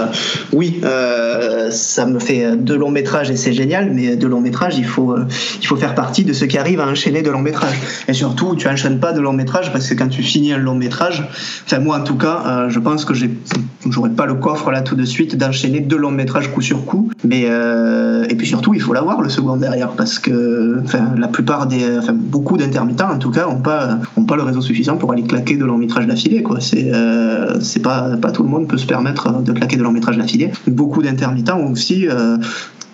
oui, 0.53 0.81
euh, 0.85 1.71
ça 1.71 2.05
me 2.05 2.19
fait 2.19 2.57
deux 2.57 2.77
longs 2.77 2.91
métrages 2.91 3.31
et 3.31 3.37
c'est 3.37 3.55
génial, 3.55 3.91
mais 3.95 4.17
deux 4.17 4.29
longs 4.29 4.43
métrages, 4.43 4.77
il 4.77 4.85
faut, 4.85 5.17
il 5.61 5.67
faut 5.67 5.77
faire 5.77 5.95
partie 5.95 6.25
de 6.25 6.35
ceux 6.35 6.47
qui 6.47 6.59
arrivent 6.59 6.81
à 6.81 6.87
enchaîner 6.87 7.23
de 7.23 7.31
longs 7.31 7.41
métrages. 7.41 7.79
Et 8.07 8.13
surtout, 8.13 8.55
tu 8.55 8.69
enchaînes 8.69 9.01
pas 9.01 9.13
de 9.13 9.21
longs 9.21 9.33
métrages 9.33 9.73
parce 9.73 9.89
que 9.89 9.95
quand 9.95 10.09
tu 10.09 10.23
finis 10.23 10.53
un 10.53 10.59
long 10.59 10.75
métrage, 10.75 11.27
enfin, 11.65 11.79
moi 11.79 11.99
en 11.99 12.05
tout 12.05 12.17
cas, 12.17 12.67
je 12.69 12.79
pense 12.79 13.07
que 13.07 13.15
j'ai, 13.15 13.31
j'aurais 13.89 14.11
pas 14.11 14.27
le 14.27 14.35
coffre 14.35 14.71
là 14.71 14.83
tout 14.83 14.95
de 14.95 15.05
suite 15.05 15.37
d'enchaîner 15.37 15.81
deux 15.81 15.97
longs 15.97 16.11
métrages 16.11 16.53
coup 16.53 16.61
sur 16.61 16.85
coup. 16.85 17.11
Mais, 17.25 17.43
et 17.43 18.35
puis 18.35 18.47
surtout, 18.47 18.75
il 18.75 18.81
faut 18.81 18.93
l'avoir 18.93 19.23
le 19.23 19.29
second 19.29 19.57
derrière 19.57 19.91
parce 19.91 20.18
que 20.21 20.81
enfin, 20.85 21.15
la 21.17 21.29
plupart 21.29 21.67
des, 21.67 21.99
beaucoup 22.15 22.57
d'intermittents 22.57 23.11
en 23.11 23.19
tout 23.19 23.31
cas, 23.31 23.47
n'ont 23.47 23.61
pas, 23.61 23.99
ont 24.17 24.25
pas 24.25 24.37
le 24.37 24.43
réseau 24.43 24.61
suffisant 24.61 24.97
pour 24.97 25.13
aller 25.13 25.23
claquer 25.23 25.57
de 25.57 25.65
long 25.65 25.79
métrage 25.79 26.07
d'affilée. 26.07 26.43
Quoi. 26.43 26.61
C'est, 26.61 26.93
euh, 26.93 27.61
c'est 27.61 27.83
pas, 27.83 28.17
pas 28.17 28.31
tout 28.31 28.43
le 28.43 28.49
monde 28.49 28.69
peut 28.69 28.79
se 28.79 28.87
permettre 28.87 29.43
de 29.43 29.53
claquer 29.53 29.77
de 29.77 29.83
long 29.83 29.93
métrage 29.93 30.17
d'affilée. 30.17 30.51
Beaucoup 30.67 31.03
d'intermittents 31.03 31.61
aussi 31.61 32.09
euh, 32.09 32.37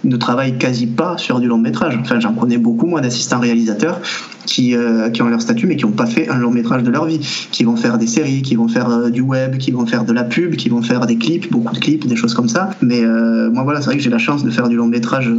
ne 0.04 0.16
travaillent 0.16 0.58
quasi 0.58 0.86
pas 0.86 1.16
sur 1.18 1.40
du 1.40 1.48
long 1.48 1.58
métrage. 1.58 1.98
Enfin, 2.00 2.20
j'en 2.20 2.32
connais 2.32 2.58
beaucoup, 2.58 2.86
moi, 2.86 3.00
d'assistants 3.00 3.40
réalisateurs 3.40 4.00
qui, 4.46 4.74
euh, 4.74 5.10
ont 5.20 5.28
leur 5.28 5.40
statut 5.40 5.66
mais 5.66 5.76
qui 5.76 5.84
n'ont 5.84 5.92
pas 5.92 6.06
fait 6.06 6.28
un 6.28 6.38
long 6.38 6.50
métrage 6.50 6.82
de 6.82 6.90
leur 6.90 7.06
vie, 7.06 7.18
qui 7.50 7.64
vont 7.64 7.76
faire 7.76 7.98
des 7.98 8.06
séries, 8.06 8.42
qui 8.42 8.56
vont 8.56 8.68
faire 8.68 8.90
euh, 8.90 9.10
du 9.10 9.20
web, 9.20 9.56
qui 9.58 9.70
vont 9.70 9.86
faire 9.86 10.04
de 10.04 10.12
la 10.12 10.24
pub, 10.24 10.56
qui 10.56 10.68
vont 10.68 10.82
faire 10.82 11.06
des 11.06 11.16
clips, 11.16 11.50
beaucoup 11.50 11.74
de 11.74 11.78
clips, 11.78 12.06
des 12.06 12.16
choses 12.16 12.34
comme 12.34 12.48
ça. 12.48 12.70
Mais 12.82 13.02
euh, 13.02 13.50
moi, 13.50 13.64
voilà, 13.64 13.80
c'est 13.80 13.86
vrai 13.86 13.96
que 13.96 14.02
j'ai 14.02 14.10
la 14.10 14.18
chance 14.18 14.44
de 14.44 14.50
faire 14.50 14.68
du 14.68 14.76
long 14.76 14.86
métrage 14.86 15.30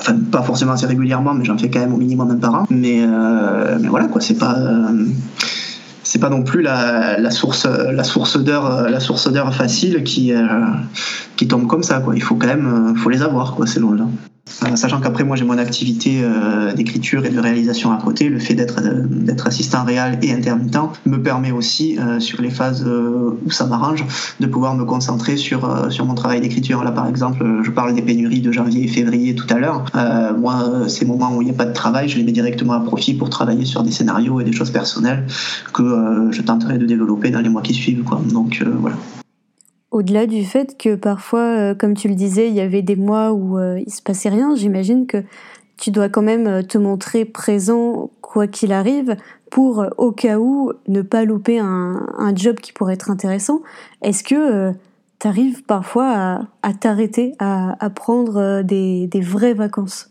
enfin 0.00 0.16
pas 0.30 0.42
forcément 0.42 0.72
assez 0.72 0.86
régulièrement, 0.86 1.34
mais 1.34 1.44
j'en 1.44 1.56
fais 1.56 1.70
quand 1.70 1.80
même 1.80 1.94
au 1.94 1.96
minimum 1.96 2.30
un 2.30 2.36
par 2.36 2.54
an. 2.54 2.66
Mais, 2.70 3.02
mais 3.80 3.88
voilà, 3.88 4.06
quoi, 4.06 4.20
c'est 4.20 4.38
pas. 4.38 4.56
Euh, 6.14 6.20
c'est 6.20 6.20
pas 6.20 6.30
non 6.30 6.44
plus 6.44 6.62
la, 6.62 7.18
la 7.18 7.30
source 7.30 7.66
la 7.66 8.04
source 8.04 8.36
d'heures 8.38 8.88
la 8.88 9.00
source 9.00 9.32
d'heures 9.32 9.54
facile 9.54 10.04
qui 10.04 10.32
qui 11.36 11.48
tombe 11.48 11.66
comme 11.66 11.82
ça 11.82 12.00
quoi. 12.00 12.14
Il 12.14 12.22
faut 12.22 12.36
quand 12.36 12.46
même 12.46 12.94
faut 12.96 13.10
les 13.10 13.22
avoir 13.22 13.54
quoi 13.54 13.66
ces 13.66 13.80
longs 13.80 13.94
là 13.94 14.06
sachant 14.46 15.00
qu'après 15.00 15.24
moi 15.24 15.36
j'ai 15.36 15.44
mon 15.44 15.58
activité 15.58 16.22
d'écriture 16.76 17.24
et 17.24 17.30
de 17.30 17.38
réalisation 17.38 17.92
à 17.92 18.00
côté, 18.00 18.28
le 18.28 18.38
fait 18.38 18.54
d'être 18.54 18.80
d'être 18.82 19.46
assistant 19.46 19.84
réel 19.84 20.18
et 20.22 20.32
intermittent 20.32 20.76
me 21.06 21.20
permet 21.22 21.50
aussi 21.50 21.98
sur 22.18 22.42
les 22.42 22.50
phases 22.50 22.86
où 22.86 23.50
ça 23.50 23.66
m'arrange 23.66 24.04
de 24.40 24.46
pouvoir 24.46 24.74
me 24.74 24.84
concentrer 24.84 25.36
sur 25.36 25.90
sur 25.90 26.04
mon 26.06 26.14
travail 26.14 26.40
d'écriture. 26.40 26.84
Là 26.84 26.92
par 26.92 27.06
exemple, 27.08 27.44
je 27.62 27.70
parle 27.70 27.94
des 27.94 28.02
pénuries 28.02 28.40
de 28.40 28.52
janvier 28.52 28.84
et 28.84 28.88
février 28.88 29.34
tout 29.34 29.46
à 29.50 29.58
l'heure. 29.58 29.84
moi, 30.38 30.88
ces 30.88 31.04
moments 31.04 31.34
où 31.34 31.42
il 31.42 31.46
n'y 31.46 31.50
a 31.50 31.54
pas 31.54 31.66
de 31.66 31.72
travail, 31.72 32.08
je 32.08 32.18
les 32.18 32.24
mets 32.24 32.32
directement 32.32 32.74
à 32.74 32.80
profit 32.80 33.14
pour 33.14 33.30
travailler 33.30 33.64
sur 33.64 33.82
des 33.82 33.90
scénarios 33.90 34.40
et 34.40 34.44
des 34.44 34.52
choses 34.52 34.70
personnelles 34.70 35.26
que 35.72 36.28
je 36.30 36.42
tenterai 36.42 36.78
de 36.78 36.86
développer 36.86 37.30
dans 37.30 37.40
les 37.40 37.48
mois 37.48 37.62
qui 37.62 37.74
suivent. 37.74 38.04
Donc 38.32 38.62
voilà. 38.80 38.96
Au-delà 39.94 40.26
du 40.26 40.44
fait 40.44 40.76
que 40.76 40.96
parfois, 40.96 41.56
euh, 41.56 41.74
comme 41.76 41.94
tu 41.94 42.08
le 42.08 42.16
disais, 42.16 42.48
il 42.48 42.54
y 42.54 42.60
avait 42.60 42.82
des 42.82 42.96
mois 42.96 43.30
où 43.30 43.58
euh, 43.58 43.78
il 43.78 43.92
se 43.92 44.02
passait 44.02 44.28
rien, 44.28 44.56
j'imagine 44.56 45.06
que 45.06 45.18
tu 45.76 45.92
dois 45.92 46.08
quand 46.08 46.20
même 46.20 46.48
euh, 46.48 46.62
te 46.62 46.78
montrer 46.78 47.24
présent 47.24 48.10
quoi 48.20 48.48
qu'il 48.48 48.72
arrive 48.72 49.16
pour, 49.52 49.86
au 49.96 50.10
cas 50.10 50.38
où, 50.38 50.72
ne 50.88 51.00
pas 51.00 51.24
louper 51.24 51.60
un, 51.60 52.32
job 52.34 52.56
qui 52.56 52.72
pourrait 52.72 52.94
être 52.94 53.08
intéressant. 53.08 53.62
Est-ce 54.02 54.24
que 54.24 54.72
tu 55.20 55.28
arrives 55.28 55.62
parfois 55.62 56.48
à, 56.64 56.72
t'arrêter, 56.72 57.36
à, 57.38 57.88
prendre 57.94 58.62
des 58.62 59.20
vraies 59.20 59.54
vacances? 59.54 60.10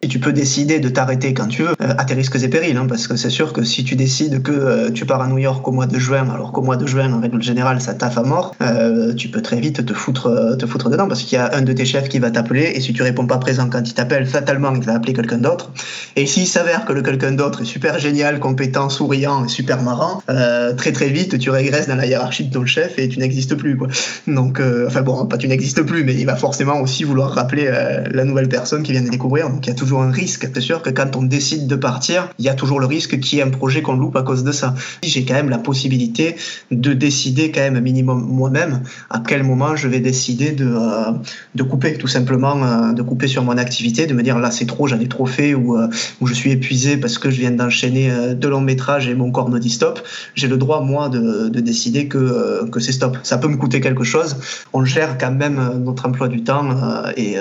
Et 0.00 0.08
tu 0.08 0.20
peux 0.20 0.32
décider 0.32 0.78
de 0.78 0.88
t'arrêter 0.88 1.34
quand 1.34 1.48
tu 1.48 1.62
veux, 1.62 1.74
euh, 1.82 1.94
à 1.98 2.04
tes 2.04 2.14
risques 2.14 2.36
et 2.36 2.48
périls, 2.48 2.76
hein, 2.76 2.86
parce 2.88 3.08
que 3.08 3.16
c'est 3.16 3.30
sûr 3.30 3.52
que 3.52 3.64
si 3.64 3.82
tu 3.82 3.96
décides 3.96 4.42
que 4.42 4.52
euh, 4.52 4.90
tu 4.90 5.06
pars 5.06 5.20
à 5.20 5.26
New 5.26 5.38
York 5.38 5.66
au 5.66 5.72
mois 5.72 5.86
de 5.86 5.98
juin, 5.98 6.28
alors 6.32 6.52
qu'au 6.52 6.62
mois 6.62 6.76
de 6.76 6.86
juin, 6.86 7.12
en 7.12 7.20
règle 7.20 7.42
générale, 7.42 7.80
ça 7.80 7.94
taffe 7.94 8.16
à 8.16 8.22
mort, 8.22 8.54
euh, 8.62 9.12
tu 9.14 9.28
peux 9.28 9.42
très 9.42 9.58
vite 9.58 9.84
te 9.84 9.92
foutre, 9.92 10.56
te 10.56 10.66
foutre 10.66 10.88
dedans, 10.90 11.08
parce 11.08 11.22
qu'il 11.22 11.36
y 11.36 11.40
a 11.40 11.54
un 11.54 11.62
de 11.62 11.72
tes 11.72 11.84
chefs 11.84 12.08
qui 12.08 12.20
va 12.20 12.30
t'appeler, 12.30 12.72
et 12.74 12.80
si 12.80 12.92
tu 12.92 13.02
réponds 13.02 13.26
pas 13.26 13.38
présent 13.38 13.68
quand 13.68 13.82
il 13.88 13.94
t'appelle, 13.94 14.26
fatalement, 14.26 14.72
il 14.74 14.82
va 14.82 14.94
appeler 14.94 15.14
quelqu'un 15.14 15.38
d'autre. 15.38 15.72
Et 16.14 16.26
s'il 16.26 16.46
s'avère 16.46 16.84
que 16.84 16.92
le 16.92 17.02
quelqu'un 17.02 17.32
d'autre 17.32 17.62
est 17.62 17.66
super 17.66 17.98
génial, 17.98 18.38
compétent, 18.38 18.90
souriant 18.90 19.44
et 19.44 19.48
super 19.48 19.82
marrant, 19.82 20.22
très 20.76 20.92
très 20.92 21.08
vite, 21.08 21.38
tu 21.38 21.50
régresses 21.50 21.88
dans 21.88 21.96
la 21.96 22.06
hiérarchie 22.06 22.44
de 22.44 22.52
ton 22.52 22.66
chef 22.66 22.98
et 22.98 23.08
tu 23.08 23.18
n'existes 23.18 23.54
plus. 23.54 23.76
Quoi. 23.76 23.88
Donc, 24.26 24.60
enfin 24.86 25.02
bon, 25.02 25.26
pas 25.26 25.38
tu 25.38 25.48
n'existes 25.48 25.82
plus, 25.82 26.04
mais 26.04 26.14
il 26.14 26.26
va 26.26 26.36
forcément 26.36 26.80
aussi 26.80 27.04
vouloir 27.04 27.30
rappeler 27.32 27.70
la 28.10 28.24
nouvelle 28.24 28.48
personne 28.48 28.82
qui 28.82 28.92
vient 28.92 29.02
de 29.02 29.10
découvrir. 29.10 29.48
Donc 29.48 29.66
il 29.66 29.70
y 29.70 29.72
a 29.72 29.76
toujours 29.88 30.02
un 30.02 30.10
risque. 30.10 30.46
C'est 30.52 30.60
sûr 30.60 30.82
que 30.82 30.90
quand 30.90 31.16
on 31.16 31.22
décide 31.22 31.66
de 31.66 31.74
partir, 31.74 32.28
il 32.38 32.44
y 32.44 32.50
a 32.50 32.54
toujours 32.54 32.78
le 32.78 32.84
risque 32.84 33.18
qu'il 33.20 33.38
y 33.38 33.40
ait 33.40 33.44
un 33.44 33.48
projet 33.48 33.80
qu'on 33.80 33.96
loupe 33.96 34.16
à 34.16 34.22
cause 34.22 34.44
de 34.44 34.52
ça. 34.52 34.74
J'ai 35.02 35.24
quand 35.24 35.32
même 35.32 35.48
la 35.48 35.56
possibilité 35.56 36.36
de 36.70 36.92
décider 36.92 37.50
quand 37.50 37.62
même 37.62 37.76
un 37.76 37.80
minimum 37.80 38.20
moi-même 38.20 38.82
à 39.08 39.22
quel 39.26 39.44
moment 39.44 39.76
je 39.76 39.88
vais 39.88 40.00
décider 40.00 40.52
de, 40.52 40.66
euh, 40.66 41.12
de 41.54 41.62
couper, 41.62 41.96
tout 41.96 42.06
simplement, 42.06 42.62
euh, 42.62 42.92
de 42.92 43.00
couper 43.00 43.28
sur 43.28 43.44
mon 43.44 43.56
activité, 43.56 44.06
de 44.06 44.12
me 44.12 44.22
dire 44.22 44.38
là 44.38 44.50
c'est 44.50 44.66
trop, 44.66 44.86
j'en 44.86 45.00
ai 45.00 45.08
trop 45.08 45.24
fait 45.24 45.54
ou, 45.54 45.78
euh, 45.78 45.88
ou 46.20 46.26
je 46.26 46.34
suis 46.34 46.50
épuisé 46.50 46.98
parce 46.98 47.16
que 47.16 47.30
je 47.30 47.40
viens 47.40 47.50
d'enchaîner 47.50 48.12
deux 48.34 48.50
longs 48.50 48.60
métrages 48.60 49.08
et 49.08 49.14
mon 49.14 49.30
corps 49.30 49.48
me 49.48 49.58
dit 49.58 49.70
stop. 49.70 50.02
J'ai 50.34 50.48
le 50.48 50.58
droit, 50.58 50.82
moi, 50.82 51.08
de, 51.08 51.48
de 51.48 51.60
décider 51.60 52.08
que, 52.08 52.68
que 52.70 52.78
c'est 52.78 52.92
stop. 52.92 53.16
Ça 53.22 53.38
peut 53.38 53.48
me 53.48 53.56
coûter 53.56 53.80
quelque 53.80 54.04
chose. 54.04 54.36
On 54.74 54.84
gère 54.84 55.16
quand 55.16 55.32
même 55.32 55.58
notre 55.82 56.04
emploi 56.06 56.28
du 56.28 56.42
temps 56.44 56.68
et 57.16 57.36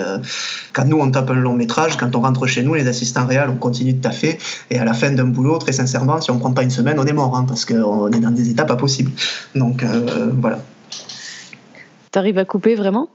quand 0.71 0.85
nous 0.85 0.99
on 0.99 1.11
tape 1.11 1.29
un 1.31 1.35
long 1.35 1.55
métrage, 1.55 1.97
quand 1.97 2.15
on 2.15 2.21
rentre 2.21 2.36
chez 2.45 2.61
nous, 2.63 2.75
les 2.75 2.87
assistants 2.87 3.25
réels, 3.25 3.49
on 3.49 3.55
continue 3.55 3.93
de 3.93 4.01
taffer. 4.01 4.37
Et 4.69 4.77
à 4.77 4.85
la 4.85 4.93
fin 4.93 5.11
d'un 5.11 5.25
boulot, 5.25 5.57
très 5.57 5.71
sincèrement, 5.71 6.21
si 6.21 6.29
on 6.29 6.35
ne 6.35 6.39
prend 6.39 6.51
pas 6.51 6.63
une 6.63 6.69
semaine, 6.69 6.99
on 6.99 7.05
est 7.05 7.13
mort, 7.13 7.35
hein, 7.35 7.45
parce 7.47 7.65
qu'on 7.65 8.11
est 8.11 8.19
dans 8.19 8.31
des 8.31 8.49
étapes 8.49 8.67
pas 8.67 8.75
possibles. 8.75 9.11
Donc 9.55 9.83
euh, 9.83 10.31
voilà. 10.39 10.59
Tu 12.11 12.19
arrives 12.19 12.37
à 12.37 12.45
couper 12.45 12.75
vraiment? 12.75 13.09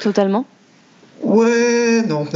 Totalement? 0.00 0.44
Ouais, 1.22 2.02
non. 2.06 2.26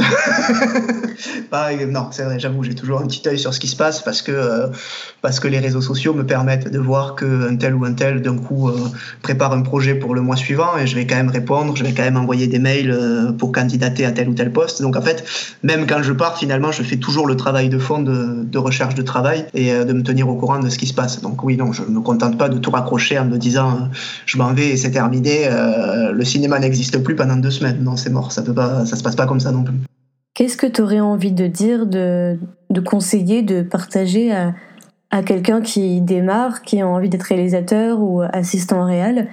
bah, 1.51 1.67
non, 1.87 2.07
c'est 2.11 2.23
vrai, 2.23 2.39
j'avoue, 2.39 2.63
j'ai 2.63 2.73
toujours 2.73 2.99
un 2.99 3.05
petit 3.05 3.21
œil 3.27 3.37
sur 3.37 3.53
ce 3.53 3.59
qui 3.59 3.67
se 3.67 3.75
passe 3.75 4.01
parce 4.01 4.23
que, 4.23 4.31
euh, 4.31 4.67
parce 5.21 5.39
que 5.39 5.47
les 5.47 5.59
réseaux 5.59 5.81
sociaux 5.81 6.13
me 6.13 6.25
permettent 6.25 6.69
de 6.69 6.79
voir 6.79 7.15
qu'un 7.15 7.55
tel 7.57 7.75
ou 7.75 7.85
un 7.85 7.93
tel, 7.93 8.21
d'un 8.21 8.37
coup, 8.37 8.69
euh, 8.69 8.75
prépare 9.21 9.53
un 9.53 9.61
projet 9.61 9.93
pour 9.93 10.15
le 10.15 10.21
mois 10.21 10.35
suivant 10.35 10.77
et 10.79 10.87
je 10.87 10.95
vais 10.95 11.05
quand 11.05 11.15
même 11.15 11.29
répondre, 11.29 11.75
je 11.75 11.83
vais 11.83 11.93
quand 11.93 12.03
même 12.03 12.17
envoyer 12.17 12.47
des 12.47 12.57
mails 12.57 12.91
euh, 12.91 13.31
pour 13.31 13.51
candidater 13.51 14.03
à 14.03 14.11
tel 14.11 14.29
ou 14.29 14.33
tel 14.33 14.51
poste. 14.51 14.81
Donc, 14.81 14.95
en 14.95 15.01
fait, 15.01 15.23
même 15.61 15.85
quand 15.85 16.01
je 16.01 16.13
pars, 16.13 16.37
finalement, 16.37 16.71
je 16.71 16.81
fais 16.81 16.97
toujours 16.97 17.27
le 17.27 17.35
travail 17.35 17.69
de 17.69 17.77
fond 17.77 18.01
de, 18.01 18.43
de 18.43 18.57
recherche 18.57 18.95
de 18.95 19.03
travail 19.03 19.45
et 19.53 19.71
de 19.71 19.93
me 19.93 20.01
tenir 20.01 20.27
au 20.27 20.35
courant 20.35 20.59
de 20.59 20.69
ce 20.69 20.79
qui 20.79 20.87
se 20.87 20.93
passe. 20.93 21.21
Donc, 21.21 21.43
oui, 21.43 21.55
non, 21.55 21.71
je 21.71 21.83
ne 21.83 21.89
me 21.89 22.01
contente 22.01 22.37
pas 22.37 22.49
de 22.49 22.57
tout 22.57 22.71
raccrocher 22.71 23.19
en 23.19 23.25
me 23.25 23.37
disant 23.37 23.89
je 24.25 24.37
m'en 24.37 24.53
vais 24.53 24.69
et 24.69 24.77
c'est 24.77 24.91
terminé, 24.91 25.49
le 26.11 26.25
cinéma 26.25 26.59
n'existe 26.59 26.97
plus 27.03 27.15
pendant 27.15 27.35
deux 27.35 27.51
semaines. 27.51 27.83
Non, 27.83 27.95
c'est 27.95 28.09
mort, 28.09 28.31
ça 28.31 28.41
peut 28.41 28.53
pas 28.53 28.70
ça, 28.85 28.95
se 28.95 29.03
passe 29.03 29.15
pas 29.15 29.25
comme 29.25 29.39
ça 29.39 29.51
non 29.51 29.63
plus. 29.63 29.75
Qu'est-ce 30.33 30.57
que 30.57 30.67
tu 30.67 30.81
aurais 30.81 30.99
envie 30.99 31.31
de 31.31 31.47
dire, 31.47 31.85
de, 31.85 32.39
de 32.69 32.81
conseiller, 32.81 33.41
de 33.41 33.61
partager 33.61 34.31
à, 34.31 34.53
à 35.11 35.23
quelqu'un 35.23 35.61
qui 35.61 36.01
démarre, 36.01 36.61
qui 36.61 36.81
a 36.81 36.87
envie 36.87 37.09
d'être 37.09 37.23
réalisateur 37.23 37.99
ou 37.99 38.21
assistant 38.21 38.85
réel? 38.85 39.29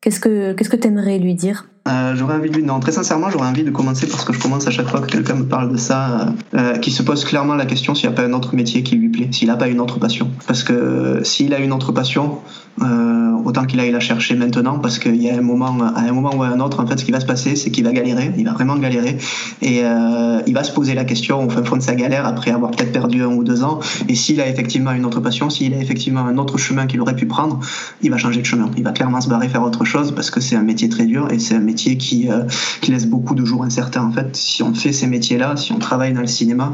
Qu'est-ce 0.00 0.20
que 0.20 0.52
qu'est-ce 0.52 0.70
que 0.70 0.76
tu 0.76 0.86
aimerais 0.86 1.18
lui 1.18 1.34
dire? 1.34 1.66
Euh, 1.88 2.14
j'aurais 2.14 2.34
envie 2.34 2.50
de 2.50 2.60
non 2.60 2.78
très 2.80 2.92
sincèrement 2.92 3.30
j'aurais 3.30 3.48
envie 3.48 3.64
de 3.64 3.70
commencer 3.70 4.06
parce 4.06 4.24
que 4.24 4.32
je 4.32 4.38
commence 4.38 4.66
à 4.66 4.70
chaque 4.70 4.88
fois 4.88 5.00
que 5.00 5.06
quelqu'un 5.06 5.36
me 5.36 5.46
parle 5.46 5.72
de 5.72 5.76
ça 5.78 6.20
euh, 6.20 6.24
euh, 6.54 6.78
qui 6.78 6.90
se 6.90 7.02
pose 7.02 7.24
clairement 7.24 7.54
la 7.54 7.64
question 7.64 7.94
s'il 7.94 8.08
n'y 8.08 8.14
a 8.14 8.16
pas 8.16 8.24
un 8.24 8.32
autre 8.32 8.54
métier 8.54 8.82
qui 8.82 8.96
lui 8.96 9.08
plaît 9.08 9.28
s'il 9.32 9.48
n'a 9.48 9.56
pas 9.56 9.68
une 9.68 9.80
autre 9.80 9.98
passion. 9.98 10.30
Parce 10.46 10.62
que 10.62 11.20
s'il 11.24 11.52
a 11.52 11.58
une 11.58 11.72
autre 11.72 11.92
passion 11.92 12.38
euh, 12.82 13.32
autant 13.44 13.64
qu'il 13.64 13.80
aille 13.80 13.90
la 13.90 14.00
chercher 14.00 14.34
maintenant 14.34 14.78
parce 14.78 14.98
qu'il 14.98 15.20
y 15.20 15.30
a 15.30 15.36
un 15.36 15.40
moment, 15.40 15.76
à 15.96 16.00
un 16.00 16.12
moment 16.12 16.34
ou 16.34 16.42
à 16.42 16.48
un 16.48 16.60
autre, 16.60 16.80
en 16.80 16.86
fait, 16.86 16.98
ce 16.98 17.04
qui 17.04 17.12
va 17.12 17.20
se 17.20 17.26
passer, 17.26 17.56
c'est 17.56 17.70
qu'il 17.70 17.84
va 17.84 17.92
galérer, 17.92 18.32
il 18.36 18.44
va 18.44 18.52
vraiment 18.52 18.76
galérer 18.76 19.16
et 19.62 19.80
euh, 19.82 20.40
il 20.46 20.54
va 20.54 20.64
se 20.64 20.72
poser 20.72 20.94
la 20.94 21.04
question 21.04 21.44
au 21.44 21.50
fin 21.50 21.64
fond 21.64 21.76
de 21.76 21.82
sa 21.82 21.94
galère 21.94 22.26
après 22.26 22.50
avoir 22.50 22.70
peut-être 22.70 22.92
perdu 22.92 23.22
un 23.22 23.28
ou 23.28 23.44
deux 23.44 23.64
ans. 23.64 23.80
Et 24.08 24.14
s'il 24.14 24.40
a 24.40 24.48
effectivement 24.48 24.92
une 24.92 25.04
autre 25.04 25.20
passion, 25.20 25.50
s'il 25.50 25.74
a 25.74 25.78
effectivement 25.78 26.20
un 26.20 26.36
autre 26.38 26.58
chemin 26.58 26.86
qu'il 26.86 27.00
aurait 27.00 27.16
pu 27.16 27.26
prendre, 27.26 27.60
il 28.02 28.10
va 28.10 28.18
changer 28.18 28.40
de 28.40 28.46
chemin. 28.46 28.70
Il 28.76 28.84
va 28.84 28.92
clairement 28.92 29.20
se 29.20 29.28
barrer 29.28 29.48
faire 29.48 29.62
autre 29.62 29.84
chose 29.84 30.12
parce 30.14 30.30
que 30.30 30.40
c'est 30.40 30.56
un 30.56 30.62
métier 30.62 30.88
très 30.88 31.06
dur 31.06 31.28
et 31.30 31.38
c'est 31.38 31.54
un 31.54 31.60
métier 31.60 31.96
qui, 31.96 32.30
euh, 32.30 32.44
qui 32.80 32.90
laisse 32.90 33.06
beaucoup 33.06 33.34
de 33.34 33.44
jours 33.44 33.64
incertains. 33.64 34.04
En 34.04 34.12
fait, 34.12 34.36
si 34.36 34.62
on 34.62 34.74
fait 34.74 34.92
ces 34.92 35.06
métiers-là, 35.06 35.56
si 35.56 35.72
on 35.72 35.78
travaille 35.78 36.12
dans 36.12 36.20
le 36.20 36.26
cinéma, 36.26 36.72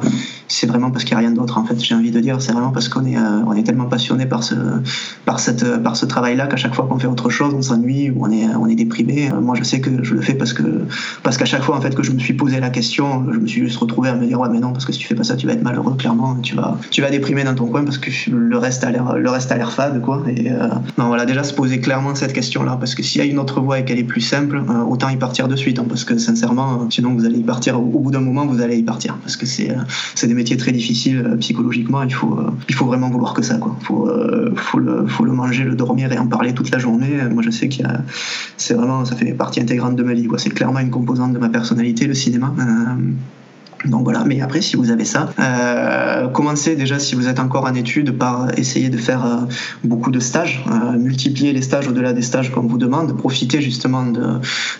c'est 0.49 0.67
vraiment 0.67 0.91
parce 0.91 1.05
qu'il 1.05 1.17
n'y 1.17 1.25
a 1.25 1.27
rien 1.27 1.35
d'autre. 1.35 1.59
En 1.59 1.65
fait, 1.65 1.83
j'ai 1.83 1.95
envie 1.95 2.11
de 2.11 2.21
dire, 2.21 2.43
c'est 2.43 2.53
vraiment 2.53 2.73
parce 2.73 2.89
qu'on 2.89 3.05
est, 3.05 3.17
on 3.17 3.53
est 3.55 3.63
tellement 3.63 3.87
passionné 3.87 4.27
par 4.27 4.43
ce, 4.43 4.55
par 5.25 5.41
cette, 5.41 5.65
ce 5.95 6.07
travail-là 6.07 6.47
qu'à 6.47 6.57
chaque 6.57 6.75
fois 6.75 6.87
qu'on 6.87 6.99
fait 6.99 7.07
autre 7.07 7.31
chose, 7.31 7.55
on 7.55 7.63
s'ennuie 7.63 8.11
ou 8.11 8.25
on 8.25 8.31
est, 8.31 8.47
on 8.55 8.67
est 8.67 8.75
déprimé. 8.75 9.31
Euh, 9.31 9.41
moi, 9.41 9.55
je 9.57 9.65
sais 9.65 9.81
que 9.81 10.03
je 10.03 10.15
le 10.15 10.21
fais 10.21 10.35
parce 10.35 10.53
que 10.53 10.63
parce 11.23 11.37
qu'à 11.37 11.45
chaque 11.45 11.63
fois 11.63 11.77
en 11.77 11.81
fait 11.81 11.95
que 11.95 12.03
je 12.03 12.13
me 12.13 12.19
suis 12.19 12.35
posé 12.35 12.61
la 12.61 12.71
question, 12.71 13.25
je 13.33 13.39
me 13.39 13.47
suis 13.47 13.61
juste 13.61 13.79
retrouvé 13.79 14.09
à 14.09 14.15
me 14.15 14.27
dire 14.27 14.41
ouais 14.41 14.49
mais 14.51 14.61
non 14.61 14.73
parce 14.73 14.85
que 14.85 14.93
si 14.93 14.99
tu 14.99 15.07
fais 15.07 15.15
pas 15.15 15.25
ça, 15.25 15.37
tu 15.37 15.47
vas 15.47 15.53
être 15.53 15.63
malheureux 15.63 15.95
clairement, 15.97 16.37
tu 16.43 16.55
vas 16.55 16.79
tu 16.91 17.01
vas 17.03 17.11
déprimer 17.11 17.45
dans 17.45 17.55
ton 17.55 17.67
coin 17.67 17.85
parce 17.85 17.99
que 17.99 18.11
le 18.31 18.59
reste 18.59 18.85
a 18.85 18.91
l'air 18.91 19.17
le 19.17 19.31
reste 19.31 19.53
a 19.53 19.57
l'air 19.57 19.73
fade 19.73 20.01
quoi. 20.01 20.23
Et 20.29 20.51
euh, 20.51 20.69
non 20.99 21.09
voilà 21.09 21.27
déjà 21.27 21.43
se 21.45 21.55
poser 21.55 21.81
clairement 21.81 22.15
cette 22.15 22.33
question-là 22.33 22.77
parce 22.79 22.95
que 22.95 23.03
s'il 23.03 23.21
y 23.21 23.25
a 23.25 23.31
une 23.31 23.39
autre 23.39 23.61
voie 23.61 23.81
et 23.81 23.85
qu'elle 23.85 23.99
est 23.99 24.05
plus 24.05 24.21
simple, 24.21 24.63
euh, 24.69 24.83
autant 24.83 25.09
y 25.09 25.17
partir 25.17 25.49
de 25.49 25.57
suite 25.57 25.79
hein, 25.79 25.87
parce 25.89 26.05
que 26.05 26.19
sincèrement 26.19 26.89
sinon 26.91 27.15
vous 27.15 27.25
allez 27.25 27.39
y 27.39 27.43
partir 27.43 27.79
au, 27.79 27.85
bout 27.85 28.11
d'un 28.11 28.21
moment 28.21 28.47
vous 28.47 28.61
allez 28.61 28.79
y 28.79 28.83
partir 28.83 29.17
parce 29.23 29.37
que 29.37 29.47
c'est 29.47 29.75
c'est 30.15 30.27
des 30.27 30.35
métiers 30.35 30.57
très 30.57 30.73
difficiles 30.73 31.37
psychologiquement. 31.41 32.03
Il 32.03 32.15
faut 32.15 32.39
il 32.69 32.75
faut 32.75 32.87
vraiment 32.87 33.11
vouloir 33.11 33.35
que 33.35 33.43
ça 33.43 33.57
quoi. 33.57 33.77
Faut 33.81 34.11
faut 34.57 34.79
le 34.79 35.07
faut 35.07 35.25
le 35.25 35.33
manger, 35.33 35.65
le 35.65 35.75
dormir 35.85 36.13
et 36.13 36.19
en 36.19 36.27
parler 36.27 36.55
toute 36.55 36.71
la 36.71 36.79
journée. 36.79 37.23
Moi, 37.31 37.43
je 37.43 37.51
sais 37.51 37.69
qu'il 37.69 37.87
c'est 38.57 38.75
vraiment, 38.75 39.05
ça 39.05 39.17
fait 39.17 39.33
partie 39.33 39.61
intégrante 39.61 39.97
de 39.97 40.03
ma 40.03 40.15
vie. 40.15 40.29
C'est 40.39 40.51
clairement 40.51 40.81
une 40.81 40.91
composante 40.91 41.33
de 41.33 41.39
ma 41.39 41.49
personnalité, 41.49 42.07
le 42.07 42.15
cinéma. 42.15 42.55
Donc 43.85 44.05
voilà, 44.05 44.25
mais 44.25 44.41
après, 44.41 44.63
si 44.63 44.77
vous 44.77 44.91
avez 44.91 45.05
ça, 45.05 45.31
euh, 45.39 46.29
commencez 46.29 46.77
déjà, 46.77 46.99
si 46.99 47.15
vous 47.15 47.29
êtes 47.29 47.39
encore 47.39 47.65
en 47.65 47.75
études, 47.75 48.17
par 48.17 48.57
essayer 48.59 48.89
de 48.89 48.97
faire 48.97 49.25
euh, 49.25 49.37
beaucoup 49.83 50.11
de 50.11 50.21
stages, 50.21 50.65
euh, 50.69 50.99
multiplier 50.99 51.53
les 51.53 51.63
stages 51.63 51.89
au-delà 51.89 52.13
des 52.13 52.23
stages 52.23 52.51
qu'on 52.51 52.63
vous 52.67 52.79
demande, 52.79 53.17
profiter 53.17 53.61
justement 53.61 54.05
de, 54.07 54.21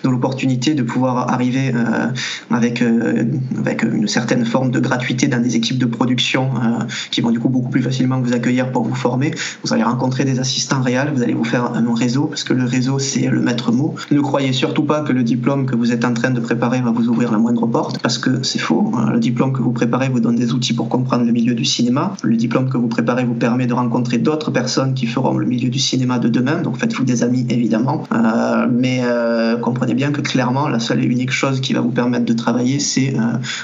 de 0.05 0.09
l'opportunité 0.09 0.75
de 0.75 0.83
pouvoir 0.83 1.33
arriver 1.33 1.73
euh, 1.75 2.07
avec, 2.51 2.81
euh, 2.83 3.25
avec 3.59 3.83
une 3.83 4.09
certaine 4.09 4.45
forme 4.45 4.71
de 4.71 4.81
gratuité 4.81 5.29
dans 5.29 5.41
des 5.41 5.57
équipes 5.57 5.79
de 5.79 5.87
production 5.87 6.51
qui 7.11 7.21
vont 7.21 7.31
du 7.31 7.41
coup 7.41 7.49
beaucoup 7.49 7.71
plus 7.71 7.83
facilement 7.83 8.21
vous 8.21 8.33
accueillir 8.33 8.73
pour 8.73 8.85
vous 8.85 8.95
former. 8.95 9.33
Vous 9.63 9.73
allez 9.73 9.83
rencontrer 9.83 10.25
des 10.25 10.39
assistants 10.41 10.81
réels, 10.81 11.13
vous 11.15 11.23
allez 11.23 11.35
vous 11.35 11.45
faire 11.45 11.73
un 11.75 11.95
réseau, 11.95 12.27
parce 12.27 12.45
que 12.45 12.53
le 12.53 12.65
réseau, 12.65 12.99
c'est 12.99 13.29
le 13.29 13.41
maître 13.41 13.73
mot. 13.73 13.95
Ne 14.11 14.21
croyez 14.21 14.53
surtout 14.53 14.85
pas 14.85 15.03
que 15.03 15.13
le 15.13 15.23
diplôme 15.23 15.67
que 15.67 15.77
vous 15.77 15.93
êtes 15.93 16.05
en 16.05 16.15
train 16.15 16.31
de 16.31 16.41
préparer 16.41 16.81
va 16.81 16.91
vous 16.91 17.09
ouvrir 17.09 17.31
la 17.31 17.39
moindre 17.39 17.67
porte, 17.67 17.99
parce 18.01 18.19
que 18.19 18.43
c'est 18.43 18.59
faux 18.59 18.94
le 19.13 19.19
diplôme 19.19 19.53
que 19.53 19.63
vous 19.63 19.73
préparez 19.73 20.09
vous 20.09 20.21
donne 20.21 20.37
des 20.37 20.53
outils 20.53 20.75
pour 20.75 20.89
comprendre 20.89 21.25
le 21.25 21.33
milieu 21.33 21.55
du 21.55 21.65
cinéma. 21.65 22.15
Le 22.23 22.37
diplôme 22.37 22.69
que 22.69 22.77
vous 22.77 22.89
préparez 22.89 23.25
vous 23.25 23.35
permet 23.35 23.67
de 23.67 23.75
rencontrer 23.75 24.19
d'autres 24.19 24.51
personnes 24.51 24.95
qui 24.95 25.07
feront 25.07 25.37
le 25.37 25.47
milieu 25.47 25.69
du 25.69 25.79
cinéma 25.79 26.19
de 26.19 26.29
demain. 26.29 26.63
Donc 26.63 26.79
faites-vous 26.79 27.05
des 27.05 27.23
amis 27.23 27.47
évidemment. 27.49 28.05
Euh, 28.13 28.67
mais 28.71 29.01
euh, 29.05 29.57
comprenez 29.57 29.95
bien 29.95 30.13
que 30.13 30.21
clairement, 30.21 30.69
la 30.69 30.81
seule 30.81 31.03
et 31.03 31.07
unique 31.07 31.31
chose 31.31 31.61
qui 31.61 31.73
va 31.73 31.81
vous 31.81 31.91
permettre 31.91 32.25
de 32.25 32.33
travailler, 32.33 32.79
c'est 32.79 33.15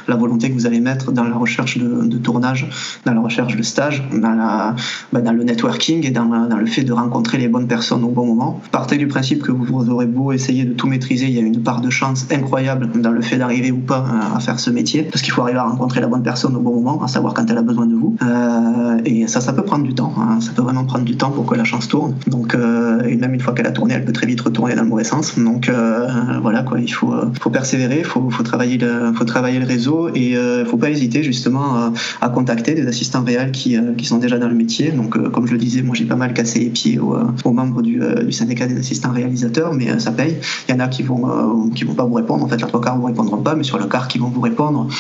la 0.08 0.16
volonté 0.16 0.48
que 0.48 0.54
vous 0.54 0.66
allez 0.66 0.80
mettre 0.80 1.12
dans 1.12 1.24
la 1.24 1.36
recherche 1.36 1.78
de, 1.78 2.18
tournage, 2.18 2.68
dans 3.04 3.14
la 3.14 3.20
recherche 3.20 3.56
de 3.56 3.62
stage, 3.62 4.02
dans, 4.12 4.74
bah, 5.12 5.32
le 5.32 5.44
networking 5.44 6.06
et 6.06 6.10
dans, 6.10 6.24
le 6.24 6.66
fait 6.66 6.82
de 6.82 6.92
rencontrer 6.92 7.38
les 7.38 7.48
bonnes 7.48 7.68
personnes 7.68 8.04
au 8.04 8.08
bon 8.08 8.26
moment. 8.26 8.60
Partez 8.70 8.96
du 8.96 9.06
principe 9.06 9.42
que 9.42 9.52
vous 9.52 9.90
aurez 9.90 10.06
beau 10.06 10.32
essayer 10.32 10.64
de 10.64 10.72
tout 10.72 10.86
maîtriser, 10.86 11.26
il 11.26 11.32
y 11.32 11.38
a 11.38 11.42
une 11.42 11.62
part 11.62 11.80
de 11.80 11.90
chance 11.90 12.26
incroyable 12.30 12.90
dans 13.00 13.10
le 13.10 13.20
fait 13.20 13.36
d'arriver 13.36 13.70
ou 13.70 13.78
pas 13.78 14.04
à 14.34 14.40
faire 14.40 14.58
ce 14.58 14.70
métier, 14.70 15.08
qu'il 15.22 15.32
faut 15.32 15.42
arriver 15.42 15.58
à 15.58 15.64
rencontrer 15.64 16.00
la 16.00 16.06
bonne 16.06 16.22
personne 16.22 16.56
au 16.56 16.60
bon 16.60 16.74
moment, 16.74 17.02
à 17.02 17.08
savoir 17.08 17.34
quand 17.34 17.48
elle 17.50 17.58
a 17.58 17.62
besoin 17.62 17.86
de 17.86 17.94
vous. 17.94 18.16
et 19.04 19.26
ça, 19.26 19.40
ça 19.40 19.52
peut 19.52 19.64
prendre 19.64 19.84
du 19.84 19.94
temps. 19.94 20.12
Hein. 20.18 20.40
ça 20.40 20.52
peut 20.52 20.62
vraiment 20.62 20.84
prendre 20.84 21.04
du 21.04 21.16
temps 21.16 21.30
pour 21.30 21.46
que 21.46 21.54
la 21.54 21.64
chance 21.64 21.88
tourne. 21.88 22.14
Donc, 22.26 22.56
et 23.06 23.16
même 23.16 23.34
une 23.34 23.40
fois 23.40 23.54
qu'elle 23.54 23.66
a 23.66 23.72
tourné, 23.72 23.94
elle 23.94 24.04
peut 24.04 24.12
très 24.12 24.26
vite 24.26 24.40
retourner 24.40 24.74
dans 24.74 24.82
le 24.82 24.88
mauvais 24.88 25.04
sens. 25.04 25.38
Donc 25.38 25.70
voilà 26.42 26.62
quoi, 26.62 26.80
il 26.80 26.92
faut, 26.92 27.14
faut 27.40 27.50
persévérer, 27.50 28.02
faut, 28.02 28.30
faut 28.30 28.42
travailler 28.42 28.78
le, 28.78 29.12
faut 29.12 29.24
travailler 29.24 29.58
le 29.58 29.66
réseau 29.66 30.10
et 30.14 30.36
euh, 30.36 30.64
faut 30.64 30.76
pas 30.76 30.90
hésiter 30.90 31.22
justement 31.22 31.92
à, 32.20 32.28
contacter 32.28 32.74
des 32.74 32.86
assistants 32.86 33.22
réels 33.24 33.52
qui, 33.52 33.76
euh, 33.76 33.92
qui, 33.96 34.06
sont 34.06 34.18
déjà 34.18 34.38
dans 34.38 34.48
le 34.48 34.54
métier. 34.54 34.90
Donc 34.90 35.16
euh, 35.16 35.28
comme 35.28 35.46
je 35.46 35.52
le 35.52 35.58
disais, 35.58 35.82
moi 35.82 35.94
j'ai 35.94 36.04
pas 36.04 36.16
mal 36.16 36.32
cassé 36.32 36.60
les 36.60 36.70
pieds 36.70 36.98
aux, 36.98 37.52
membres 37.52 37.82
du, 37.82 38.00
du, 38.24 38.32
syndicat 38.32 38.66
des 38.66 38.78
assistants 38.78 39.12
réalisateurs, 39.12 39.74
mais 39.74 39.98
ça 39.98 40.12
paye. 40.12 40.36
Il 40.68 40.72
y 40.72 40.74
en 40.74 40.80
a 40.80 40.88
qui 40.88 41.02
vont 41.02 41.70
qui 41.74 41.84
vont 41.84 41.94
pas 41.94 42.04
vous 42.04 42.14
répondre. 42.14 42.44
En 42.44 42.48
fait, 42.48 42.60
la 42.60 42.66
trois 42.66 42.80
quarts 42.80 42.98
vous 42.98 43.06
répondront 43.06 43.38
pas, 43.38 43.54
mais 43.54 43.64
sur 43.64 43.78
le 43.78 43.86
quart 43.86 44.08
qui 44.08 44.18
vont 44.18 44.28
vous 44.28 44.40
répondre, 44.40 44.88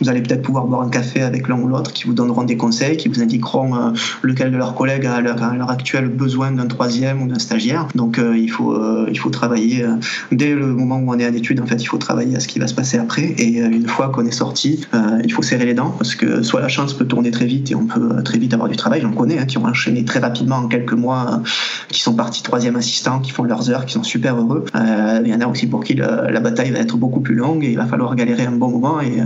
vous 0.00 0.08
allez 0.08 0.22
peut-être 0.22 0.42
pouvoir 0.42 0.66
boire 0.66 0.82
un 0.82 0.90
café 0.90 1.22
avec 1.22 1.48
l'un 1.48 1.58
ou 1.58 1.68
l'autre, 1.68 1.92
qui 1.92 2.04
vous 2.04 2.14
donneront 2.14 2.44
des 2.44 2.56
conseils, 2.56 2.96
qui 2.96 3.08
vous 3.08 3.22
indiqueront 3.22 3.92
lequel 4.22 4.50
de 4.50 4.56
leurs 4.56 4.74
collègues 4.74 5.06
a 5.06 5.14
à 5.14 5.20
l'heure 5.20 5.70
actuelle 5.70 6.08
besoin 6.08 6.52
d'un 6.52 6.66
troisième 6.66 7.22
ou 7.22 7.28
d'un 7.28 7.38
stagiaire. 7.38 7.88
Donc 7.94 8.18
il 8.18 8.50
faut 8.50 8.76
il 9.08 9.18
faut 9.18 9.30
travailler 9.30 9.84
dès 10.32 10.54
le 10.54 10.66
moment 10.66 10.98
où 10.98 11.12
on 11.12 11.18
est 11.18 11.24
à 11.24 11.30
l'étude. 11.30 11.60
En 11.60 11.66
fait, 11.66 11.82
il 11.82 11.86
faut 11.86 11.98
travailler 11.98 12.36
à 12.36 12.40
ce 12.40 12.48
qui 12.48 12.58
va 12.58 12.66
se 12.66 12.74
passer 12.74 12.98
après. 12.98 13.34
Et 13.38 13.58
une 13.58 13.86
fois 13.86 14.08
qu'on 14.08 14.24
est 14.26 14.30
sorti, 14.30 14.86
euh, 14.94 15.20
il 15.24 15.32
faut 15.32 15.42
serrer 15.42 15.66
les 15.66 15.74
dents 15.74 15.94
parce 15.96 16.14
que 16.14 16.42
soit 16.42 16.60
la 16.60 16.68
chance 16.68 16.94
peut 16.94 17.06
tourner 17.06 17.30
très 17.30 17.46
vite 17.46 17.70
et 17.70 17.74
on 17.74 17.86
peut 17.86 18.10
euh, 18.12 18.22
très 18.22 18.38
vite 18.38 18.54
avoir 18.54 18.68
du 18.68 18.76
travail. 18.76 19.00
J'en 19.00 19.12
connais 19.12 19.38
hein, 19.38 19.46
qui 19.46 19.58
ont 19.58 19.64
enchaîné 19.64 20.04
très 20.04 20.20
rapidement 20.20 20.56
en 20.56 20.68
quelques 20.68 20.92
mois, 20.92 21.26
euh, 21.32 21.48
qui 21.88 22.00
sont 22.00 22.14
partis 22.14 22.42
troisième 22.42 22.76
assistant, 22.76 23.20
qui 23.20 23.30
font 23.30 23.44
leurs 23.44 23.70
heures, 23.70 23.86
qui 23.86 23.94
sont 23.94 24.02
super 24.02 24.36
heureux. 24.36 24.64
il 24.74 25.28
y 25.28 25.34
en 25.34 25.40
a 25.40 25.46
aussi 25.46 25.66
pour 25.66 25.84
qui 25.84 25.94
la, 25.94 26.40
bataille 26.40 26.70
va 26.70 26.78
être 26.78 26.96
beaucoup 26.96 27.20
plus 27.20 27.34
longue 27.34 27.64
et 27.64 27.70
il 27.70 27.76
va 27.76 27.86
falloir 27.86 28.14
galérer 28.16 28.44
un 28.44 28.52
bon 28.52 28.70
moment 28.70 29.00
et, 29.00 29.20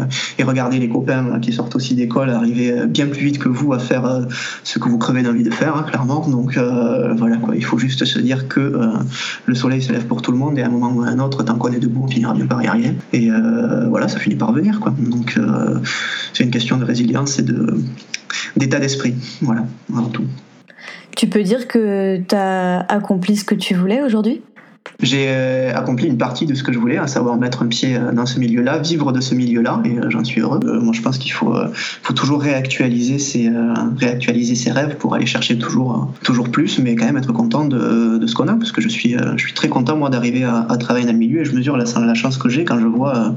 regarder 0.45 0.64
les 0.71 0.89
copains 0.89 1.39
qui 1.41 1.53
sortent 1.53 1.77
aussi 1.77 1.95
d'école 1.95 2.31
arriver 2.31 2.87
bien 2.87 3.07
plus 3.07 3.25
vite 3.25 3.39
que 3.39 3.49
vous 3.49 3.73
à 3.73 3.79
faire 3.79 4.27
ce 4.62 4.79
que 4.79 4.89
vous 4.89 4.99
crevez 4.99 5.23
d'envie 5.23 5.43
de 5.43 5.53
faire, 5.53 5.77
hein, 5.77 5.85
clairement. 5.85 6.27
Donc 6.29 6.59
voilà 7.17 7.37
quoi, 7.37 7.55
il 7.57 7.65
faut 7.65 7.79
juste 7.79 8.05
se 8.05 8.19
dire 8.19 8.49
que 8.49 8.81
le 9.47 9.55
soleil 9.55 9.83
se 9.83 9.93
lève 9.93 10.07
pour 10.07 10.23
tout 10.23 10.33
le 10.33 10.39
monde 10.39 10.59
et 10.59 10.62
à 10.62 10.67
un 10.67 10.71
moment 10.71 10.93
ou 10.93 11.03
à 11.03 11.09
un 11.09 11.19
autre, 11.19 11.43
tant 11.43 11.57
qu'on 11.57 11.73
est 11.73 11.79
debout, 11.79 12.03
on 12.05 12.09
finira 12.09 12.35
bien 12.35 12.47
par 12.47 12.62
y 12.62 12.67
arriver. 12.67 12.95
Et 13.12 13.31
voilà, 13.89 14.09
ça 14.09 14.19
finit 14.19 14.37
par 14.37 14.53
venir. 14.53 14.81
Donc 14.99 15.37
euh, 15.37 15.79
c'est 16.33 16.45
une 16.45 16.51
question 16.51 16.77
de 16.77 16.85
résilience 16.85 17.39
et 17.39 17.45
d'état 18.57 18.79
d'esprit. 18.79 19.15
Voilà, 19.41 19.65
avant 19.93 20.09
tout. 20.09 20.25
Tu 21.17 21.29
peux 21.29 21.43
dire 21.43 21.69
que 21.69 22.19
tu 22.29 22.35
as 22.35 22.81
accompli 22.89 23.37
ce 23.37 23.45
que 23.45 23.55
tu 23.55 23.75
voulais 23.75 24.03
aujourd'hui? 24.03 24.43
J'ai 25.01 25.26
euh, 25.28 25.74
accompli 25.74 26.07
une 26.07 26.18
partie 26.18 26.47
de 26.47 26.55
ce 26.55 26.62
que 26.62 26.72
je 26.72 26.78
voulais, 26.78 26.99
à 26.99 27.07
savoir 27.07 27.37
mettre 27.37 27.62
un 27.62 27.66
pied 27.66 27.97
euh, 27.97 28.12
dans 28.12 28.26
ce 28.26 28.39
milieu-là, 28.39 28.78
vivre 28.78 29.12
de 29.12 29.20
ce 29.20 29.35
milieu-là, 29.35 29.82
et 29.85 29.99
euh, 29.99 30.09
j'en 30.09 30.24
suis 30.24 30.41
heureux. 30.41 30.61
moi, 30.80 30.93
je 30.93 31.03
pense 31.03 31.18
qu'il 31.18 31.32
faut, 31.32 31.55
toujours 32.14 32.41
réactualiser 32.41 33.18
ses, 33.18 33.51
rêves 34.70 34.97
pour 34.97 35.14
aller 35.14 35.26
chercher 35.26 35.59
toujours, 35.59 36.09
plus, 36.51 36.78
mais 36.78 36.95
quand 36.95 37.07
même 37.07 37.16
être 37.16 37.32
content 37.32 37.64
de, 37.64 38.24
ce 38.26 38.35
qu'on 38.35 38.49
a, 38.49 38.55
parce 38.55 38.72
que 38.72 38.80
je 38.80 38.89
suis, 38.89 39.16
très 39.55 39.68
content, 39.68 39.97
moi, 39.97 40.11
d'arriver 40.11 40.45
à, 40.45 40.76
travailler 40.78 41.07
dans 41.07 41.12
le 41.12 41.18
milieu, 41.18 41.41
et 41.41 41.45
je 41.45 41.55
mesure 41.55 41.76
la, 41.76 42.14
chance 42.14 42.39
que 42.39 42.49
j'ai 42.49 42.64
quand 42.64 42.78
je 42.78 42.87
vois 42.87 43.35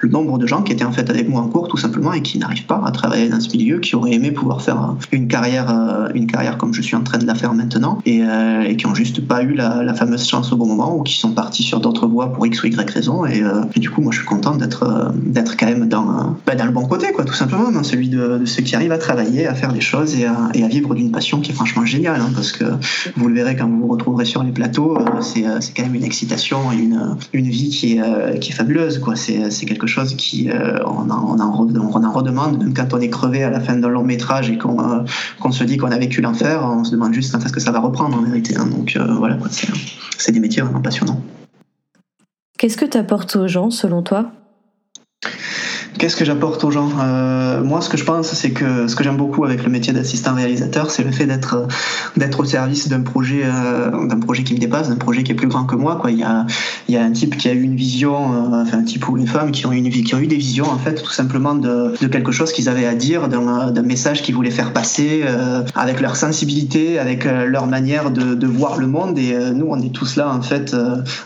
le 0.00 0.08
nombre 0.08 0.38
de 0.38 0.46
gens 0.46 0.62
qui 0.62 0.72
étaient 0.72 0.84
en 0.84 0.92
fait 0.92 1.08
avec 1.08 1.28
moi 1.28 1.40
en 1.40 1.48
cours, 1.48 1.68
tout 1.68 1.76
simplement, 1.76 2.12
et 2.12 2.22
qui 2.22 2.38
n'arrivent 2.38 2.66
pas 2.66 2.82
à 2.84 2.90
travailler 2.90 3.28
dans 3.28 3.40
ce 3.40 3.50
milieu, 3.56 3.78
qui 3.78 3.94
auraient 3.94 4.12
aimé 4.12 4.32
pouvoir 4.32 4.62
faire 4.62 4.94
une 5.12 5.28
carrière, 5.28 6.10
une 6.14 6.26
carrière 6.26 6.58
comme 6.58 6.74
je 6.74 6.82
suis 6.82 6.96
en 6.96 7.02
train 7.02 7.18
de 7.18 7.26
la 7.26 7.34
faire 7.34 7.54
maintenant, 7.54 7.98
et, 8.04 8.22
qui 8.76 8.86
ont 8.86 8.94
juste 8.94 9.26
pas 9.26 9.42
eu 9.42 9.54
la 9.54 9.94
fameuse 9.94 10.26
chance 10.26 10.52
au 10.52 10.56
bon 10.56 10.66
moment 10.66 10.85
ou 10.94 11.02
qui 11.02 11.18
sont 11.18 11.32
partis 11.32 11.62
sur 11.62 11.80
d'autres 11.80 12.06
voies 12.06 12.32
pour 12.32 12.46
X 12.46 12.62
ou 12.62 12.66
Y 12.66 12.90
raison. 12.90 13.26
Et, 13.26 13.42
euh, 13.42 13.62
du 13.76 13.90
coup, 13.90 14.00
moi, 14.00 14.12
je 14.12 14.18
suis 14.18 14.26
content 14.26 14.56
d'être 14.56 14.84
euh, 14.84 15.10
d'être 15.14 15.56
quand 15.56 15.66
même 15.66 15.88
dans, 15.88 16.36
bah, 16.46 16.54
dans 16.54 16.64
le 16.64 16.72
bon 16.72 16.86
côté, 16.86 17.12
quoi, 17.12 17.24
tout 17.24 17.34
simplement, 17.34 17.70
dans 17.70 17.82
celui 17.82 18.08
de, 18.08 18.44
ceux 18.44 18.62
qui 18.62 18.74
arrivent 18.74 18.92
à 18.92 18.98
travailler, 18.98 19.46
à 19.46 19.54
faire 19.54 19.72
des 19.72 19.80
choses 19.80 20.16
et 20.18 20.26
à, 20.26 20.68
vivre 20.68 20.94
d'une 20.94 21.10
passion 21.10 21.40
qui 21.40 21.52
est 21.52 21.54
franchement 21.54 21.84
géniale. 21.84 22.20
Hein, 22.20 22.30
parce 22.34 22.52
que 22.52 22.64
vous 23.16 23.28
le 23.28 23.34
verrez 23.34 23.56
quand 23.56 23.68
vous 23.68 23.80
vous 23.80 23.88
retrouverez 23.88 24.24
sur 24.24 24.42
les 24.42 24.52
plateaux, 24.52 24.98
euh, 24.98 25.20
c'est 25.20 25.42
quand 25.74 25.82
même 25.82 25.94
une 25.94 26.04
excitation 26.04 26.72
et 26.72 26.76
une, 26.76 27.16
une 27.32 27.48
vie 27.48 27.70
qui 27.70 27.98
est, 27.98 28.38
qui 28.40 28.52
est 28.52 28.54
fabuleuse. 28.54 29.00
C'est, 29.14 29.66
quelque 29.66 29.86
chose 29.86 30.14
qui, 30.16 30.48
on, 30.84 31.10
en, 31.10 31.36
on, 31.36 31.40
en, 31.40 32.12
redemande, 32.12 32.58
même 32.58 32.74
quand 32.74 32.94
on 32.94 33.00
est 33.00 33.08
crevé 33.08 33.42
à 33.42 33.50
la 33.50 33.60
fin 33.60 33.76
d'un 33.76 33.88
long 33.88 34.04
métrage 34.04 34.50
et 34.50 34.58
qu'on, 34.58 35.04
qu'on 35.40 35.52
se 35.52 35.64
dit 35.64 35.76
qu'on 35.76 35.90
a 35.90 35.98
vécu 35.98 36.20
l'enfer, 36.20 36.62
on 36.62 36.84
se 36.84 36.92
demande 36.92 37.12
juste 37.14 37.32
quand 37.32 37.44
est-ce 37.44 37.52
que 37.52 37.60
ça 37.60 37.72
va 37.72 37.80
reprendre 37.80 38.16
en 38.16 38.22
vérité. 38.22 38.54
Hein. 38.56 38.66
Donc 38.66 38.96
voilà, 39.18 39.38
c'est, 40.18 40.32
des 40.32 40.40
métiers 40.40 40.62
passionnant. 40.80 41.20
Qu'est-ce 42.58 42.76
que 42.76 42.84
tu 42.84 42.96
apportes 42.96 43.36
aux 43.36 43.48
gens 43.48 43.70
selon 43.70 44.02
toi? 44.02 44.32
Qu'est-ce 45.98 46.16
que 46.16 46.26
j'apporte 46.26 46.62
aux 46.62 46.70
gens? 46.70 46.90
Euh, 47.00 47.62
Moi, 47.64 47.80
ce 47.80 47.88
que 47.88 47.96
je 47.96 48.04
pense, 48.04 48.28
c'est 48.28 48.50
que 48.50 48.86
ce 48.86 48.94
que 48.94 49.02
j'aime 49.02 49.16
beaucoup 49.16 49.44
avec 49.44 49.64
le 49.64 49.70
métier 49.70 49.94
d'assistant 49.94 50.34
réalisateur, 50.34 50.90
c'est 50.90 51.02
le 51.02 51.10
fait 51.10 51.24
d'être 51.24 51.54
euh, 51.54 51.66
d'être 52.18 52.40
au 52.40 52.44
service 52.44 52.88
d'un 52.88 53.00
projet 53.00 53.42
euh, 53.44 54.06
d'un 54.06 54.20
projet 54.20 54.42
qui 54.42 54.52
me 54.52 54.58
dépasse, 54.58 54.90
d'un 54.90 54.96
projet 54.96 55.22
qui 55.22 55.32
est 55.32 55.34
plus 55.34 55.48
grand 55.48 55.64
que 55.64 55.74
moi. 55.74 55.96
Quoi. 55.96 56.10
Il 56.10 56.18
y 56.18 56.22
a 56.22 56.44
il 56.88 56.94
y 56.94 56.98
a 56.98 57.02
un 57.02 57.12
type 57.12 57.38
qui 57.38 57.48
a 57.48 57.52
eu 57.52 57.62
une 57.62 57.76
vision, 57.76 58.14
enfin 58.60 58.78
un 58.78 58.82
type 58.82 59.08
ou 59.08 59.16
une 59.16 59.26
femme 59.26 59.52
qui 59.52 59.66
ont 59.66 59.72
une 59.72 59.88
qui 59.88 60.14
ont 60.14 60.18
eu 60.18 60.26
des 60.26 60.36
visions 60.36 60.66
en 60.70 60.78
fait, 60.78 61.02
tout 61.02 61.12
simplement 61.12 61.54
de, 61.54 61.94
de 61.98 62.06
quelque 62.08 62.32
chose 62.32 62.52
qu'ils 62.52 62.68
avaient 62.68 62.86
à 62.86 62.94
dire, 62.94 63.28
d'un 63.28 63.82
message 63.82 64.22
qu'ils 64.22 64.34
voulaient 64.34 64.50
faire 64.50 64.72
passer, 64.72 65.22
avec 65.74 66.00
leur 66.00 66.16
sensibilité, 66.16 66.98
avec 66.98 67.24
leur 67.24 67.66
manière 67.66 68.10
de, 68.10 68.34
de, 68.34 68.46
voir 68.46 68.78
le 68.78 68.86
monde. 68.86 69.18
Et 69.18 69.36
nous, 69.54 69.66
on 69.70 69.80
est 69.80 69.92
tous 69.92 70.16
là 70.16 70.32
en 70.32 70.42
fait, 70.42 70.76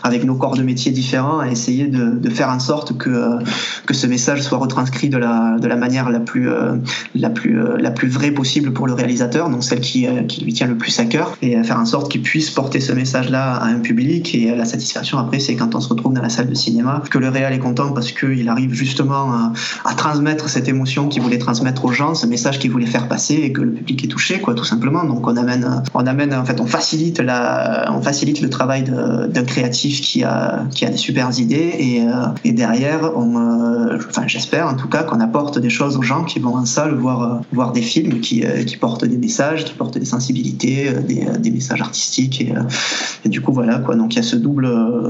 avec 0.03 0.23
nos 0.23 0.35
corps 0.35 0.55
de 0.55 0.63
métier 0.63 0.91
différents, 0.91 1.39
à 1.39 1.47
essayer 1.47 1.87
de, 1.87 2.11
de 2.11 2.29
faire 2.29 2.49
en 2.49 2.59
sorte 2.59 2.97
que 2.97 3.37
que 3.85 3.93
ce 3.93 4.07
message 4.07 4.41
soit 4.41 4.60
retranscrit 4.61 5.09
de 5.09 5.17
la, 5.17 5.57
de 5.59 5.67
la 5.67 5.75
manière 5.75 6.09
la 6.09 6.19
plus, 6.19 6.49
euh, 6.49 6.75
la, 7.15 7.29
plus, 7.29 7.59
euh, 7.59 7.77
la 7.77 7.91
plus 7.91 8.07
vraie 8.07 8.31
possible 8.31 8.71
pour 8.71 8.87
le 8.87 8.93
réalisateur, 8.93 9.49
donc 9.49 9.63
celle 9.63 9.81
qui, 9.81 10.07
euh, 10.07 10.23
qui 10.23 10.43
lui 10.43 10.53
tient 10.53 10.67
le 10.67 10.77
plus 10.77 10.97
à 10.99 11.05
cœur, 11.05 11.37
et 11.41 11.61
faire 11.63 11.79
en 11.79 11.85
sorte 11.85 12.11
qu'il 12.11 12.21
puisse 12.21 12.49
porter 12.49 12.79
ce 12.79 12.93
message-là 12.93 13.55
à 13.55 13.65
un 13.65 13.79
public. 13.79 14.33
Et 14.35 14.55
la 14.55 14.65
satisfaction 14.65 15.17
après, 15.17 15.39
c'est 15.39 15.55
quand 15.55 15.75
on 15.75 15.81
se 15.81 15.89
retrouve 15.89 16.13
dans 16.13 16.21
la 16.21 16.29
salle 16.29 16.47
de 16.47 16.53
cinéma, 16.53 17.03
que 17.09 17.17
le 17.17 17.29
réel 17.29 17.53
est 17.53 17.59
content 17.59 17.91
parce 17.91 18.11
qu'il 18.11 18.47
arrive 18.47 18.73
justement 18.73 19.31
à, 19.33 19.53
à, 19.85 19.93
transmettre 19.95 20.49
cette 20.49 20.67
émotion 20.67 21.07
qu'il 21.07 21.21
voulait 21.21 21.39
transmettre 21.39 21.83
aux 21.85 21.91
gens, 21.91 22.13
ce 22.15 22.27
message 22.27 22.59
qu'il 22.59 22.71
voulait 22.71 22.85
faire 22.85 23.07
passer, 23.07 23.35
et 23.35 23.51
que 23.51 23.61
le 23.61 23.71
public 23.71 24.03
est 24.03 24.07
touché, 24.07 24.39
quoi, 24.39 24.53
tout 24.53 24.63
simplement. 24.63 25.03
Donc 25.03 25.27
on 25.27 25.35
amène, 25.35 25.83
on 25.93 26.05
amène, 26.05 26.33
en 26.33 26.45
fait, 26.45 26.59
on 26.59 26.67
facilite 26.67 27.19
la, 27.19 27.91
on 27.95 28.01
facilite 28.01 28.41
le 28.41 28.49
travail 28.49 28.83
d'un 28.83 29.43
créatif 29.43 30.01
qui 30.01 30.23
a, 30.23 30.65
qui 30.71 30.85
a 30.85 30.89
des 30.89 30.97
super 30.97 31.27
idées, 31.39 31.73
et, 31.79 32.03
et 32.43 32.51
derrière, 32.53 33.11
on, 33.17 33.31
enfin, 33.95 34.23
j'espère 34.27 34.50
en 34.59 34.75
tout 34.75 34.87
cas 34.89 35.03
qu'on 35.03 35.19
apporte 35.19 35.59
des 35.59 35.69
choses 35.69 35.97
aux 35.97 36.01
gens 36.01 36.23
qui 36.23 36.39
vont 36.39 36.55
en 36.55 36.65
salle 36.65 36.95
voir, 36.95 37.21
euh, 37.21 37.39
voir 37.53 37.71
des 37.71 37.81
films 37.81 38.19
qui, 38.19 38.45
euh, 38.45 38.63
qui 38.63 38.75
portent 38.75 39.05
des 39.05 39.17
messages, 39.17 39.63
qui 39.63 39.73
portent 39.73 39.97
des 39.97 40.05
sensibilités, 40.05 40.89
euh, 40.89 40.99
des, 41.01 41.25
des 41.39 41.51
messages 41.51 41.81
artistiques. 41.81 42.41
Et, 42.41 42.53
et, 43.25 43.29
du 43.29 43.41
coup, 43.41 43.53
voilà 43.53 43.79
quoi. 43.79 43.95
Donc 43.95 44.13
il 44.13 44.17
y 44.17 44.19
a 44.19 44.23
ce 44.23 44.35
double, 44.35 44.67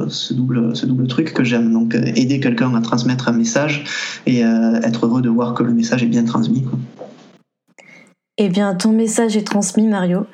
ce 0.09 0.33
double, 0.33 0.75
ce 0.75 0.85
double 0.85 1.07
truc 1.07 1.33
que 1.33 1.43
j'aime. 1.43 1.71
Donc 1.73 1.95
aider 1.95 2.39
quelqu'un 2.39 2.73
à 2.75 2.81
transmettre 2.81 3.27
un 3.29 3.33
message 3.33 3.83
et 4.27 4.41
être 4.41 5.05
heureux 5.05 5.21
de 5.21 5.29
voir 5.29 5.53
que 5.53 5.63
le 5.63 5.73
message 5.73 6.03
est 6.03 6.07
bien 6.07 6.23
transmis. 6.23 6.63
Quoi. 6.63 6.77
Eh 8.37 8.49
bien, 8.49 8.75
ton 8.75 8.91
message 8.91 9.37
est 9.37 9.47
transmis, 9.47 9.87
Mario. 9.87 10.25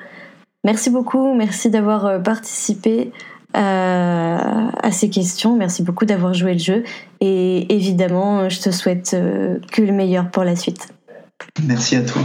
Merci 0.64 0.90
beaucoup, 0.90 1.34
merci 1.34 1.70
d'avoir 1.70 2.22
participé 2.22 3.12
à, 3.58 4.70
à 4.86 4.92
ces 4.92 5.10
questions. 5.10 5.56
Merci 5.56 5.82
beaucoup 5.82 6.04
d'avoir 6.04 6.32
joué 6.32 6.52
le 6.52 6.58
jeu. 6.58 6.84
Et 7.20 7.74
évidemment, 7.74 8.48
je 8.48 8.60
te 8.60 8.70
souhaite 8.70 9.14
euh, 9.14 9.58
que 9.72 9.82
le 9.82 9.92
meilleur 9.92 10.30
pour 10.30 10.44
la 10.44 10.56
suite. 10.56 10.88
Merci 11.66 11.96
à 11.96 12.02
toi. 12.02 12.22